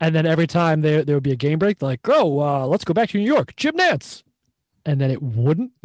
[0.01, 2.85] and then every time there there would be a game break, like, "Go, uh, let's
[2.85, 4.23] go back to New York, Jim Nantz,"
[4.87, 5.73] and then it wouldn't.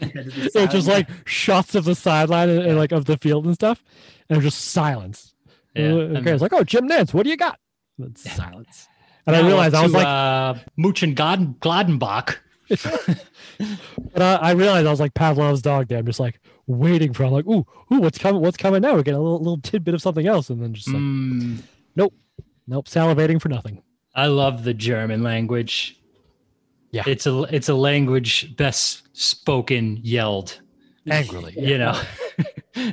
[0.00, 3.84] was just like shots of the sideline and, and, like of the field and stuff,
[4.28, 5.34] and it was just silence.
[5.74, 5.86] Yeah.
[5.86, 7.60] Okay, it's like, "Oh, Jim Nantz, what do you got?"
[7.98, 8.88] And silence.
[9.26, 12.36] And I realized up I was like, uh, Muchen Gladen, Gladenbach
[14.12, 15.98] But I, I realized I was like Pavlov's dog there.
[15.98, 17.24] I'm just like waiting for.
[17.24, 18.40] I'm like, ooh, ooh, what's coming?
[18.40, 18.94] What's coming now?
[18.94, 21.62] We get a little, little tidbit of something else, and then just like, Mm,
[21.96, 23.82] nope, salivating for nothing.
[24.14, 26.00] I love the German language.
[26.90, 27.02] Yeah.
[27.06, 30.60] It's a it's a language best spoken yelled.
[31.10, 31.68] Angrily, yeah.
[31.68, 32.02] You know.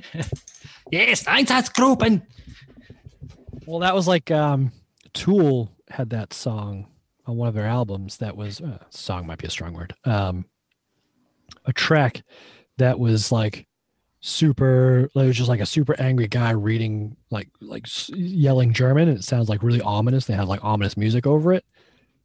[0.91, 2.23] yes, Einsatzgruppen.
[3.65, 4.71] Well, that was like um,
[5.13, 6.87] Tool had that song
[7.25, 8.17] on one of their albums.
[8.17, 9.93] That was uh, song might be a strong word.
[10.05, 10.45] Um,
[11.65, 12.23] a track
[12.77, 13.67] that was like
[14.21, 15.09] super.
[15.15, 19.17] like It was just like a super angry guy reading like like yelling German, and
[19.17, 20.25] it sounds like really ominous.
[20.25, 21.65] They had like ominous music over it.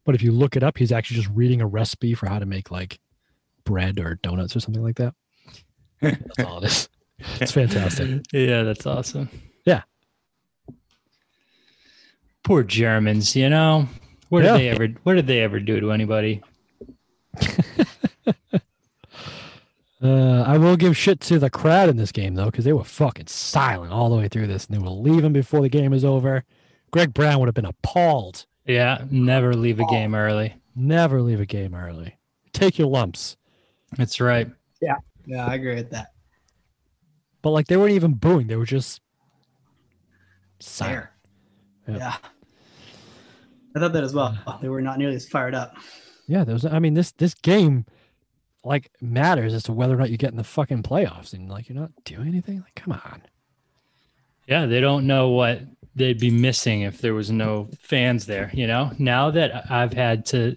[0.03, 2.45] But if you look it up, he's actually just reading a recipe for how to
[2.45, 2.99] make like
[3.65, 5.13] bread or donuts or something like that.
[6.01, 6.89] That's all it is.
[7.39, 8.21] It's fantastic.
[8.33, 9.29] Yeah, that's awesome.
[9.63, 9.83] Yeah.
[12.43, 13.87] Poor Germans, you know.
[14.31, 14.53] What Yeah.
[14.53, 16.41] did they ever what did they ever do to anybody?
[20.03, 22.83] Uh, I will give shit to the crowd in this game though, because they were
[22.83, 26.03] fucking silent all the way through this, and they were leaving before the game was
[26.03, 26.43] over.
[26.89, 28.47] Greg Brown would have been appalled.
[28.65, 30.55] Yeah, never leave a game early.
[30.75, 32.17] Never leave a game early.
[32.51, 33.37] Take your lumps.
[33.95, 34.49] That's right.
[34.81, 34.95] Yeah,
[35.45, 36.07] I agree with that.
[37.43, 39.01] But like they weren't even booing; they were just
[40.59, 41.09] silent.
[41.87, 41.97] Yeah.
[41.97, 42.15] Yeah.
[43.75, 44.37] I thought that as well.
[44.47, 45.75] Oh, they were not nearly as fired up.
[46.27, 46.65] Yeah, there was.
[46.65, 47.85] I mean, this this game
[48.63, 51.67] like matters as to whether or not you get in the fucking playoffs, and like
[51.69, 52.59] you're not doing anything.
[52.61, 53.21] Like, come on.
[54.47, 55.61] Yeah, they don't know what
[55.95, 58.91] they'd be missing if there was no fans there, you know?
[58.97, 60.55] Now that I've had to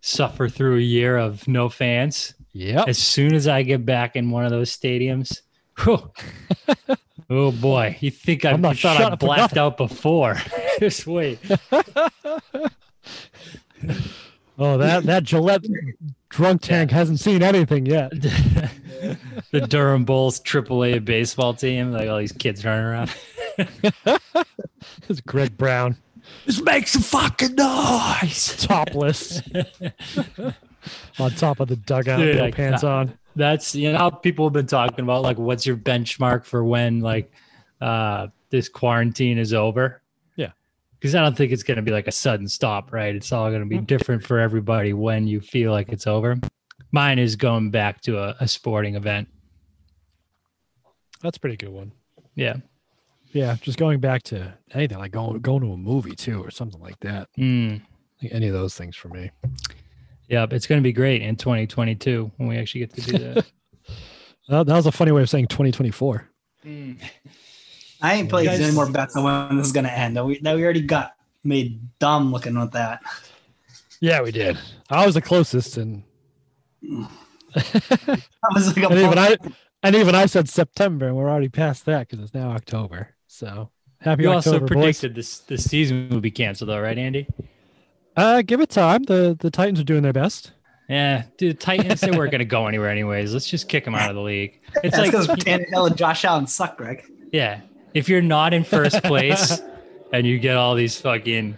[0.00, 2.88] suffer through a year of no fans, Yep.
[2.88, 5.49] as soon as I get back in one of those stadiums, whew,
[5.86, 10.36] oh boy, you think I thought I blacked out before?
[10.80, 11.38] Just wait.
[14.62, 15.64] Oh, that that Gillette
[16.28, 18.10] drunk tank hasn't seen anything yet.
[19.52, 23.10] the Durham Bulls AAA baseball team, like all these kids running around.
[25.08, 25.96] It's Greg Brown,
[26.44, 28.54] Just make some fucking noise.
[28.58, 29.40] topless,
[31.18, 33.18] on top of the dugout, Dude, no pants on.
[33.36, 37.00] That's you know how people have been talking about like what's your benchmark for when
[37.00, 37.32] like
[37.80, 40.02] uh this quarantine is over.
[40.36, 40.50] Yeah.
[40.98, 43.14] Because I don't think it's gonna be like a sudden stop, right?
[43.14, 46.36] It's all gonna be different for everybody when you feel like it's over.
[46.92, 49.28] Mine is going back to a, a sporting event.
[51.22, 51.92] That's a pretty good one.
[52.34, 52.56] Yeah.
[53.32, 56.80] Yeah, just going back to anything like going going to a movie too, or something
[56.80, 57.28] like that.
[57.38, 57.82] Mm.
[58.20, 59.30] Like any of those things for me.
[60.30, 60.52] Yep.
[60.52, 63.46] It's gonna be great in 2022 when we actually get to do that.
[64.48, 66.28] That, that was a funny way of saying 2024.
[66.64, 66.98] I
[68.02, 70.16] ain't playing guys- any more bets on when this is gonna end.
[70.16, 71.12] That we, that we already got
[71.44, 73.00] made dumb looking with that.
[74.00, 74.58] Yeah, we did.
[74.88, 76.02] I was the closest, and
[77.54, 79.36] That was like a and even I
[79.84, 83.14] and even I said September, and we're already past that because it's now October.
[83.28, 83.70] So
[84.00, 84.68] happy you October, also boys.
[84.68, 87.28] predicted this the season would be canceled though, right, Andy?
[88.20, 89.02] Uh, give it time.
[89.04, 90.52] The the Titans are doing their best.
[90.90, 93.32] Yeah, dude, Titans they weren't gonna go anywhere anyways.
[93.32, 94.60] Let's just kick them out of the league.
[94.84, 97.04] It's That's like Tannehill and Josh Allen suck, Greg.
[97.32, 97.60] Yeah.
[97.94, 99.60] If you're not in first place
[100.12, 101.56] and you get all these fucking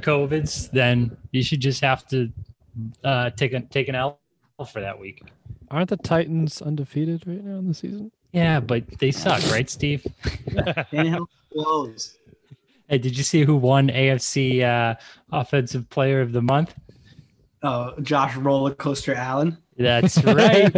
[0.00, 2.30] COVIDs, then you should just have to
[3.02, 4.20] uh, take a take an L
[4.70, 5.22] for that week.
[5.70, 8.12] Aren't the Titans undefeated right now in the season?
[8.32, 10.06] Yeah, but they suck, right, Steve?
[10.24, 12.18] Tannehill blows.
[12.88, 14.94] Hey, did you see who won AFC uh,
[15.32, 16.74] Offensive Player of the Month?
[17.62, 19.56] Oh, Josh Roller Coaster Allen.
[19.78, 20.70] That's right.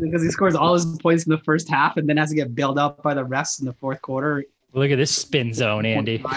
[0.00, 2.54] Because he scores all his points in the first half and then has to get
[2.54, 4.44] bailed out by the refs in the fourth quarter.
[4.72, 6.22] Look at this spin zone, Andy.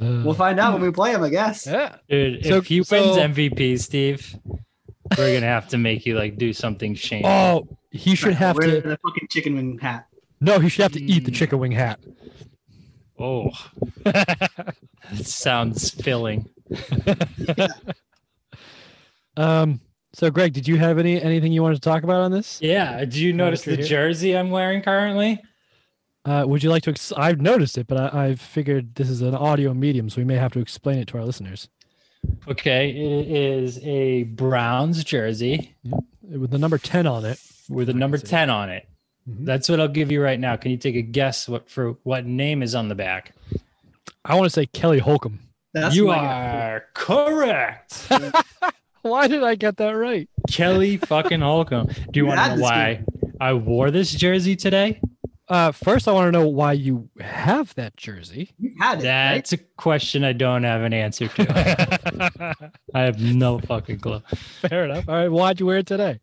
[0.00, 1.66] We'll find out when we play him, I guess.
[1.66, 1.96] yeah.
[2.08, 6.36] Dude, So- if he so- wins MVP, Steve, we're gonna have to make you like
[6.38, 7.30] do something shameful.
[7.30, 8.88] Oh, he should have Wear to.
[8.90, 10.06] the fucking chicken wing hat.
[10.40, 11.34] No, he should have to eat the Mm.
[11.34, 11.98] chicken wing hat.
[13.18, 13.50] Oh,
[14.04, 14.74] that
[15.22, 16.48] sounds filling.
[19.36, 19.80] Um.
[20.14, 22.60] So, Greg, did you have any anything you wanted to talk about on this?
[22.60, 22.98] Yeah.
[23.00, 23.84] Did you notice the here.
[23.84, 25.40] jersey I'm wearing currently?
[26.24, 26.90] Uh, would you like to?
[26.90, 30.24] Ex- I've noticed it, but I, I've figured this is an audio medium, so we
[30.24, 31.68] may have to explain it to our listeners.
[32.48, 35.76] Okay, it is a Browns jersey
[36.22, 37.38] With the number ten on it.
[37.68, 38.88] with the number 10 on it.
[39.28, 39.44] Mhm.
[39.44, 40.56] That's what I'll give you right now.
[40.56, 43.34] Can you take a guess what for what name is on the back?
[44.24, 45.40] I want to say Kelly Holcomb.
[45.74, 46.70] That's you my guy.
[46.70, 48.08] are correct.
[49.02, 50.28] Why did I get that right?
[50.50, 51.86] Kelly fucking Holcomb.
[52.10, 53.04] Do you You want to know this why
[53.40, 55.00] I wore this jersey today?
[55.48, 58.50] uh, first, I want to know why you have that jersey.
[58.58, 59.06] You had it.
[59.06, 59.34] right?
[59.36, 62.56] That's a question I don't have an answer to.
[62.94, 64.20] I have no fucking clue.
[64.68, 65.08] Fair enough.
[65.08, 66.20] All right, why'd you wear it today?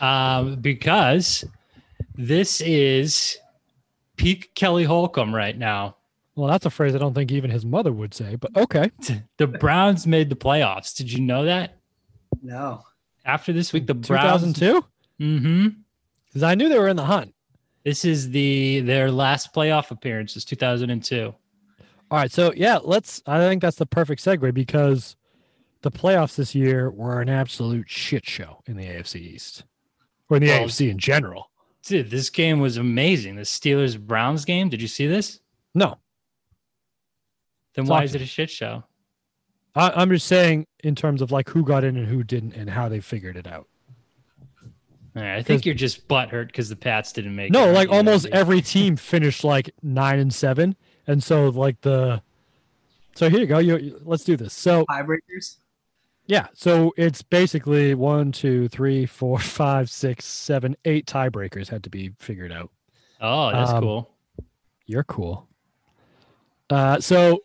[0.00, 1.44] Um, because
[2.16, 3.38] this is
[4.16, 5.96] peak Kelly Holcomb right now.
[6.34, 8.90] Well, that's a phrase I don't think even his mother would say, but okay.
[9.38, 10.94] The Browns made the playoffs.
[10.94, 11.78] Did you know that?
[12.42, 12.82] No.
[13.24, 14.54] After this week, the Browns.
[14.54, 14.84] 2002?
[15.20, 15.68] Mm-hmm.
[16.28, 17.34] Because I knew they were in the hunt.
[17.84, 21.34] This is the their last playoff appearance is 2002.
[22.08, 23.22] All right, so yeah, let's.
[23.26, 25.16] I think that's the perfect segue because
[25.82, 29.64] the playoffs this year were an absolute shit show in the AFC East,
[30.28, 31.50] or in the Well, AFC in general.
[31.86, 33.36] Dude, this game was amazing.
[33.36, 34.68] The Steelers Browns game.
[34.68, 35.40] Did you see this?
[35.74, 35.98] No,
[37.74, 38.04] Then It's why awesome.
[38.06, 38.84] is it a shit show?
[39.74, 42.70] I, I'm just saying in terms of like who got in and who didn't, and
[42.70, 43.68] how they figured it out.
[45.14, 47.50] All right, I think you're just butthurt because the Pats didn't make.
[47.52, 47.72] No, it.
[47.72, 50.76] like almost know, every team finished like nine and seven,
[51.06, 52.22] and so like the.
[53.14, 53.58] So here you go.
[53.58, 54.52] You you- let's do this.
[54.54, 55.56] So Tiebreakers.
[56.26, 61.90] Yeah, so it's basically one, two, three, four, five, six, seven, eight tiebreakers had to
[61.90, 62.70] be figured out.
[63.20, 64.10] Oh, that's Um, cool.
[64.86, 65.48] You're cool.
[66.70, 67.42] Uh, so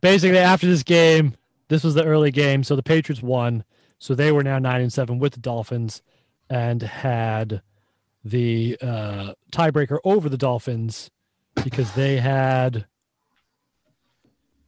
[0.00, 1.36] basically, after this game,
[1.68, 2.64] this was the early game.
[2.64, 3.64] So the Patriots won.
[3.98, 6.02] So they were now nine and seven with the Dolphins,
[6.50, 7.62] and had
[8.24, 11.10] the uh, tiebreaker over the Dolphins
[11.64, 12.86] because they had,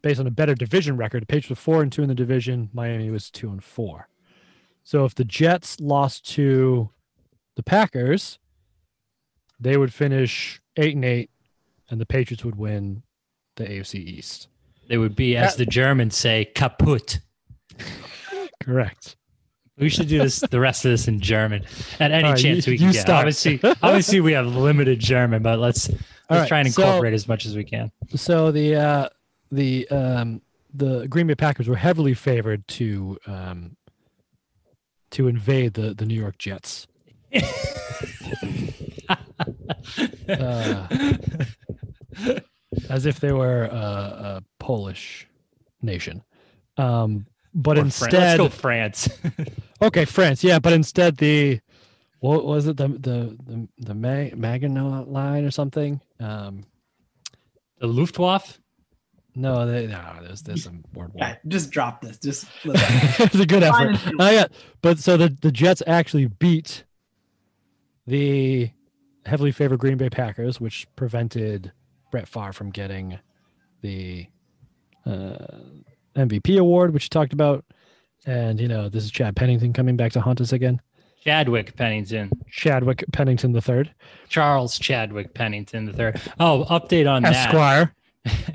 [0.05, 2.69] based on a better division record, the Patriots were four and two in the division.
[2.75, 4.07] Miami was two and four.
[4.83, 6.91] So if the Jets lost to
[7.57, 8.39] the Packers,
[9.59, 11.31] they would finish eight and eight
[11.89, 13.03] and the Patriots would win
[13.57, 14.49] the AFC East.
[14.89, 17.21] They would be, as the Germans say, kaput.
[18.63, 19.17] Correct.
[19.79, 21.65] We should do this the rest of this in German
[21.99, 23.01] at any right, chance you- we can get.
[23.01, 23.21] start.
[23.21, 27.27] Obviously, obviously we have limited German, but let's let's right, try and so- incorporate as
[27.27, 27.91] much as we can.
[28.15, 29.09] So the uh,
[29.51, 30.43] the um,
[30.73, 33.77] the Green Bay Packers were heavily favored to um,
[35.11, 36.87] to invade the the New York Jets.
[40.29, 40.87] uh,
[42.89, 45.27] as if they were a, a Polish
[45.83, 46.23] nation.
[46.77, 49.09] Um, but Or instead, go France.
[49.83, 50.43] Okay, France.
[50.43, 51.61] Yeah, but instead the
[52.21, 56.01] what was it the the the, the Ma- Maginot line or something?
[56.19, 56.63] Um,
[57.79, 58.61] the Luftwaffe.
[59.35, 61.13] No, they, no, there's there's some word.
[61.15, 62.19] Yeah, just drop this.
[62.19, 62.87] Just listen.
[63.25, 63.97] it's a good effort.
[64.07, 64.47] and Oh yeah,
[64.83, 66.85] but so the the Jets actually beat
[68.07, 68.71] the
[69.27, 71.73] heavily favored Green Bay Packers, which prevented
[72.11, 73.19] Brett Favre from getting
[73.81, 74.27] the
[75.07, 75.37] uh,
[76.15, 77.65] MVP award, which you talked about.
[78.27, 80.81] And you know, this is Chad Pennington coming back to haunt us again.
[81.23, 82.31] Chadwick Pennington.
[82.51, 83.95] Chadwick Pennington the third,
[84.29, 86.21] Charles Chadwick Pennington the third.
[86.39, 87.35] Oh, update on that.
[87.35, 87.95] Esquire.
[88.27, 88.51] uh,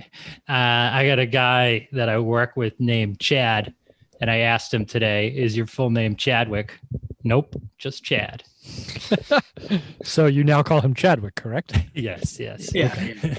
[0.47, 3.73] I got a guy that I work with named Chad,
[4.21, 6.79] and I asked him today, "Is your full name Chadwick?"
[7.23, 8.43] Nope, just Chad.
[10.03, 11.77] So you now call him Chadwick, correct?
[11.93, 12.73] Yes, yes.
[12.73, 13.37] yeah.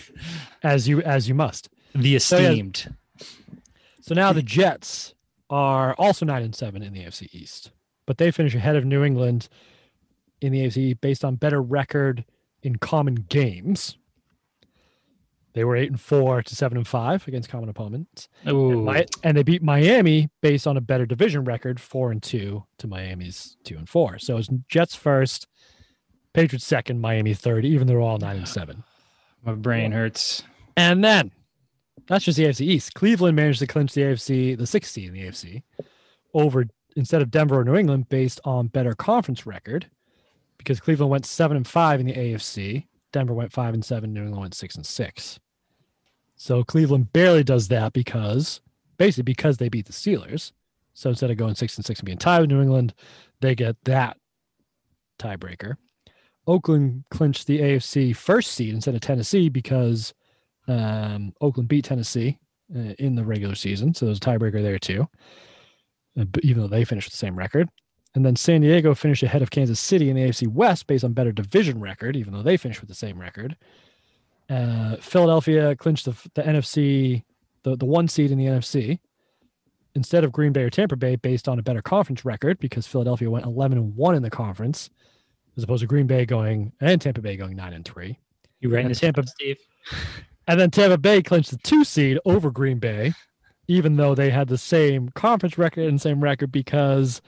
[0.62, 1.68] As you as you must.
[1.94, 2.16] The yeah.
[2.16, 2.94] esteemed.
[4.00, 5.14] So now the Jets
[5.48, 7.70] are also nine and seven in the AFC East,
[8.06, 9.48] but they finish ahead of New England
[10.40, 12.24] in the AFC based on better record
[12.62, 13.96] in common games.
[15.52, 19.36] They were eight and four to seven and five against common opponents, and, Mi- and
[19.36, 23.76] they beat Miami based on a better division record, four and two to Miami's two
[23.76, 24.18] and four.
[24.18, 25.46] So it's Jets first,
[26.32, 28.84] Patriots second, Miami third, even though they're all nine and seven.
[29.44, 30.44] My brain hurts.
[30.76, 31.32] And then
[32.06, 32.94] that's just the AFC East.
[32.94, 35.62] Cleveland managed to clinch the AFC, the sixth seed in the AFC,
[36.32, 36.66] over
[36.96, 39.86] instead of Denver or New England based on better conference record,
[40.58, 44.22] because Cleveland went seven and five in the AFC, Denver went five and seven, New
[44.22, 45.38] England went six and six.
[46.36, 48.60] So Cleveland barely does that because
[48.96, 50.52] basically because they beat the Steelers.
[50.94, 52.94] So instead of going six and six and being tied with New England,
[53.40, 54.16] they get that
[55.18, 55.76] tiebreaker.
[56.46, 60.14] Oakland clinched the AFC first seed instead of Tennessee because
[60.66, 62.38] um, Oakland beat Tennessee
[62.74, 65.08] uh, in the regular season, so there's a tiebreaker there too.
[66.18, 67.68] Uh, even though they finished the same record,
[68.14, 71.12] and then San Diego finished ahead of Kansas City in the AFC West based on
[71.12, 73.56] better division record, even though they finished with the same record.
[74.48, 77.22] Uh, Philadelphia clinched the, the NFC,
[77.62, 78.98] the, the one seed in the NFC,
[79.94, 83.30] instead of Green Bay or Tampa Bay based on a better conference record because Philadelphia
[83.30, 84.90] went 11 and 1 in the conference
[85.56, 88.18] as opposed to Green Bay going and Tampa Bay going 9 and 3.
[88.60, 89.58] You writing And Tampa- Steve?
[90.48, 93.12] And then Tampa Bay clinched the two seed over Green Bay,
[93.68, 97.22] even though they had the same conference record and same record because,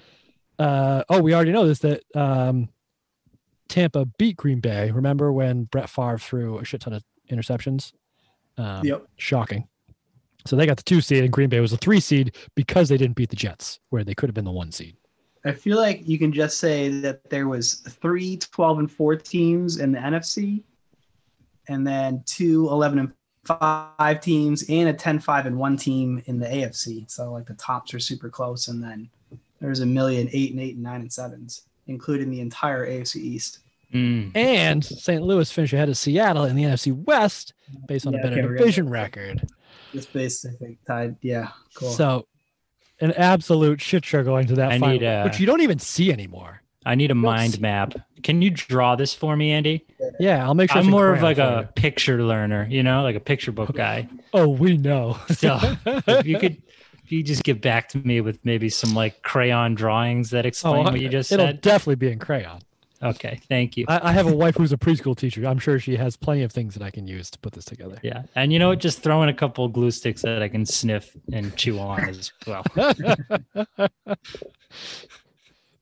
[0.59, 2.69] uh, oh, we already know this that um,
[3.69, 4.91] Tampa beat Green Bay.
[4.91, 7.93] Remember when Brett Favre threw a shit ton of interceptions?
[8.59, 9.07] Um, Yep.
[9.17, 9.69] Shocking.
[10.45, 12.97] So they got the two seed, and Green Bay was the three seed because they
[12.97, 14.97] didn't beat the Jets, where they could have been the one seed.
[15.45, 19.79] I feel like you can just say that there was three 12 and 4 teams
[19.79, 20.63] in the NFC
[21.69, 23.13] and then two 11 and
[23.45, 27.11] 5 teams and a 10 5 and 1 team in the AFC.
[27.11, 29.11] So like the tops are super close and then
[29.63, 33.59] there's a million eight and 8 and 9 and 7s including the entire AFC East.
[33.93, 34.37] Mm.
[34.37, 35.21] And St.
[35.23, 37.55] Louis finished ahead of Seattle in the NFC West
[37.89, 39.49] based on Yeah, a better okay, we're division gonna- record.
[39.93, 41.17] This specific tied.
[41.23, 41.91] Yeah, cool.
[41.91, 42.27] So,
[43.01, 45.79] an absolute shit show going to that I final, need, uh, which you don't even
[45.81, 46.63] see anymore.
[46.87, 47.95] I need a mind see- map.
[48.23, 49.85] Can you draw this for me, Andy?
[50.21, 50.81] Yeah, I'll make sure.
[50.81, 51.83] I'm more of like a you.
[51.83, 54.09] picture learner, you know, like a picture book guy.
[54.35, 55.19] Oh, we know.
[55.31, 59.23] So if you could, if you just get back to me with maybe some like
[59.23, 61.61] crayon drawings that explain what you just Oh, it'll said.
[61.61, 62.61] definitely be in crayon.
[63.03, 63.85] Okay, thank you.
[63.89, 65.45] I, I have a wife who's a preschool teacher.
[65.45, 67.99] I'm sure she has plenty of things that I can use to put this together.
[68.03, 68.79] Yeah, and you know what?
[68.79, 72.31] Just throw in a couple glue sticks that I can sniff and chew on as
[72.47, 72.65] well.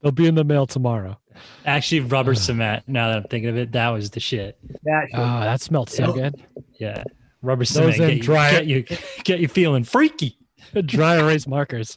[0.03, 1.19] They'll be in the mail tomorrow.
[1.67, 2.85] Actually, rubber cement.
[2.89, 4.59] Now that I'm thinking of it, that was the shit.
[4.85, 6.43] that should- Ah, that smelled so good.
[6.79, 7.05] Yeah,
[7.43, 8.85] rubber Those cement get you, dry- get you
[9.25, 10.39] get you feeling freaky.
[10.87, 11.97] Dry erase markers.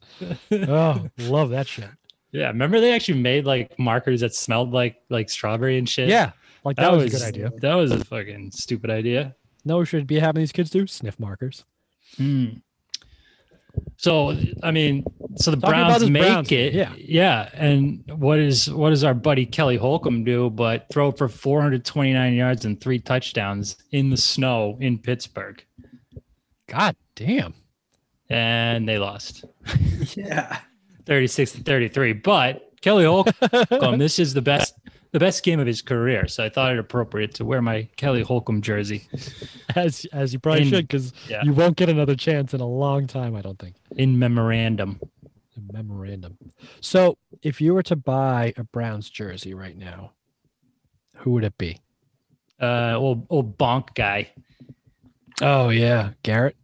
[0.52, 1.90] Oh, love that shit.
[2.32, 6.10] Yeah, remember they actually made like markers that smelled like like strawberry and shit.
[6.10, 6.32] Yeah,
[6.64, 7.52] like that, was, a good idea.
[7.62, 9.36] That was a fucking stupid idea.
[9.66, 11.64] No, we should be having these kids do sniff markers.
[12.18, 12.48] Hmm.
[13.98, 15.04] So I mean,
[15.36, 16.94] so the Talking Browns make Browns it, yeah.
[16.98, 17.50] yeah.
[17.54, 20.50] And what is what does our buddy Kelly Holcomb do?
[20.50, 25.64] But throw for 429 yards and three touchdowns in the snow in Pittsburgh,
[26.68, 27.54] God damn.
[28.34, 29.46] And they lost
[30.16, 30.60] yeah.
[31.06, 32.14] 36 to 33.
[32.14, 34.74] But Kelly Holcomb, this is the best
[35.12, 38.24] the best game of his career, so I thought it appropriate to wear my Kelly
[38.24, 39.08] Holcomb jersey
[39.76, 41.44] As as you probably In- should, because yeah.
[41.44, 43.36] you won't get another chance in a long time.
[43.36, 43.76] I don't think.
[43.96, 45.00] in memorandum.
[45.56, 46.38] A memorandum.
[46.82, 50.14] So, if you were to buy a Browns jersey right now,
[51.18, 51.78] who would it be?
[52.60, 54.32] Uh, old old bonk guy.
[55.42, 56.56] Oh yeah, Garrett.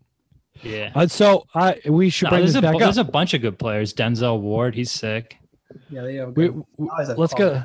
[0.64, 0.92] Yeah.
[0.94, 2.82] Uh, so I we should No, bring there's, this a, back bu- up.
[2.82, 3.94] there's a bunch of good players.
[3.94, 5.38] Denzel Ward, he's sick.
[5.90, 6.66] Yeah, they have We, we-
[7.18, 7.38] let's fun.
[7.40, 7.64] go.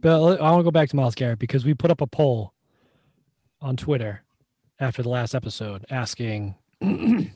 [0.00, 2.52] But I want to go back to Myles Garrett because we put up a poll
[3.60, 4.24] on Twitter
[4.80, 6.56] after the last episode asking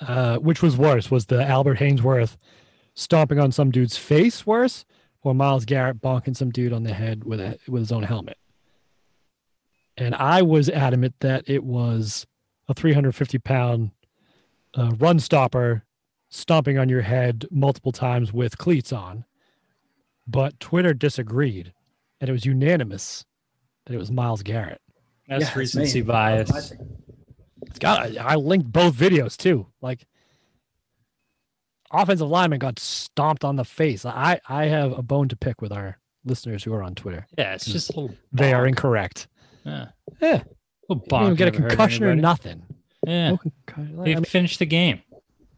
[0.00, 2.36] uh, which was worse: was the Albert Haynesworth
[2.94, 4.84] stomping on some dude's face worse,
[5.22, 8.38] or Myles Garrett bonking some dude on the head with a with his own helmet?
[9.96, 12.26] And I was adamant that it was
[12.68, 13.90] a 350 pound
[14.74, 15.84] uh, run stopper
[16.30, 19.24] stomping on your head multiple times with cleats on.
[20.26, 21.72] But Twitter disagreed,
[22.20, 23.24] and it was unanimous
[23.86, 24.80] that it was Myles Garrett.
[25.26, 26.68] That's Yeah, recency That's bias.
[26.70, 26.96] thing.
[27.66, 28.16] It's got.
[28.18, 29.66] I linked both videos too.
[29.80, 30.06] Like,
[31.90, 34.04] offensive lineman got stomped on the face.
[34.04, 37.26] I I have a bone to pick with our listeners who are on Twitter.
[37.38, 38.16] Yeah, it's just a little.
[38.32, 39.28] They are incorrect.
[39.64, 39.86] Yeah.
[40.20, 40.42] Yeah,
[40.88, 42.62] Little they didn't even get a concussion or nothing.
[43.06, 43.30] Yeah.
[43.30, 43.96] No concussion.
[44.02, 45.02] They I mean, finished the game.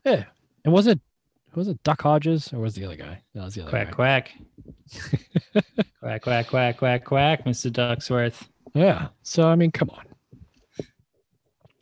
[0.04, 0.24] yeah.
[0.64, 1.00] And was it
[1.54, 3.22] was it Duck Hodges or was it the other guy?
[3.34, 3.92] No, it was the other Quack, guy.
[3.92, 4.30] quack.
[6.00, 7.70] quack, quack, quack, quack, quack, Mr.
[7.70, 8.46] Ducksworth.
[8.74, 9.08] Yeah.
[9.22, 10.04] So I mean, come on.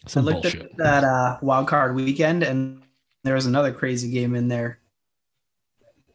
[0.07, 0.63] Some I looked bullshit.
[0.63, 2.83] at that uh, wild card weekend, and
[3.25, 4.79] there was another crazy game in there.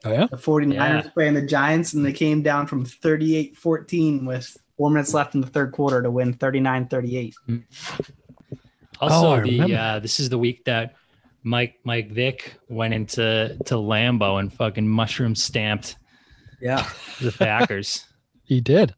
[0.06, 0.28] Oh yeah.
[0.32, 1.02] The 49ers Yeah.
[1.14, 5.42] playing the Giants, and they came down from 38 14 with four minutes left in
[5.42, 7.36] the third quarter to win 39 38.
[9.00, 10.96] Also, Oh, the uh, this is the week that
[11.44, 15.98] Mike Mike Vick went into to Lambeau and fucking mushroom stamped
[16.62, 16.88] Yeah.
[17.22, 18.06] the Packers.
[18.46, 18.94] He did.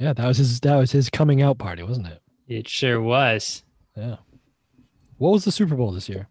[0.00, 2.22] Yeah, that was his that was his coming out party, wasn't it?
[2.48, 3.62] it sure was.
[3.94, 4.16] Yeah.
[5.18, 6.26] What was the Super Bowl this year?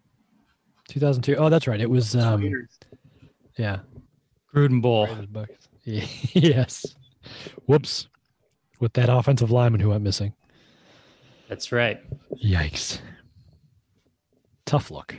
[0.88, 1.36] 2002.
[1.36, 1.80] Oh, that's right.
[1.80, 2.42] It was um
[3.56, 3.78] yeah.
[4.54, 5.06] Gruden Bowl.
[5.06, 5.68] Raiders
[6.34, 6.84] yes.
[7.66, 8.08] Whoops.
[8.78, 10.34] With that offensive lineman who went missing.
[11.48, 12.00] That's right.
[12.44, 12.98] Yikes.
[14.66, 15.16] Tough look.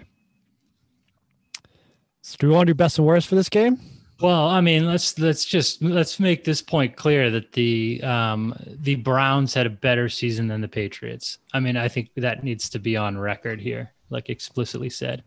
[2.22, 3.80] So do we want to do best and worst for this game?
[4.20, 8.96] Well, I mean, let's let's just let's make this point clear that the um, the
[8.96, 11.38] Browns had a better season than the Patriots.
[11.54, 15.24] I mean, I think that needs to be on record here, like explicitly said.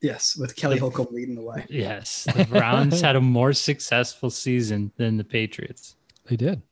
[0.00, 1.66] Yes, with Kelly Holcomb leading the way.
[1.68, 5.96] Yes, the Browns had a more successful season than the Patriots.
[6.26, 6.62] They did.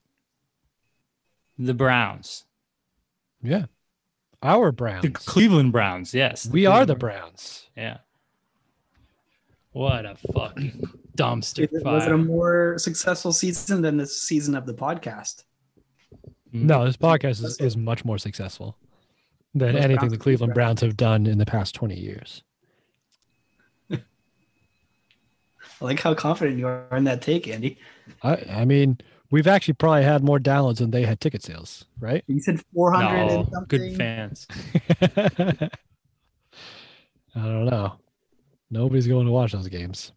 [1.59, 2.45] The Browns,
[3.43, 3.67] Yeah.
[4.43, 5.03] Our Browns.
[5.03, 6.13] the Cleveland Browns.
[6.15, 7.67] Yes, We are the Browns.
[7.77, 7.99] Yeah.
[9.73, 10.83] What a fucking
[11.17, 15.45] dumpster Is it- was it a more successful season than this season of the podcast?
[16.55, 16.63] Mm.
[16.63, 18.77] No, this podcast is, is much more successful
[19.55, 22.43] than Most anything Browns the Cleveland beat Browns have done in the past 20 years.
[25.81, 27.79] I like how confident you are in that take, Andy.
[28.23, 28.99] I, I mean,
[29.31, 32.25] we've actually probably had more downloads than they had ticket sales, right?
[32.27, 33.79] You said 400 No, and something.
[33.81, 34.47] good fans.
[37.35, 37.95] I don't know.
[38.71, 40.13] Nobody's going to watch those games.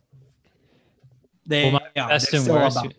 [1.45, 2.77] They, Well, my yeah, best and worst.
[2.77, 2.93] about-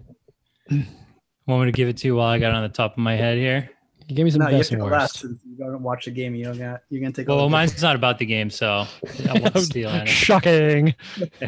[1.46, 2.98] Want me to give it to you while I got it on the top of
[2.98, 3.70] my head here?
[4.10, 4.98] You give me some No, you have best to and go worst.
[5.00, 6.34] last since you don't watch the game.
[6.34, 6.82] You don't got.
[6.90, 7.28] You're gonna take.
[7.28, 8.84] Well, all the- mine's not about the game, so
[9.28, 10.10] I won't steal any.
[10.10, 10.94] Shocking.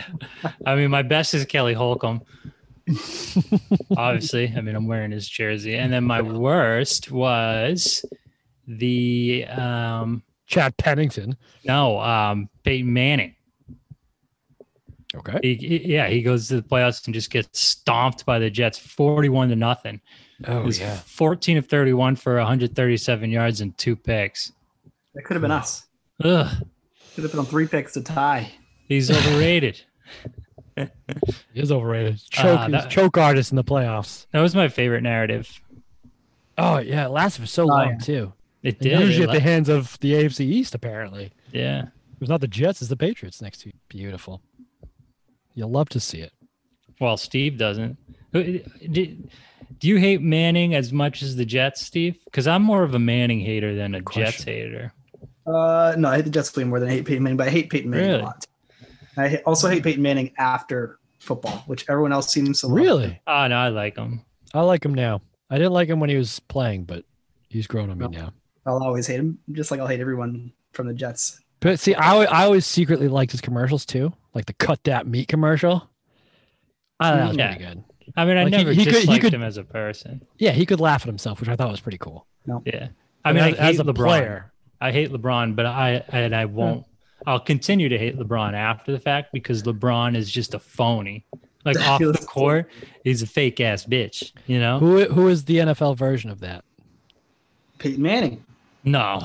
[0.66, 2.22] I mean, my best is Kelly Holcomb.
[3.96, 8.04] Obviously, I mean, I'm wearing his jersey, and then my worst was
[8.66, 11.36] the um Chad Pennington.
[11.64, 13.34] no um Peyton Manning.
[15.14, 15.38] Okay.
[15.42, 18.78] He, he- yeah, he goes to the playoffs and just gets stomped by the Jets,
[18.78, 20.00] 41 to nothing.
[20.46, 24.52] Oh, It was 14 of 31 for 137 yards and two picks.
[25.14, 25.86] that could have been us.
[26.24, 26.48] Ugh,
[27.14, 28.52] Could have been on three picks to tie.
[28.88, 29.80] he's overrated.
[31.52, 32.18] He is overrated.
[32.30, 34.26] Choke, Uh, that- choke artist in the playoffs.
[34.32, 35.60] That was my favorite narrative.
[36.56, 37.04] Oh, yeah.
[37.06, 37.98] It lasted for so Oh, long, yeah.
[37.98, 38.32] too.
[38.62, 39.00] It And did.
[39.00, 41.30] Usually It at the le- hands of the AFC East, apparently.
[41.52, 41.82] Yeah.
[41.82, 43.72] It was not the Jets, it's the Patriots next to you.
[43.88, 44.40] Beautiful.
[45.54, 46.32] You'll love to see it.
[47.00, 47.98] Well, Steve doesn't.
[48.32, 48.60] Who-
[49.72, 52.18] Do, do you hate Manning as much as the Jets, Steve?
[52.24, 54.92] Because I'm more of a Manning hater than a Good Jets hater.
[55.46, 57.50] Uh, no, I hate the Jets way more than I hate Peyton Manning, but I
[57.50, 58.20] hate Peyton Manning Really?
[58.20, 58.46] a lot.
[59.16, 62.76] I also hate Peyton Manning after football, which everyone else seems to love.
[62.76, 63.20] Really?
[63.26, 64.22] Oh, no, I like him.
[64.54, 65.20] I like him now.
[65.50, 67.04] I didn't like him when he was playing, but
[67.48, 68.32] he's grown on me now.
[68.64, 71.40] I'll always hate him, just like I'll hate everyone from the Jets.
[71.60, 75.28] But see, I, I always secretly liked his commercials too, like the cut that meat
[75.28, 75.88] commercial.
[76.98, 77.54] I thought that was Yeah.
[77.56, 77.84] pretty good.
[78.16, 80.22] I mean, I Like, never he could- he disliked could- him as a person.
[80.38, 82.26] Yeah, he could laugh at himself, which I thought was pretty cool.
[82.64, 82.88] Yeah.
[83.24, 83.94] I mean, I as, hate as a LeBron.
[84.04, 86.84] player, I hate LeBron, but I and I won't.
[87.26, 91.24] I'll continue to hate LeBron after the fact because LeBron is just a phony.
[91.64, 92.68] Like off the court,
[93.04, 94.32] he's a fake ass bitch.
[94.48, 94.80] You know?
[94.80, 96.64] who who is the NFL version of that?
[97.78, 98.44] Peyton Manning.
[98.84, 99.24] No,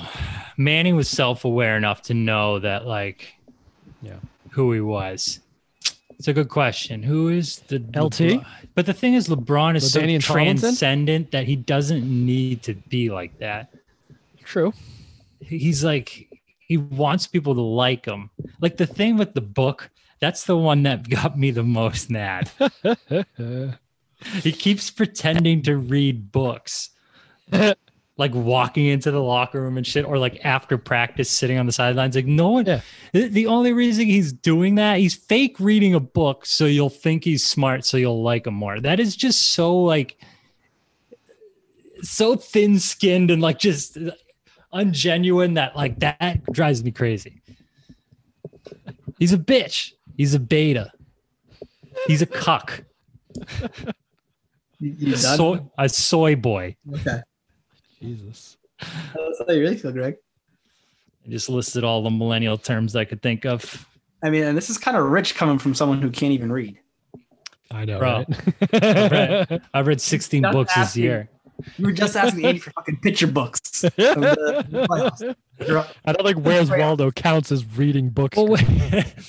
[0.57, 3.33] Manning was self aware enough to know that like,
[4.03, 4.17] Yeah.
[4.51, 5.39] who he was.
[6.18, 7.03] It's a good question.
[7.03, 8.44] Who is the LT?
[8.73, 10.34] But the thing is, LeBron is so Tomlinson?
[10.34, 13.69] transcendent that he doesn't need to be like that.
[14.44, 14.73] True.
[15.41, 16.27] he's like
[16.60, 18.30] he wants people to like him.
[18.60, 19.89] Like the thing with the book,
[20.19, 22.49] that's the one that got me the most mad.
[24.41, 26.89] He keeps pretending to read books.
[28.18, 31.72] like walking into the locker room and shit, or like after practice sitting on the
[31.72, 32.15] sidelines.
[32.15, 32.81] Like no one Yeah.
[33.14, 37.23] the, the only reason he's doing that, he's fake reading a book so you'll think
[37.23, 38.80] he's smart, so you'll like him more.
[38.80, 40.18] That is just so like
[42.02, 43.98] so thin skinned and like just
[44.73, 47.41] ungenuine that like that drives me crazy.
[49.19, 49.94] He's a bitch.
[50.15, 50.91] He's a beta.
[52.07, 52.84] He's a cuck.
[54.80, 56.76] You, you A soy, a soy boy.
[56.94, 57.22] okay.
[57.99, 58.57] Jesus.
[58.81, 60.15] Oh, that's how you really feel, Greg.
[61.25, 63.85] I just listed all the millennial terms I could think of.
[64.23, 66.79] I mean, and this is kind of rich coming from someone who can't even read.
[67.71, 68.25] I know, Bro.
[68.71, 68.71] right?
[69.51, 71.29] read- I've read 16 Not books this year.
[71.77, 73.81] You were just asking Andy for fucking picture books.
[73.81, 73.89] the-
[75.59, 78.37] the I don't think Where's Waldo counts as reading books.
[78.37, 78.71] Well, wouldn't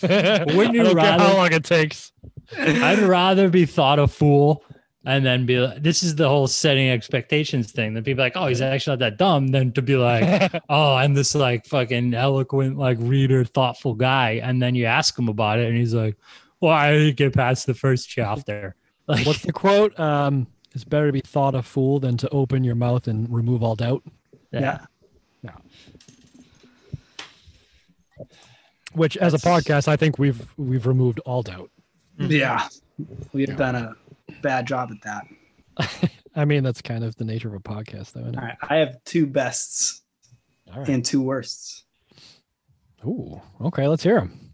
[0.03, 2.13] you don't care rather- how long it takes.
[2.57, 4.63] I'd rather be thought a fool
[5.05, 7.95] and then be like, this is the whole setting expectations thing.
[7.95, 9.49] Then people are like, oh, he's actually not that dumb.
[9.49, 14.41] Then to be like, oh, I'm this like fucking eloquent, like reader, thoughtful guy.
[14.43, 16.17] And then you ask him about it and he's like,
[16.61, 18.75] well, I didn't get past the first chapter.
[19.11, 19.99] Like, What's the quote?
[19.99, 23.63] Um, it's better to be thought a fool than to open your mouth and remove
[23.63, 24.03] all doubt.
[24.53, 24.85] yeah.
[25.43, 25.53] No.
[28.93, 31.71] Which, as a podcast, I think we've we've removed all doubt.
[32.19, 32.69] Yeah.
[33.33, 33.97] We've done a
[34.43, 36.11] bad job at that.
[36.37, 38.21] I mean, that's kind of the nature of a podcast, though.
[38.21, 38.41] Isn't it?
[38.41, 38.57] right.
[38.63, 40.03] I have two bests
[40.73, 40.89] All right.
[40.89, 41.85] and two worsts.
[43.05, 43.87] Ooh, okay.
[43.87, 44.53] Let's hear them.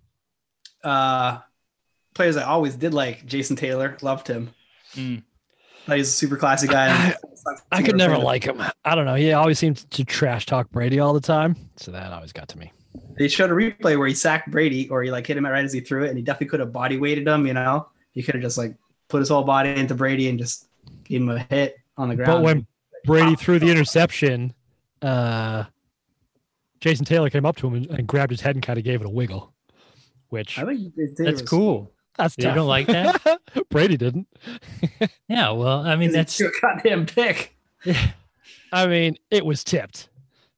[0.82, 1.38] Uh,
[2.14, 4.50] players I always did like Jason Taylor, loved him.
[4.94, 5.22] Mm.
[5.86, 7.14] Thought he's a super classy guy.
[7.70, 8.62] I could never like him.
[8.84, 9.16] I don't know.
[9.16, 12.58] He always seemed to trash talk Brady all the time, so that always got to
[12.58, 12.72] me.
[13.18, 15.72] They showed a replay where he sacked Brady, or he like hit him right as
[15.72, 17.46] he threw it, and he definitely could have body weighted him.
[17.46, 18.76] You know, he could have just like
[19.08, 20.68] put his whole body into Brady and just
[21.04, 22.28] gave him a hit on the ground.
[22.32, 22.66] But when
[23.04, 24.52] Brady threw the interception,
[25.02, 25.64] uh,
[26.80, 29.00] Jason Taylor came up to him and, and grabbed his head and kind of gave
[29.00, 29.52] it a wiggle,
[30.28, 31.90] which I think that's was- cool.
[32.16, 33.40] That's You don't like that?
[33.70, 34.28] Brady didn't.
[35.28, 35.50] Yeah.
[35.50, 37.56] Well, I mean, that's your a goddamn pick.
[38.72, 40.10] I mean, it was tipped.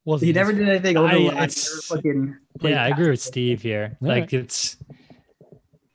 [0.05, 1.49] Wasn't He never did anything over I- the line.
[1.49, 2.83] fucking yeah.
[2.85, 3.21] I agree with.
[3.23, 3.97] Steve here.
[4.03, 4.33] All like right.
[4.35, 4.77] it's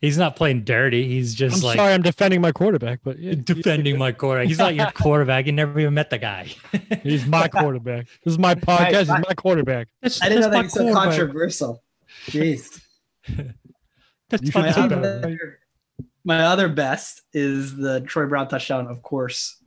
[0.02, 1.08] he's not playing dirty.
[1.08, 4.48] He's just I'm just like sorry, I'm defending my quarterback, but yeah, defending my quarterback.
[4.48, 5.46] He's not your quarterback.
[5.46, 6.48] You never even met the guy.
[7.04, 8.08] he's my quarterback.
[8.24, 9.00] This is my podcast.
[9.00, 9.88] He's I- my quarterback.
[10.02, 11.84] That's, I didn't know that's that was so controversial.
[12.28, 12.82] Jeez.
[14.30, 15.02] That's my should my, do quarterback.
[15.02, 15.26] better.
[15.26, 15.60] other,
[16.24, 19.62] my other best is the Troy Brown touchdown, of course.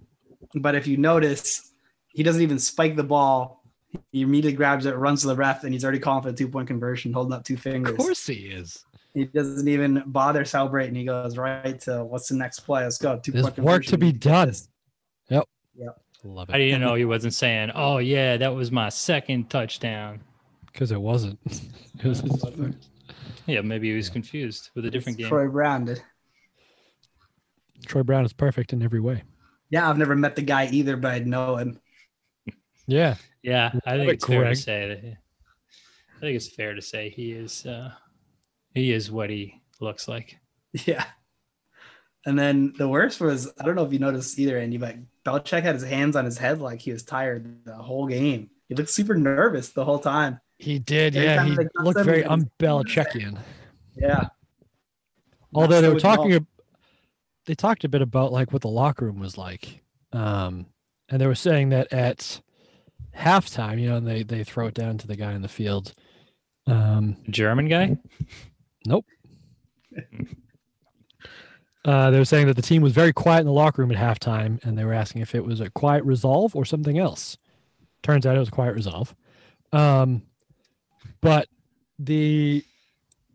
[0.55, 1.71] But if you notice,
[2.09, 3.63] he doesn't even spike the ball.
[4.11, 6.49] He immediately grabs it, runs to the ref, and he's already calling for the two
[6.49, 7.93] point conversion, holding up two fingers.
[7.93, 8.85] Of course he is.
[9.15, 10.97] He doesn't even bother celebrating.
[10.97, 12.83] He goes right to what's the next play?
[12.83, 13.19] Let's go.
[13.19, 14.53] Two There's point work to be done.
[15.31, 15.45] Yep.
[15.77, 16.01] Yep.
[16.25, 20.21] Love How I didn't know he wasn't saying, "Oh yeah, that was my second touchdown"?
[20.67, 21.39] Because it wasn't.
[22.03, 22.89] It was his first.
[23.47, 25.29] Yeah, maybe he was confused with a different game.
[25.29, 26.03] Troy Brown did.
[27.87, 29.23] Troy Brown is perfect in every way.
[29.71, 31.79] Yeah, I've never met the guy either, but I know him.
[32.87, 33.15] Yeah.
[33.43, 35.17] Yeah, I think it, it's fair to say that.
[36.17, 37.65] I think it's fair to say he is.
[37.65, 37.93] Uh,
[38.75, 40.39] he is what he looks like.
[40.87, 41.05] Yeah.
[42.27, 45.63] And then the worst was I don't know if you noticed either, Andy, but Belichick
[45.63, 48.51] had his hands on his head like he was tired the whole game.
[48.69, 50.41] He looked super nervous the whole time.
[50.59, 51.15] He did.
[51.17, 51.45] Every Yeah.
[51.45, 53.39] He looked them, very he was- un-Belichickian.
[53.97, 54.29] Yeah.
[55.55, 56.17] Although they were so at all.
[56.25, 56.47] talking, ab-
[57.47, 60.67] they talked a bit about like what the locker room was like, um,
[61.09, 62.41] and they were saying that at
[63.17, 65.93] halftime, you know, and they they throw it down to the guy in the field.
[66.67, 67.99] Um, German guy.
[71.85, 73.99] uh, they were saying that the team was very quiet in the locker room at
[73.99, 77.37] halftime, and they were asking if it was a quiet resolve or something else.
[78.03, 79.15] Turns out it was quiet resolve.
[79.73, 80.23] Um,
[81.21, 81.49] but
[81.99, 82.65] the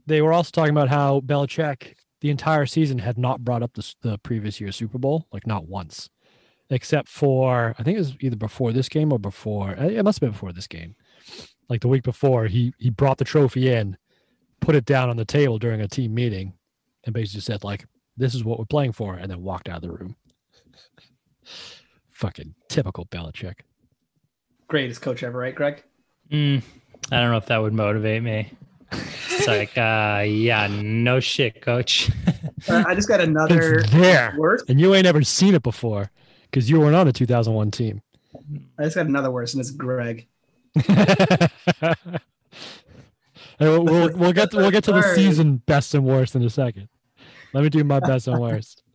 [0.06, 3.94] they were also talking about how Belichick the entire season had not brought up the,
[4.02, 6.10] the previous year's Super Bowl, like not once,
[6.70, 10.28] except for I think it was either before this game or before it must have
[10.28, 10.96] been before this game,
[11.70, 12.48] like the week before.
[12.48, 13.98] He he brought the trophy in,
[14.70, 16.54] put it down on the table during a team meeting,
[17.04, 17.88] and basically said like,
[18.18, 20.16] "This is what we're playing for," and then walked out of the room.
[22.12, 23.62] Fucking typical Belichick.
[24.68, 25.84] Greatest coach ever, right, Greg?
[26.32, 26.62] Mm,
[27.12, 28.52] I don't know if that would motivate me.
[28.92, 32.12] It's like, uh, yeah, no shit, coach.
[32.68, 34.64] Uh, I just got another It's there, worse.
[34.70, 36.12] and you ain't ever seen it before
[36.44, 38.04] because you weren't on the 2001 team.
[38.78, 40.28] I just got another worse, and it's Greg.
[43.60, 46.44] And we'll, we'll, we'll get to, we'll get to the season best and worst in
[46.44, 46.88] a second.
[47.54, 48.84] Let me do my best and worst.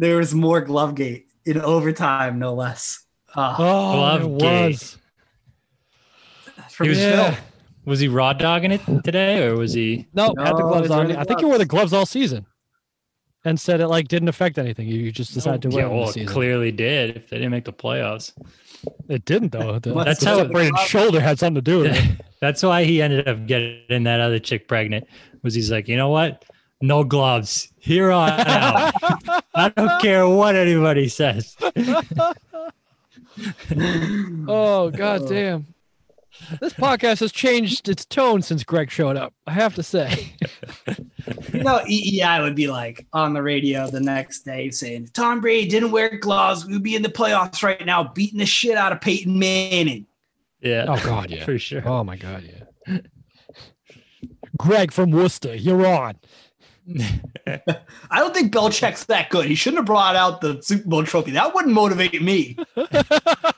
[0.00, 3.04] There was more Glovegate in overtime, no less.
[3.34, 4.98] Ah, Oh, Glove it was.
[6.70, 7.08] from he was- Phil.
[7.10, 7.36] Yeah.
[7.84, 10.06] Was he raw dogging it today, or was he?
[10.14, 11.06] No, had the gloves it's on.
[11.08, 12.44] really I think he wore the gloves all season,
[13.44, 14.86] and said it like didn't affect anything.
[14.86, 16.32] You just decided to wear Yeah, them well, this it season.
[16.34, 17.16] clearly did.
[17.16, 18.32] If they didn't make the playoffs,
[19.08, 19.78] It didn't though.
[19.78, 22.20] The, That's the how it- separated shoulder had something to do with it.
[22.40, 25.06] that's why he ended up getting that other chick pregnant.
[25.42, 26.44] Was he's like, you know what?
[26.80, 28.92] No gloves here on out.
[29.54, 31.56] I don't care what anybody says.
[34.48, 35.66] Oh god damn.
[36.60, 39.34] This podcast has changed its tone since Greg showed up.
[39.46, 40.32] I have to say.
[41.52, 45.68] You know, EEI would be like on the radio the next day saying, Tom Brady
[45.68, 46.64] didn't wear gloves.
[46.66, 50.06] We'd be in the playoffs right now, beating the shit out of Peyton Manning.
[50.60, 51.44] Yeah, Oh god, yeah.
[51.46, 51.86] for sure.
[51.86, 52.44] Oh my god,
[52.86, 52.98] yeah.
[54.56, 56.16] Greg from Worcester, you're on.
[57.46, 59.46] I don't think Belichick's that good.
[59.46, 61.32] He shouldn't have brought out the Super Bowl trophy.
[61.32, 62.56] That wouldn't motivate me.
[62.76, 62.84] All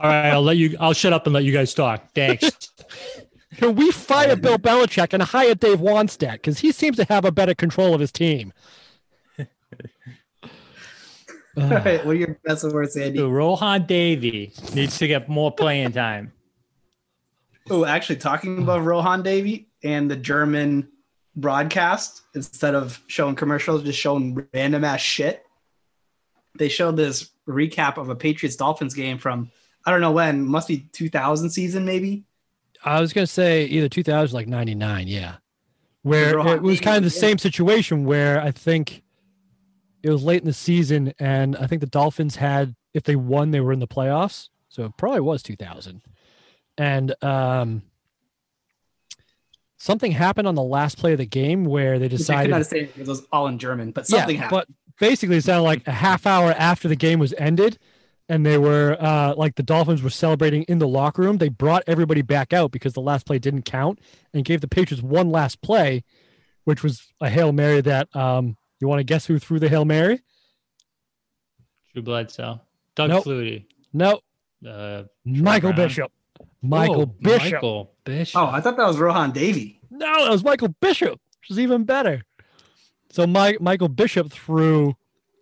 [0.03, 0.77] right, I'll let you.
[0.81, 2.13] I'll shut up and let you guys talk.
[2.15, 2.51] Thanks.
[3.57, 6.35] Can we fire Bill Belichick and hire Dave Wannstedt?
[6.35, 8.53] Because he seems to have a better control of his team.
[9.39, 9.47] All
[11.57, 13.19] right, what are your best and worst, Andy?
[13.19, 16.33] So Rohan Davey needs to get more playing time.
[17.69, 20.89] Oh, actually, talking about Rohan Davey and the German
[21.37, 25.45] broadcast, instead of showing commercials, just showing random ass shit.
[26.59, 29.51] They showed this recap of a Patriots Dolphins game from
[29.85, 32.25] I don't know when, must be 2000 season maybe.
[32.85, 35.37] I was gonna say either 2000 like 99, yeah.
[36.03, 39.03] Where it was kind of the same situation where I think
[40.03, 43.51] it was late in the season and I think the Dolphins had if they won
[43.51, 44.49] they were in the playoffs.
[44.69, 46.03] So it probably was 2000.
[46.79, 47.83] And um
[49.81, 52.55] something happened on the last play of the game where they Which I decided could
[52.55, 54.67] understand because it was all in German, but something yeah, happened.
[54.69, 57.79] But basically, it sounded like a half hour after the game was ended,
[58.29, 61.39] and they were uh, like the Dolphins were celebrating in the locker room.
[61.39, 63.99] They brought everybody back out because the last play didn't count,
[64.33, 66.05] and gave the Patriots one last play,
[66.65, 69.85] which was a hail mary that um, You want to guess who threw the Hail
[69.85, 70.21] Mary?
[71.93, 72.61] Drew Bledsoe.
[72.95, 73.25] Doug Nope.
[73.25, 73.65] Flutie.
[73.93, 74.21] No,
[74.67, 75.89] Uh, Michael Brown.
[75.89, 76.13] Bishop.
[76.63, 77.53] Michael oh, Bishop.
[77.55, 78.41] Michael Bishop.
[78.41, 79.81] Oh, I thought that was Rohan Davey.
[79.91, 82.23] No, that was Michael Bishop, which is even better.
[83.11, 84.95] So Mike, Michael Bishop threw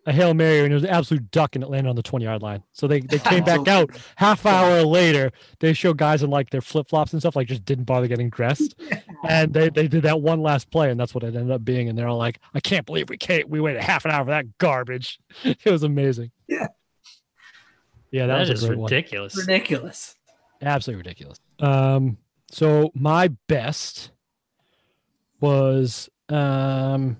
[0.07, 2.25] a Hail Mary and it was an absolute duck and it landed on the 20
[2.25, 2.63] yard line.
[2.73, 5.31] So they, they came back out half hour later.
[5.61, 8.31] They show guys in like their flip flops and stuff, like just didn't bother getting
[8.31, 8.75] dressed.
[9.29, 11.89] And they, they did that one last play and that's what it ended up being.
[11.89, 14.31] And they're all like, I can't believe we can't, we waited half an hour for
[14.31, 15.19] that garbage.
[15.45, 16.31] It was amazing.
[16.47, 16.69] Yeah.
[18.13, 18.85] Yeah, that, that was is a great one.
[18.91, 19.37] ridiculous.
[19.37, 20.15] Ridiculous.
[20.63, 21.41] Absolutely ridiculous.
[21.59, 22.17] Um,
[22.51, 24.11] so my best
[25.41, 27.17] was um,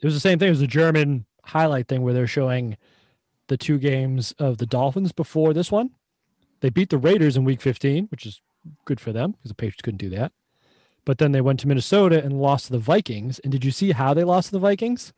[0.00, 0.48] it was the same thing.
[0.48, 2.76] It was a German highlight thing where they're showing
[3.48, 5.90] the two games of the Dolphins before this one.
[6.60, 8.40] They beat the Raiders in Week 15, which is
[8.84, 10.32] good for them because the Patriots couldn't do that.
[11.04, 13.40] But then they went to Minnesota and lost to the Vikings.
[13.40, 15.12] And did you see how they lost to the Vikings?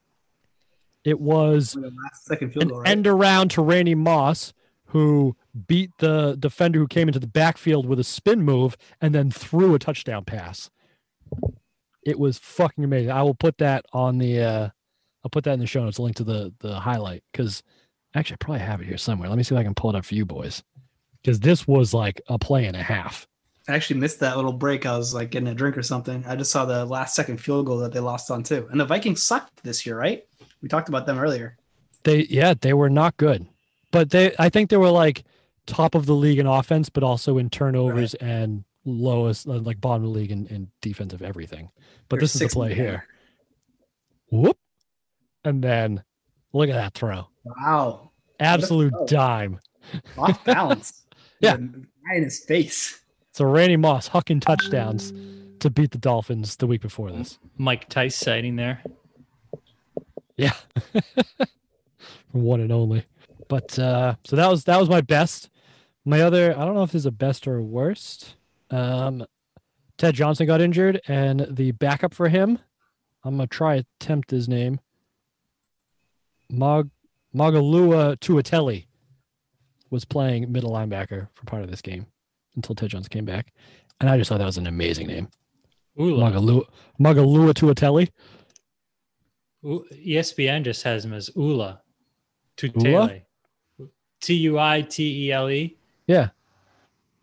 [1.05, 2.91] It was last second field an goal, right?
[2.91, 4.55] end around to Randy Moss,
[4.87, 9.31] who beat the defender who came into the backfield with a spin move and then
[9.31, 10.71] threw a touchdown pass.
[12.05, 13.11] It was fucking amazing.
[13.11, 14.69] I will put that on the uh
[15.25, 17.63] I'll put that in the show notes, link to the the highlight because
[18.15, 19.29] actually I probably have it here somewhere.
[19.29, 20.63] Let me see if I can pull it up for you boys.
[21.23, 23.27] Because this was like a play and a half.
[23.67, 24.85] I actually missed that little break.
[24.85, 26.23] I was like getting a drink or something.
[26.27, 28.69] I just saw the last second field goal that they lost on too.
[28.71, 30.27] And the Vikings sucked this year, right?
[30.61, 31.57] We talked about them earlier.
[32.03, 33.47] They yeah, they were not good.
[33.91, 35.25] But they I think they were like
[35.67, 40.05] top of the league in offense, but also in turnovers and lowest uh, like bottom
[40.05, 41.71] of the league in, in defensive everything.
[42.09, 43.07] But They're this is the play here.
[44.31, 44.59] Whoop.
[45.45, 46.05] And then
[46.53, 47.29] look at that throw.
[47.45, 48.11] Wow.
[48.41, 49.07] Absolute throw.
[49.07, 49.61] dime.
[50.19, 51.05] Off balance.
[51.41, 51.53] Yeah.
[51.53, 53.01] Right in his face.
[53.33, 55.13] So Randy Moss hucking touchdowns
[55.61, 57.39] to beat the Dolphins the week before this.
[57.57, 58.83] Mike Tice sighting there.
[60.37, 60.55] Yeah.
[62.33, 63.05] One and only.
[63.49, 65.51] But uh so that was that was my best.
[66.05, 68.37] My other I don't know if this is a best or worst.
[68.71, 69.25] Um
[69.97, 72.59] Ted Johnson got injured and the backup for him,
[73.23, 74.81] I'm gonna try to attempt his name.
[76.51, 76.91] Mag
[77.35, 78.87] Magalua Tuatelli
[79.91, 82.07] was playing middle linebacker for part of this game
[82.57, 83.53] until Ted Johnson came back.
[84.01, 85.29] And I just thought that was an amazing name.
[85.99, 86.65] Magalua
[87.01, 88.11] Magalua Tuatelli.
[89.65, 91.81] ESPN just has him as Ula
[92.57, 93.23] Tuitele.
[94.21, 95.77] T U I T E L E.
[96.07, 96.29] Yeah.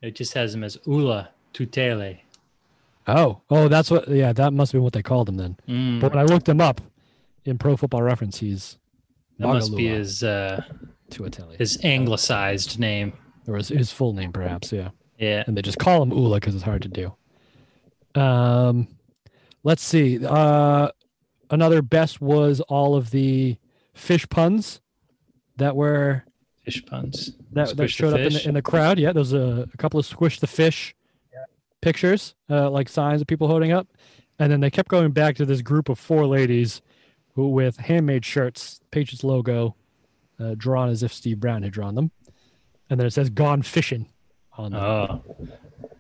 [0.02, 2.20] It just has him as Ula Tuitele.
[3.08, 4.08] Oh, oh, that's what.
[4.08, 5.58] Yeah, that must be what they called him then.
[5.68, 6.82] Mm, But when I looked him up
[7.46, 8.78] in Pro Football Reference, he's
[9.40, 10.64] that must be his uh,
[11.58, 13.14] his anglicized name.
[13.48, 14.72] or his, his full name, perhaps.
[14.72, 15.44] Yeah, Yeah.
[15.48, 17.14] and they just call him Ula because it's hard to do.
[18.20, 18.88] Um,
[19.64, 20.24] let's see.
[20.26, 20.90] Uh,
[21.50, 23.58] another best was all of the
[23.94, 24.80] fish puns
[25.58, 26.24] that were
[26.64, 27.32] Fish puns.
[27.54, 29.00] that, that Squish the showed up in the, in the crowd.
[29.00, 30.96] Yeah, there's a, a couple of squish the fish
[31.82, 33.88] pictures, uh, like signs of people holding up,
[34.38, 36.82] and then they kept going back to this group of four ladies
[37.34, 39.76] who with handmade shirts, Patriots logo,
[40.40, 42.12] uh, drawn as if Steve Brown had drawn them,
[42.90, 44.08] and then it says "Gone fishing"
[44.58, 44.82] on them.
[44.84, 45.24] Oh.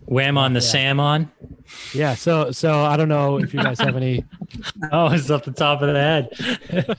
[0.05, 0.65] Wham on the Yeah.
[0.65, 1.31] salmon.
[1.93, 4.25] yeah, so so I don't know if you guys have any.
[4.91, 6.29] Oh, it's up the top of the head.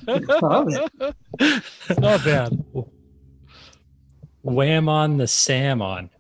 [1.89, 2.65] It's not bad.
[4.43, 6.11] Wham on the salmon.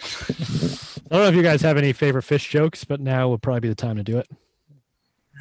[0.00, 3.60] I don't know if you guys have any favorite fish jokes, but now would probably
[3.60, 4.28] be the time to do it.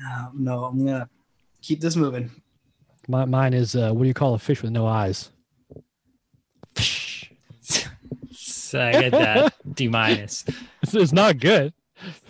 [0.05, 1.09] Uh, no, I'm gonna
[1.61, 2.30] keep this moving.
[3.07, 5.30] My, mine is uh, what do you call a fish with no eyes?
[6.75, 7.31] Fish.
[8.31, 9.53] So I get that.
[9.73, 10.45] D minus.
[10.81, 11.73] It's, it's not good.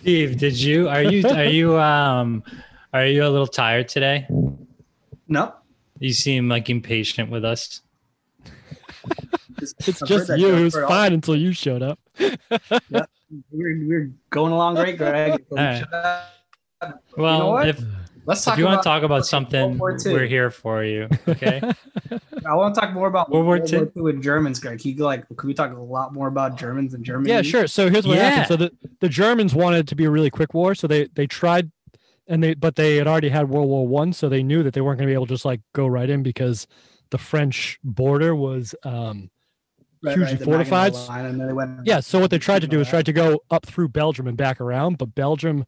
[0.00, 2.44] Steve, did you are you are you um
[2.92, 4.26] are you a little tired today?
[5.26, 5.54] No,
[5.98, 7.80] You seem like impatient with us.
[9.86, 10.36] It's I've just you.
[10.38, 11.98] joke It was for all- fine until you showed up.
[13.50, 15.44] We're, we're going along great, Greg.
[15.50, 15.84] All right.
[16.80, 17.68] Let's Well, what?
[17.68, 21.08] if talk if you want to talk about something, we're here for you.
[21.28, 21.60] Okay.
[22.46, 23.78] I want to talk more about World War World II?
[23.80, 24.78] War II with Germans, Greg.
[24.80, 25.26] Can you like?
[25.36, 27.30] Could we talk a lot more about Germans and Germany?
[27.30, 27.66] Yeah, sure.
[27.66, 28.30] So here's what Yeah.
[28.30, 28.46] happened.
[28.48, 31.26] So the, the Germans wanted it to be a really quick war, so they they
[31.26, 31.72] tried,
[32.28, 34.80] and they but they had already had World War One, so they knew that they
[34.80, 36.66] weren't going to be able to just like go right in because
[37.10, 39.30] the French border was um
[40.04, 40.92] Right, hugely right, fortified.
[40.92, 41.80] Line, and then they went.
[41.84, 42.00] yeah.
[42.00, 44.60] So what they tried to do is tried to go up through Belgium and back
[44.60, 45.64] around, but Belgium,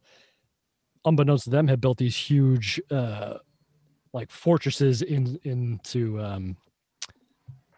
[1.05, 3.37] unbeknownst to them, had built these huge uh
[4.13, 6.57] like fortresses in into um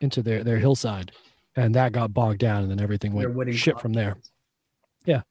[0.02, 1.12] into their their hillside,
[1.56, 4.18] and that got bogged down, and then everything went shit from there.
[5.06, 5.22] Yeah,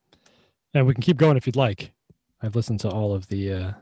[0.72, 1.92] and we can keep going if you'd like.
[2.42, 3.72] I've listened to all of the uh,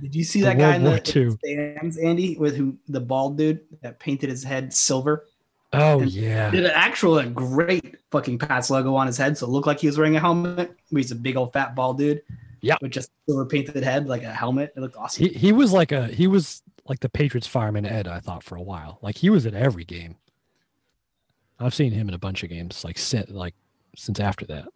[0.00, 3.00] Did you see that guy in the, World in the stands, Andy, with who the
[3.00, 5.26] bald dude that painted his head silver?
[5.72, 6.50] Oh And yeah.
[6.50, 9.86] Did an actual great fucking Pats logo on his head, so it looked like he
[9.86, 10.76] was wearing a helmet.
[10.90, 12.22] He's a big old fat bald dude.
[12.60, 12.76] Yeah.
[12.82, 14.72] With just silver painted head, like a helmet.
[14.76, 15.26] It looked awesome.
[15.26, 18.56] He he was like a he was like the Patriots fireman Ed, I thought for
[18.56, 18.98] a while.
[19.00, 20.16] Like he was at every game.
[21.58, 23.54] I've seen him in a bunch of games, like since like
[23.96, 24.68] since after that.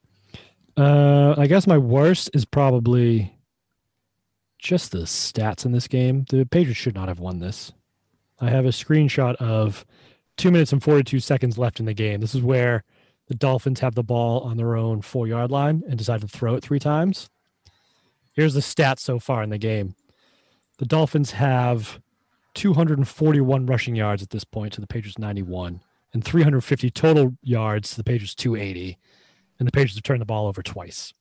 [0.77, 3.35] Uh I guess my worst is probably
[4.59, 6.25] just the stats in this game.
[6.31, 7.73] The Patriots should not have won this.
[8.41, 9.85] I have a screenshot of
[10.37, 12.21] two minutes and 42 seconds left in the game.
[12.21, 12.85] This is where
[13.29, 16.55] the Dolphins have the ball on their own four yard line and decide to throw
[16.55, 17.31] it three times.
[18.33, 19.95] Here's the stats so far in the game.
[20.79, 22.01] The Dolphins have
[22.55, 25.81] 241 rushing yards at this point to the Patriots 91
[26.13, 28.99] and 350 total yards to the Patriots 280
[29.59, 31.13] and the Patriots have turned the ball over twice.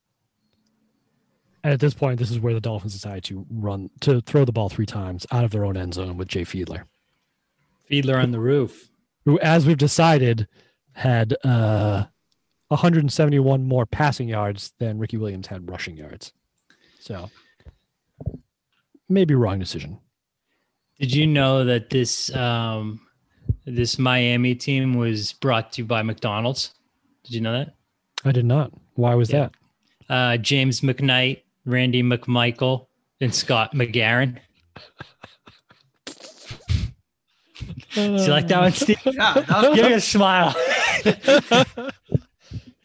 [1.62, 4.52] And at this point, this is where the Dolphins decide to run to throw the
[4.52, 6.84] ball three times out of their own end zone with Jay Fiedler,
[7.90, 8.90] Fiedler on the roof.
[9.24, 10.46] Who, as we've decided,
[10.92, 12.04] had uh,
[12.68, 16.32] 171 more passing yards than Ricky Williams had rushing yards.
[17.00, 17.30] So,
[19.08, 19.98] maybe wrong decision.
[21.00, 23.00] Did you know that this um,
[23.64, 26.72] this Miami team was brought to you by McDonald's?
[27.24, 27.74] Did you know that?
[28.24, 28.72] I did not.
[28.94, 29.48] Why was Yeah.
[30.08, 30.14] that?
[30.14, 32.86] Uh, James McKnight, Randy McMichael,
[33.20, 34.38] and Scott McGarrahan.
[37.94, 38.98] Do you like that one, Steve?
[39.04, 40.54] Yeah, that was- Give me a smile.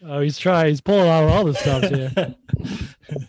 [0.02, 0.68] Oh, he's trying.
[0.70, 2.34] He's pulling out all the stuff here.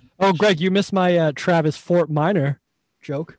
[0.20, 2.62] oh, Greg, you missed my uh, Travis Fort Minor
[3.02, 3.38] joke.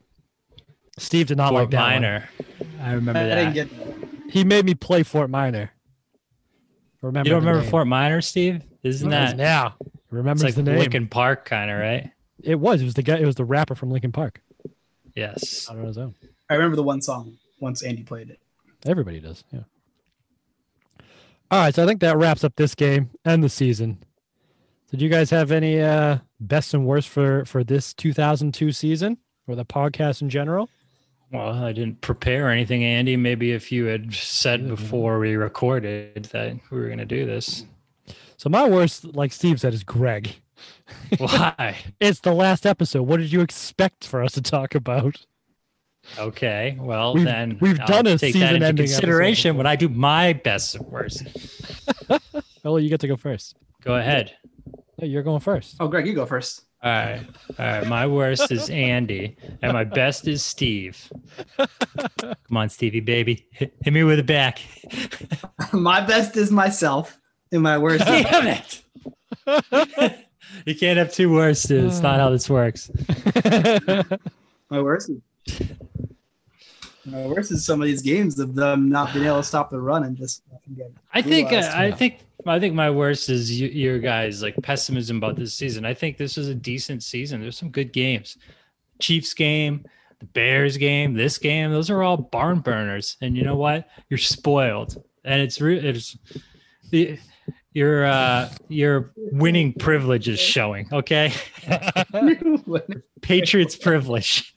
[0.99, 2.01] Steve did not Fort like that.
[2.01, 2.77] one.
[2.79, 3.35] I remember I that.
[3.35, 4.31] didn't get that.
[4.31, 5.71] He made me play Fort Minor.
[7.01, 7.27] Remember?
[7.27, 7.71] you don't remember name.
[7.71, 8.61] Fort Minor, Steve?
[8.83, 9.75] Isn't that Now
[10.11, 10.79] Remember it's like the name.
[10.79, 12.11] Linkin Park kind of, right?
[12.43, 12.81] It was.
[12.81, 13.17] It was the guy.
[13.17, 14.41] It was the rapper from Linkin Park.
[15.15, 15.67] Yes.
[15.69, 16.13] Out on his own.
[16.49, 18.39] I remember the one song once Andy played it.
[18.85, 19.43] Everybody does.
[19.51, 19.61] Yeah.
[21.49, 21.73] All right.
[21.73, 24.03] So I think that wraps up this game and the season.
[24.91, 29.17] Did you guys have any uh, best and worst for for this 2002 season
[29.47, 30.69] or the podcast in general?
[31.31, 33.17] Well, I didn't prepare anything, Andy.
[33.17, 34.75] Maybe if you had said Yeah, yeah.
[34.75, 37.65] before we recorded that we were going to do this.
[38.37, 40.35] So my worst, like Steve said, is Greg.
[41.17, 41.77] Why?
[41.99, 43.03] It's the last episode.
[43.03, 45.25] What did you expect for us to talk about?
[46.19, 46.77] Okay.
[46.79, 49.89] Well, We've- then we've I'll done a take that into season-ending consideration when I do
[49.89, 51.23] my best and worst.
[52.65, 53.57] Oh, you get to go first.
[53.83, 54.37] Go ahead.
[54.97, 55.75] No, you're going first.
[55.81, 56.61] Oh, Greg, you go first.
[56.81, 57.19] All right.
[57.59, 57.85] All right.
[57.87, 61.11] My worst is Andy, and my best is Steve.
[61.57, 63.47] Come on, Stevie, baby.
[63.51, 64.61] Hit, hit me with it back.
[65.73, 67.19] my best is myself,
[67.51, 70.17] and my worst is Damn it.
[70.65, 71.69] you can't have two worsts.
[71.69, 72.89] It's not how this works.
[74.69, 75.09] my worst.
[75.09, 75.17] Is,
[77.05, 79.79] my worst is some of these games of them not being able to stop the
[79.79, 80.43] run and just
[81.13, 81.69] I think uh.
[81.73, 85.85] I think I think my worst is you, your guys like pessimism about this season.
[85.85, 87.41] I think this is a decent season.
[87.41, 88.37] There's some good games.
[88.99, 89.85] Chiefs game,
[90.19, 93.17] the Bears game, this game, those are all barn burners.
[93.21, 93.87] And you know what?
[94.09, 95.03] You're spoiled.
[95.25, 96.17] And it's re- it's
[96.89, 97.17] the
[97.73, 101.33] your uh your winning privilege is showing, okay?
[103.21, 104.52] Patriots privilege.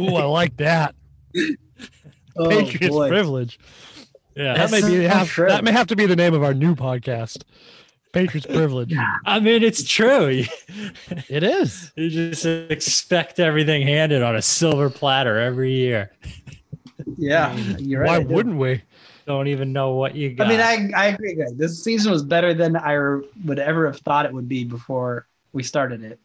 [0.00, 0.94] Ooh, I like that.
[2.36, 3.08] oh, Patriots boy.
[3.08, 3.58] privilege.
[4.36, 4.54] Yeah.
[4.54, 7.42] That may be have, that may have to be the name of our new podcast.
[8.12, 8.94] Patriots privilege.
[9.26, 10.44] I mean, it's true.
[11.28, 11.92] It is.
[11.96, 16.12] You just expect everything handed on a silver platter every year.
[17.16, 18.26] Yeah, you're right.
[18.26, 18.82] Why wouldn't we?
[19.26, 20.46] Don't even know what you got.
[20.46, 20.60] I mean,
[20.94, 21.58] I, I agree, Greg.
[21.58, 22.96] This season was better than I
[23.44, 26.18] would ever have thought it would be before we started it.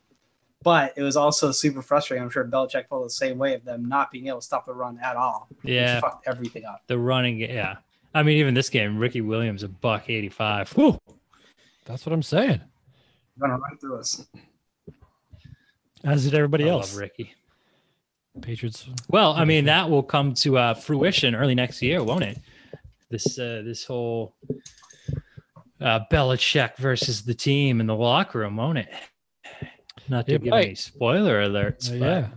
[0.63, 2.23] But it was also super frustrating.
[2.23, 4.73] I'm sure Belichick felt the same way of them not being able to stop the
[4.73, 5.47] run at all.
[5.61, 5.99] which Yeah.
[5.99, 6.81] fucked everything up.
[6.87, 7.39] the running.
[7.39, 7.77] Yeah,
[8.15, 10.71] I mean, even this game, Ricky Williams a buck eighty five.
[10.73, 10.97] Whew.
[11.85, 12.61] That's what I'm saying.
[13.39, 14.25] Gonna run through us.
[16.03, 16.93] As did everybody I else.
[16.93, 17.33] love Ricky.
[18.41, 18.87] Patriots.
[19.09, 22.39] Well, I mean, that will come to uh, fruition early next year, won't it?
[23.09, 24.35] This uh, this whole
[25.79, 28.89] uh, Belichick versus the team in the locker room, won't it?
[30.09, 30.65] Not to It give might.
[30.65, 32.27] any spoiler alerts, Uh, yeah.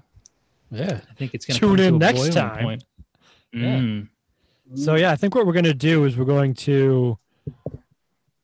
[0.70, 1.00] Yeah.
[1.10, 2.62] I think it's going to Tune in next time.
[2.64, 2.84] Point.
[3.52, 3.78] Yeah.
[3.78, 4.08] Mm.
[4.74, 7.18] So yeah, I think what we're going to do is we're going to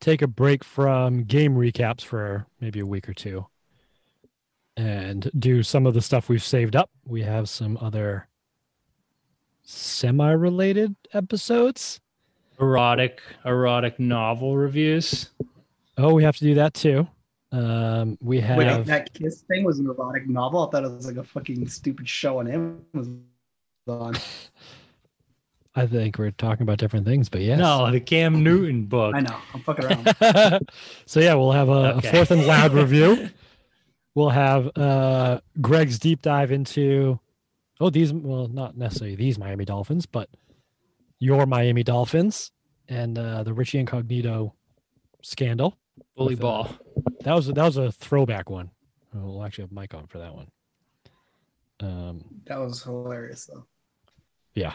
[0.00, 3.46] take a break from game recaps for maybe a week or two
[4.76, 6.90] and do some of the stuff we've saved up.
[7.06, 8.28] We have some other
[9.64, 12.00] semi-related episodes.
[12.60, 15.30] erotic erotic novel reviews.
[15.98, 17.08] Oh, we have to do that too.
[17.52, 20.66] Um, we have Wait, that kiss thing was an erotic novel.
[20.66, 24.16] I thought it was like a fucking stupid show on Amazon.
[25.74, 27.58] I think we're talking about different things, but yes.
[27.58, 29.14] No, the Cam Newton book.
[29.14, 29.36] I know.
[29.54, 30.60] I'm fucking around.
[31.06, 32.08] so yeah, we'll have a, Okay.
[32.08, 33.30] a fourth and loud review.
[34.14, 37.18] We'll have uh, Greg's deep dive into
[37.80, 40.28] oh these well not necessarily these Miami Dolphins, but
[41.18, 42.52] your Miami Dolphins
[42.90, 44.52] and uh, the Richie Incognito
[45.22, 45.78] scandal.
[46.14, 46.68] Bully with, uh, ball.
[47.24, 48.70] That was that was a throwback one.
[49.14, 50.48] We'll actually have Mike on for that one.
[51.80, 53.66] Um, that was hilarious though.
[54.54, 54.74] yeah,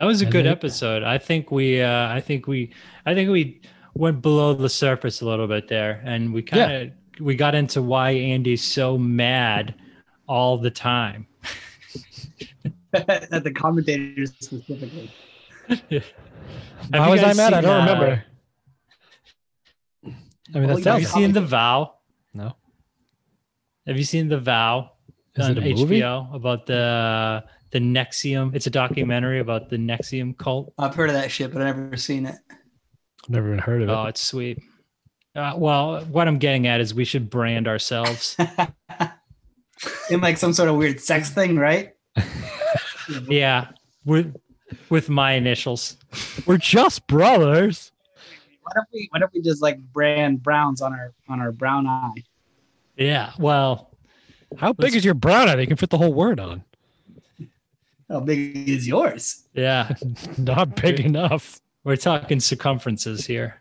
[0.00, 1.02] That was a And good then- episode.
[1.02, 2.72] I think we uh I think we
[3.06, 3.60] I think we
[3.94, 6.90] went below the surface a little bit there and we kind of
[7.24, 9.74] we got into why Andy's so mad
[10.26, 11.26] all the time.
[12.94, 15.10] At the commentators specifically.
[16.90, 17.54] why was I mad?
[17.54, 18.24] I don't uh, remember.
[20.54, 21.94] I mean, Well, that Have you seen The Vow?
[22.34, 22.56] no.
[23.86, 24.92] Have you seen The Vow
[25.34, 26.00] Is on it a movie?
[26.00, 28.54] HBO about the the NXIVM?
[28.54, 30.72] It's a documentary about the NXIVM cult.
[30.78, 32.36] I've heard of that shit, but I've never seen it.
[33.28, 33.92] Never even heard of it.
[33.92, 34.58] Oh, it's sweet.
[35.34, 38.36] Uh, well, what I'm getting at is we should brand ourselves.
[40.10, 41.92] In like some sort of weird sex thing, right?
[43.28, 43.68] yeah,
[44.04, 44.36] with
[44.90, 45.96] with my initials.
[46.46, 47.90] We're just brothers.
[48.72, 51.86] Why don't we why don't we just like brand browns on our on our brown
[51.86, 52.10] eye?
[52.96, 53.32] Yeah.
[53.38, 53.90] Well,
[54.56, 55.56] How big is your brown eye?
[55.56, 56.64] They can fit the whole word on.
[58.08, 59.44] How big is yours?
[59.52, 59.92] yeah.
[60.38, 61.60] Not big enough.
[61.84, 63.60] We're talking circumferences here.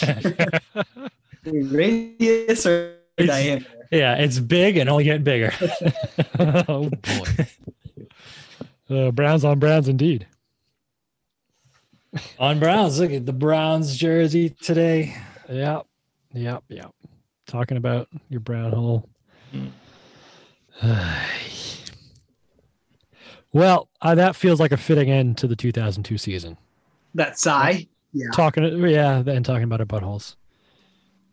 [1.44, 3.66] Radius or It's- diameter?
[3.92, 5.52] Yeah, it's big and only getting bigger.
[6.40, 7.46] oh boy.
[8.90, 10.26] Uh, browns on browns indeed.
[12.38, 15.16] On Browns, look at the Browns jersey today.
[15.48, 15.86] Yep.
[16.32, 16.64] Yep.
[16.68, 16.90] Yep.
[17.46, 19.08] Talking about your brown hole.
[23.52, 26.58] Well, uh, that feels like a fitting end to the 2002 season.
[27.14, 27.86] That sigh.
[28.12, 28.26] Yeah.
[28.34, 30.36] Talking, yeah, and talking about our buttholes.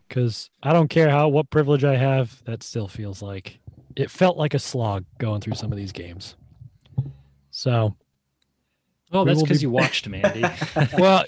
[0.07, 3.59] Because I don't care how what privilege I have, that still feels like
[3.97, 6.37] it felt like a slog going through some of these games.
[7.51, 7.97] So,
[9.13, 10.43] Oh, We that's because be- you watched me, Andy.
[10.97, 11.23] well,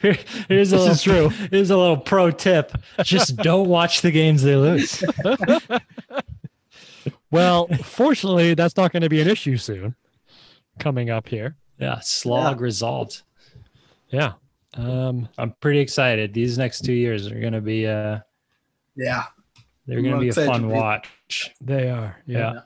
[0.00, 1.28] Here- here's a This little, is true.
[1.50, 5.02] Here's a little pro tip: just don't watch the games they lose.
[7.30, 9.94] well, fortunately, that's not going to be an issue soon.
[10.78, 13.22] Coming up here, Yeah, slog resolved.
[14.10, 14.32] yeah.
[14.74, 16.32] Um, I'm pretty excited.
[16.32, 18.20] These next two years are going to be uh,
[18.96, 19.24] Yeah.
[19.86, 21.50] they're going to be a fun be- watch.
[21.60, 22.54] they are, yeah.
[22.54, 22.60] Yeah.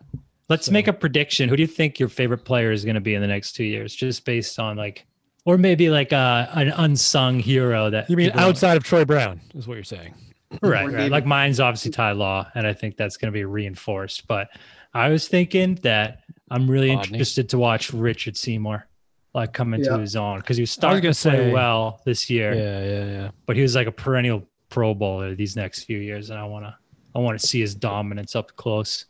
[0.49, 1.49] Let's So- make a prediction.
[1.49, 3.65] Who do you think your favorite player is going to be in the next two
[3.65, 3.95] years?
[3.95, 5.07] Just based on like,
[5.45, 9.05] or maybe like a, an unsung hero that You mean people don't- outside of Troy
[9.05, 10.15] Brown is what you're saying?
[10.63, 11.11] right, right.
[11.11, 14.27] Like mine's obviously Ty Law, and I think that's going to be reinforced.
[14.29, 14.49] But
[14.95, 16.21] I was thinking that
[16.51, 17.15] I'm really Rodney.
[17.15, 18.87] interested to watch Richard Seymour
[19.35, 19.99] like come into Yeah.
[19.99, 23.05] his own because he was starting gonna to play say- well this year, Yeah, yeah,
[23.23, 23.31] yeah.
[23.47, 26.65] but he was like a perennial Pro Bowler these next few years, and I want
[26.65, 26.75] to
[27.15, 29.07] I want to see his dominance up close.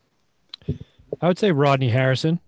[1.21, 2.41] I would say Rodney Harrison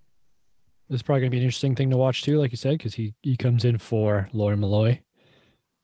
[0.89, 2.79] This is probably going to be an interesting thing to watch too, like you said,
[2.79, 5.01] because he he comes in for Lawyer Milloy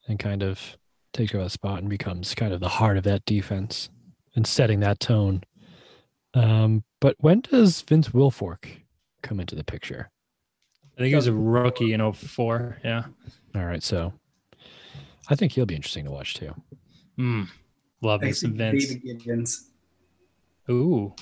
[0.09, 0.77] and kind of
[1.13, 3.89] takes over that spot and becomes kind of the heart of that defense
[4.35, 5.43] and setting that tone.
[6.35, 8.67] Um, but when does Vince Wilfork
[9.23, 10.11] come into the picture?
[10.97, 12.79] I think he was a rookie in 04.
[12.85, 13.05] Yeah.
[13.55, 14.13] All right, so
[15.29, 16.55] I think he'll be interesting to watch too.
[17.19, 17.49] Mm.
[18.03, 19.71] Love I me some think Vince.
[20.71, 21.15] Ooh.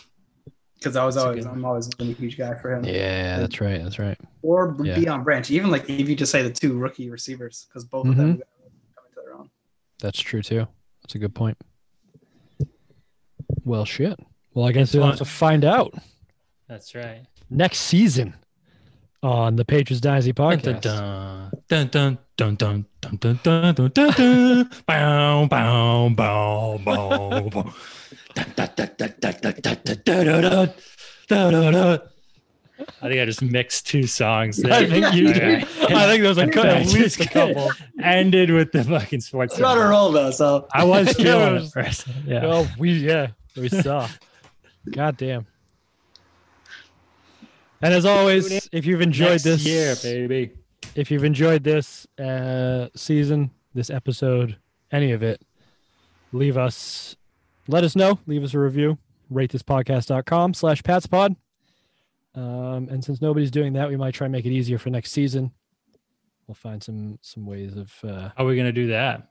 [0.82, 2.84] Because I was That's always good I'm always been a huge guy for him.
[2.84, 3.82] Yeah, that's right.
[3.82, 4.18] That's right.
[4.42, 4.96] Or Yeah.
[4.96, 5.48] Deion Branch.
[5.50, 8.18] Even like if you just say the two rookie receivers, because both of Mm-hmm.
[8.20, 8.42] them
[8.96, 9.50] come into their own.
[10.00, 10.66] That's true too.
[11.02, 11.56] That's a good point.
[13.64, 14.18] Well, shit.
[14.54, 15.94] Well, I guess we'll have to find out
[16.68, 17.22] That's right.
[17.48, 18.34] next season
[19.22, 20.80] on the Patriots Dynasty Dun, podcast.
[20.82, 24.70] dun, dun, dun, dun, dun, dun, dun, dun, dun, dun.
[24.86, 27.74] Bow, bow, bow, bow, bow.
[33.00, 34.56] I think I just mixed two songs.
[34.56, 34.72] There.
[34.72, 35.62] I think you did.
[35.62, 37.70] I think there's like at least a couple.
[38.02, 39.54] Ended with the fucking sports.
[39.54, 42.06] It's not a roll though, so I was feeling it first.
[42.26, 42.46] Yeah.
[42.46, 44.08] Well, we yeah we saw.
[44.90, 45.46] God damn.
[47.80, 50.52] And as always, if you've enjoyed Next this year, baby,
[50.94, 54.56] if you've enjoyed this uh, season, this episode,
[54.92, 55.42] any of it,
[56.32, 57.16] leave us
[57.68, 58.18] let us know.
[58.26, 58.98] Leave us a review.
[59.32, 61.36] Ratethispodcast.com slash patspod.
[62.34, 65.12] Um, and since nobody's doing that, we might try and make it easier for next
[65.12, 65.52] season.
[66.46, 67.92] We'll find some some ways of.
[68.02, 69.28] Uh, How are we gonna do that?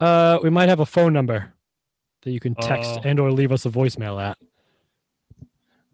[0.00, 1.52] uh, we might have a phone number
[2.22, 3.00] that you can text Oh.
[3.04, 4.38] and or leave us a voicemail at.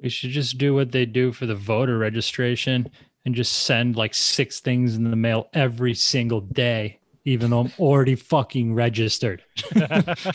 [0.00, 2.88] We should just do what they do for the voter registration
[3.26, 6.99] and just send like six things in the mail every single day,
[7.30, 9.42] even though I'm already fucking registered.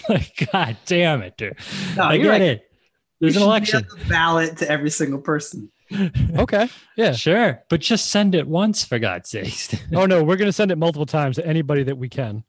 [0.09, 1.55] like, God damn it, dude.
[1.95, 2.41] No, I get right.
[2.41, 2.72] it.
[3.19, 3.81] There's an election.
[3.81, 5.72] give the ballot to every single person.
[6.35, 6.67] Okay.
[6.95, 7.11] Yeah.
[7.11, 7.61] Sure.
[7.69, 9.80] But just send it once for God's sake.
[9.93, 12.43] oh no, we're gonna send it multiple times to anybody that we can.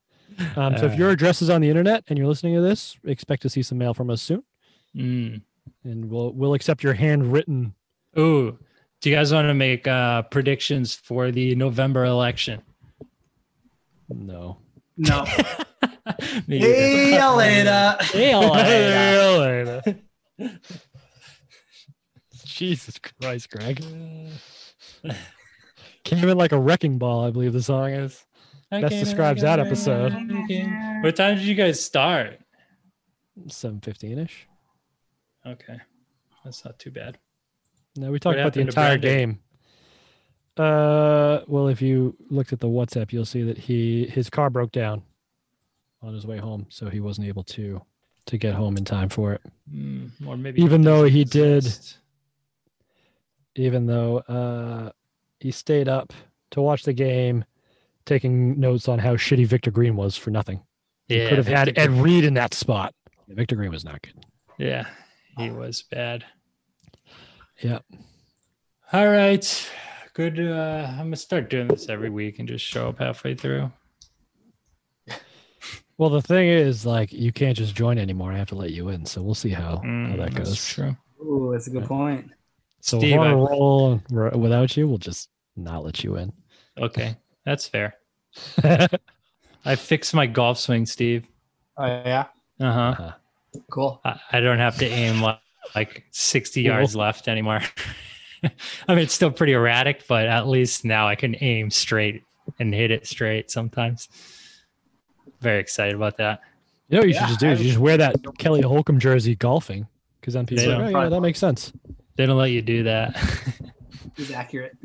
[0.56, 3.42] Um, so if your address is on the internet and you're listening to this, expect
[3.42, 4.42] to see some mail from us soon,
[4.96, 5.42] Mm.
[5.84, 7.74] and we'll we'll accept your handwritten.
[8.18, 8.58] Ooh.
[9.02, 12.62] Do you guys want to make uh, predictions for the November election?
[14.08, 14.58] No.
[14.96, 15.24] No.
[16.46, 17.18] Me See either.
[17.18, 17.96] you later.
[18.02, 19.82] See you later.
[22.44, 23.82] Jesus Christ, Greg.
[26.04, 28.24] Came in like a wrecking ball, I believe the song is.
[28.70, 30.12] Best describes that episode.
[31.02, 32.38] What time did you guys start?
[33.48, 34.46] 715 ish.
[35.46, 35.78] Okay.
[36.44, 37.18] That's not too bad.
[37.96, 39.18] No, we talked What about the entire Brandon?
[39.30, 39.38] game.
[40.56, 44.72] Uh, well, if you looked at the WhatsApp, you'll see that he his car broke
[44.72, 45.02] down
[46.02, 47.82] on his way home, so he wasn't able to
[48.26, 49.42] to get home in time for it.
[49.72, 51.68] Mm, or maybe Even though he did-
[53.54, 54.90] Even though uh,
[55.40, 56.12] he stayed up
[56.50, 57.44] to watch the game,
[58.04, 60.60] taking notes on how shitty Victor Green was for nothing.
[61.08, 62.94] He Yeah, could have had Ed Reed in that spot.
[63.28, 64.24] Victor Green was not good.
[64.58, 64.86] Yeah,
[65.38, 66.24] he was bad.
[67.62, 67.78] Yeah.
[68.92, 69.70] All right.
[70.16, 70.40] Good.
[70.40, 73.70] Uh, I'm gonna start doing this every week and just show up halfway through.
[75.98, 78.30] Well, the thing is, like, you can't just join anymore.
[78.30, 80.68] I have to let you in, so we'll see how, how Mm, that that's goes.
[80.68, 80.96] true.
[81.22, 82.30] Ooh, that's a good point.
[82.82, 84.02] So Steve, if we're on a I- roll
[84.38, 86.34] without you, we'll just not let you in.
[86.76, 87.16] Okay,
[87.46, 87.94] that's fair.
[89.64, 91.24] I fixed my golf swing, Steve.
[91.78, 92.26] Oh yeah,
[92.60, 93.12] Uh huh.
[93.70, 94.02] cool.
[94.04, 95.38] I, I don't have to aim like,
[95.74, 96.70] like 60 Cool.
[96.72, 97.60] yards left anymore.
[98.88, 102.22] I mean, it's still pretty erratic, but at least now I can aim straight
[102.58, 104.08] and hit it straight sometimes.
[105.40, 106.40] Very excited about that.
[106.88, 107.48] You know what you Yeah, should just do?
[107.48, 109.86] is You just wear that Kelly Holcomb jersey golfing,
[110.20, 111.72] because then people are like, oh, yeah, that makes sense.
[112.16, 113.16] They don't let you do that.
[114.16, 114.76] He's accurate.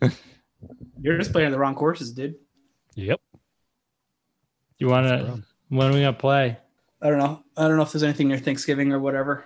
[1.00, 2.36] You're just playing the wrong courses, dude.
[2.94, 3.20] Yep.
[4.78, 5.42] you want to?
[5.68, 6.56] When are we gonna play?
[7.02, 7.42] I don't know.
[7.56, 9.44] I don't know if there's anything near Thanksgiving or whatever.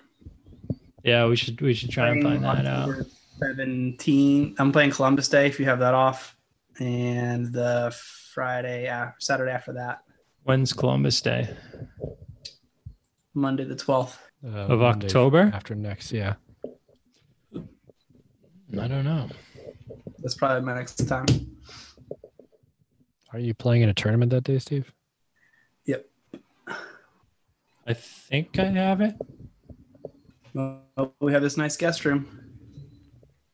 [1.02, 2.94] Yeah, we should we should try and find that out.
[3.42, 4.54] October 17.
[4.58, 6.36] I'm playing Columbus Day if you have that off,
[6.78, 7.94] and the
[8.34, 10.00] Friday, uh, Saturday after that,
[10.44, 11.54] When's Columbus Day?
[13.34, 14.16] Monday the 12th.
[14.44, 15.50] Uh, Of Monday October?
[15.52, 16.34] After next, yeah.
[17.54, 19.28] I don't know.
[20.18, 21.26] That's probably my next time.
[23.32, 24.92] Are you playing in a tournament that day, Steve?
[25.84, 26.06] Yep.
[27.86, 29.14] I think I have it.
[30.56, 32.39] Oh, we have this nice guest room.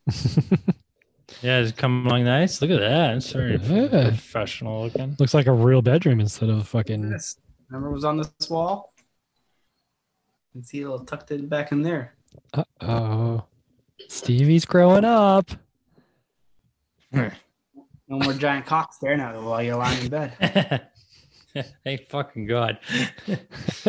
[1.41, 2.61] Yeah, it's coming along nice.
[2.61, 3.17] Look at that.
[3.17, 4.07] It's very Yeah.
[4.07, 5.15] professional looking.
[5.19, 7.11] Looks like a real bedroom instead of fucking.
[7.11, 7.35] Yes.
[7.69, 8.93] Remember it was on this wall?
[10.55, 12.15] You can see it all tucked in back in there.
[12.53, 13.43] Uh oh.
[14.07, 15.51] Stevie's growing up.
[17.11, 17.29] No
[18.07, 20.87] more giant cocks there now while you're lying in bed.
[21.83, 22.79] Thank fucking God.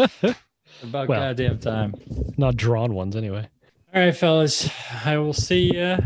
[0.83, 1.21] About Well.
[1.21, 1.95] goddamn time.
[2.37, 3.49] Not drawn ones, anyway.
[3.95, 4.69] All right, fellas.
[5.05, 5.97] I will see you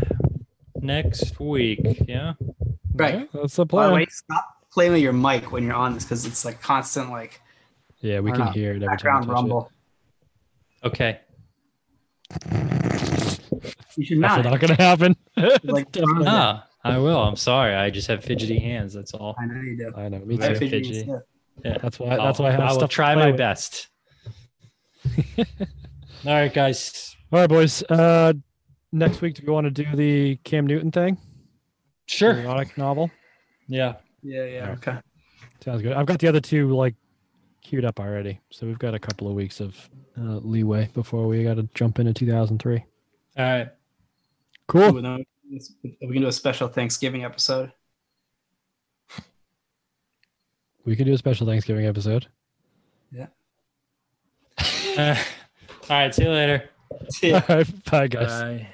[0.81, 1.79] next week.
[2.07, 2.33] Yeah.
[2.93, 3.15] Right.
[3.15, 3.85] Yeah, that's the plan.
[3.85, 6.61] By the way, stop playing with your mic when you're on this because it's like
[6.61, 7.41] constant like
[8.01, 8.95] yeah, we can know, hear it every time.
[8.97, 9.41] background we touch it.
[9.41, 9.71] rumble.
[10.83, 11.19] Okay.
[13.95, 14.51] You should That's not.
[14.51, 15.15] not going to happen.
[15.37, 17.21] It's Like, definitely- Ah, I will.
[17.21, 17.75] I'm sorry.
[17.75, 18.93] I just have fidgety hands.
[18.93, 19.35] That's all.
[19.39, 19.93] I know you do.
[19.95, 20.55] I know, me I too.
[20.55, 20.83] fidgety.
[20.93, 21.11] fidgety.
[21.63, 21.77] Yeah.
[21.81, 22.15] That's why.
[22.17, 23.37] That's why I have I will stuff to try play my with.
[23.37, 23.87] best.
[25.37, 25.45] all
[26.25, 27.15] right, guys.
[27.33, 27.81] All right, boys.
[27.89, 28.33] Uh,
[28.91, 31.17] next week, do we want to do the Cam Newton thing?
[32.05, 32.37] Sure.
[32.37, 33.09] Erotic novel.
[33.67, 33.95] Yeah.
[34.21, 34.69] Yeah, yeah.
[34.73, 34.99] Okay.
[35.65, 35.93] Sounds good.
[35.93, 36.93] I've got the other two like
[37.63, 41.43] queued up already, so we've got a couple of weeks of uh, leeway before we
[41.43, 42.85] got to jump into 2003.
[43.35, 43.69] All right.
[44.67, 44.95] Cool.
[44.95, 47.71] Ooh, then we can do a special Thanksgiving episode.
[50.85, 52.27] We could do a special Thanksgiving episode.
[53.19, 53.25] Uh,
[54.99, 55.15] all
[55.89, 56.13] right.
[56.13, 56.69] See you later.
[57.21, 57.43] Yeah.
[57.49, 58.41] All right, bye, guys.
[58.41, 58.67] Bye.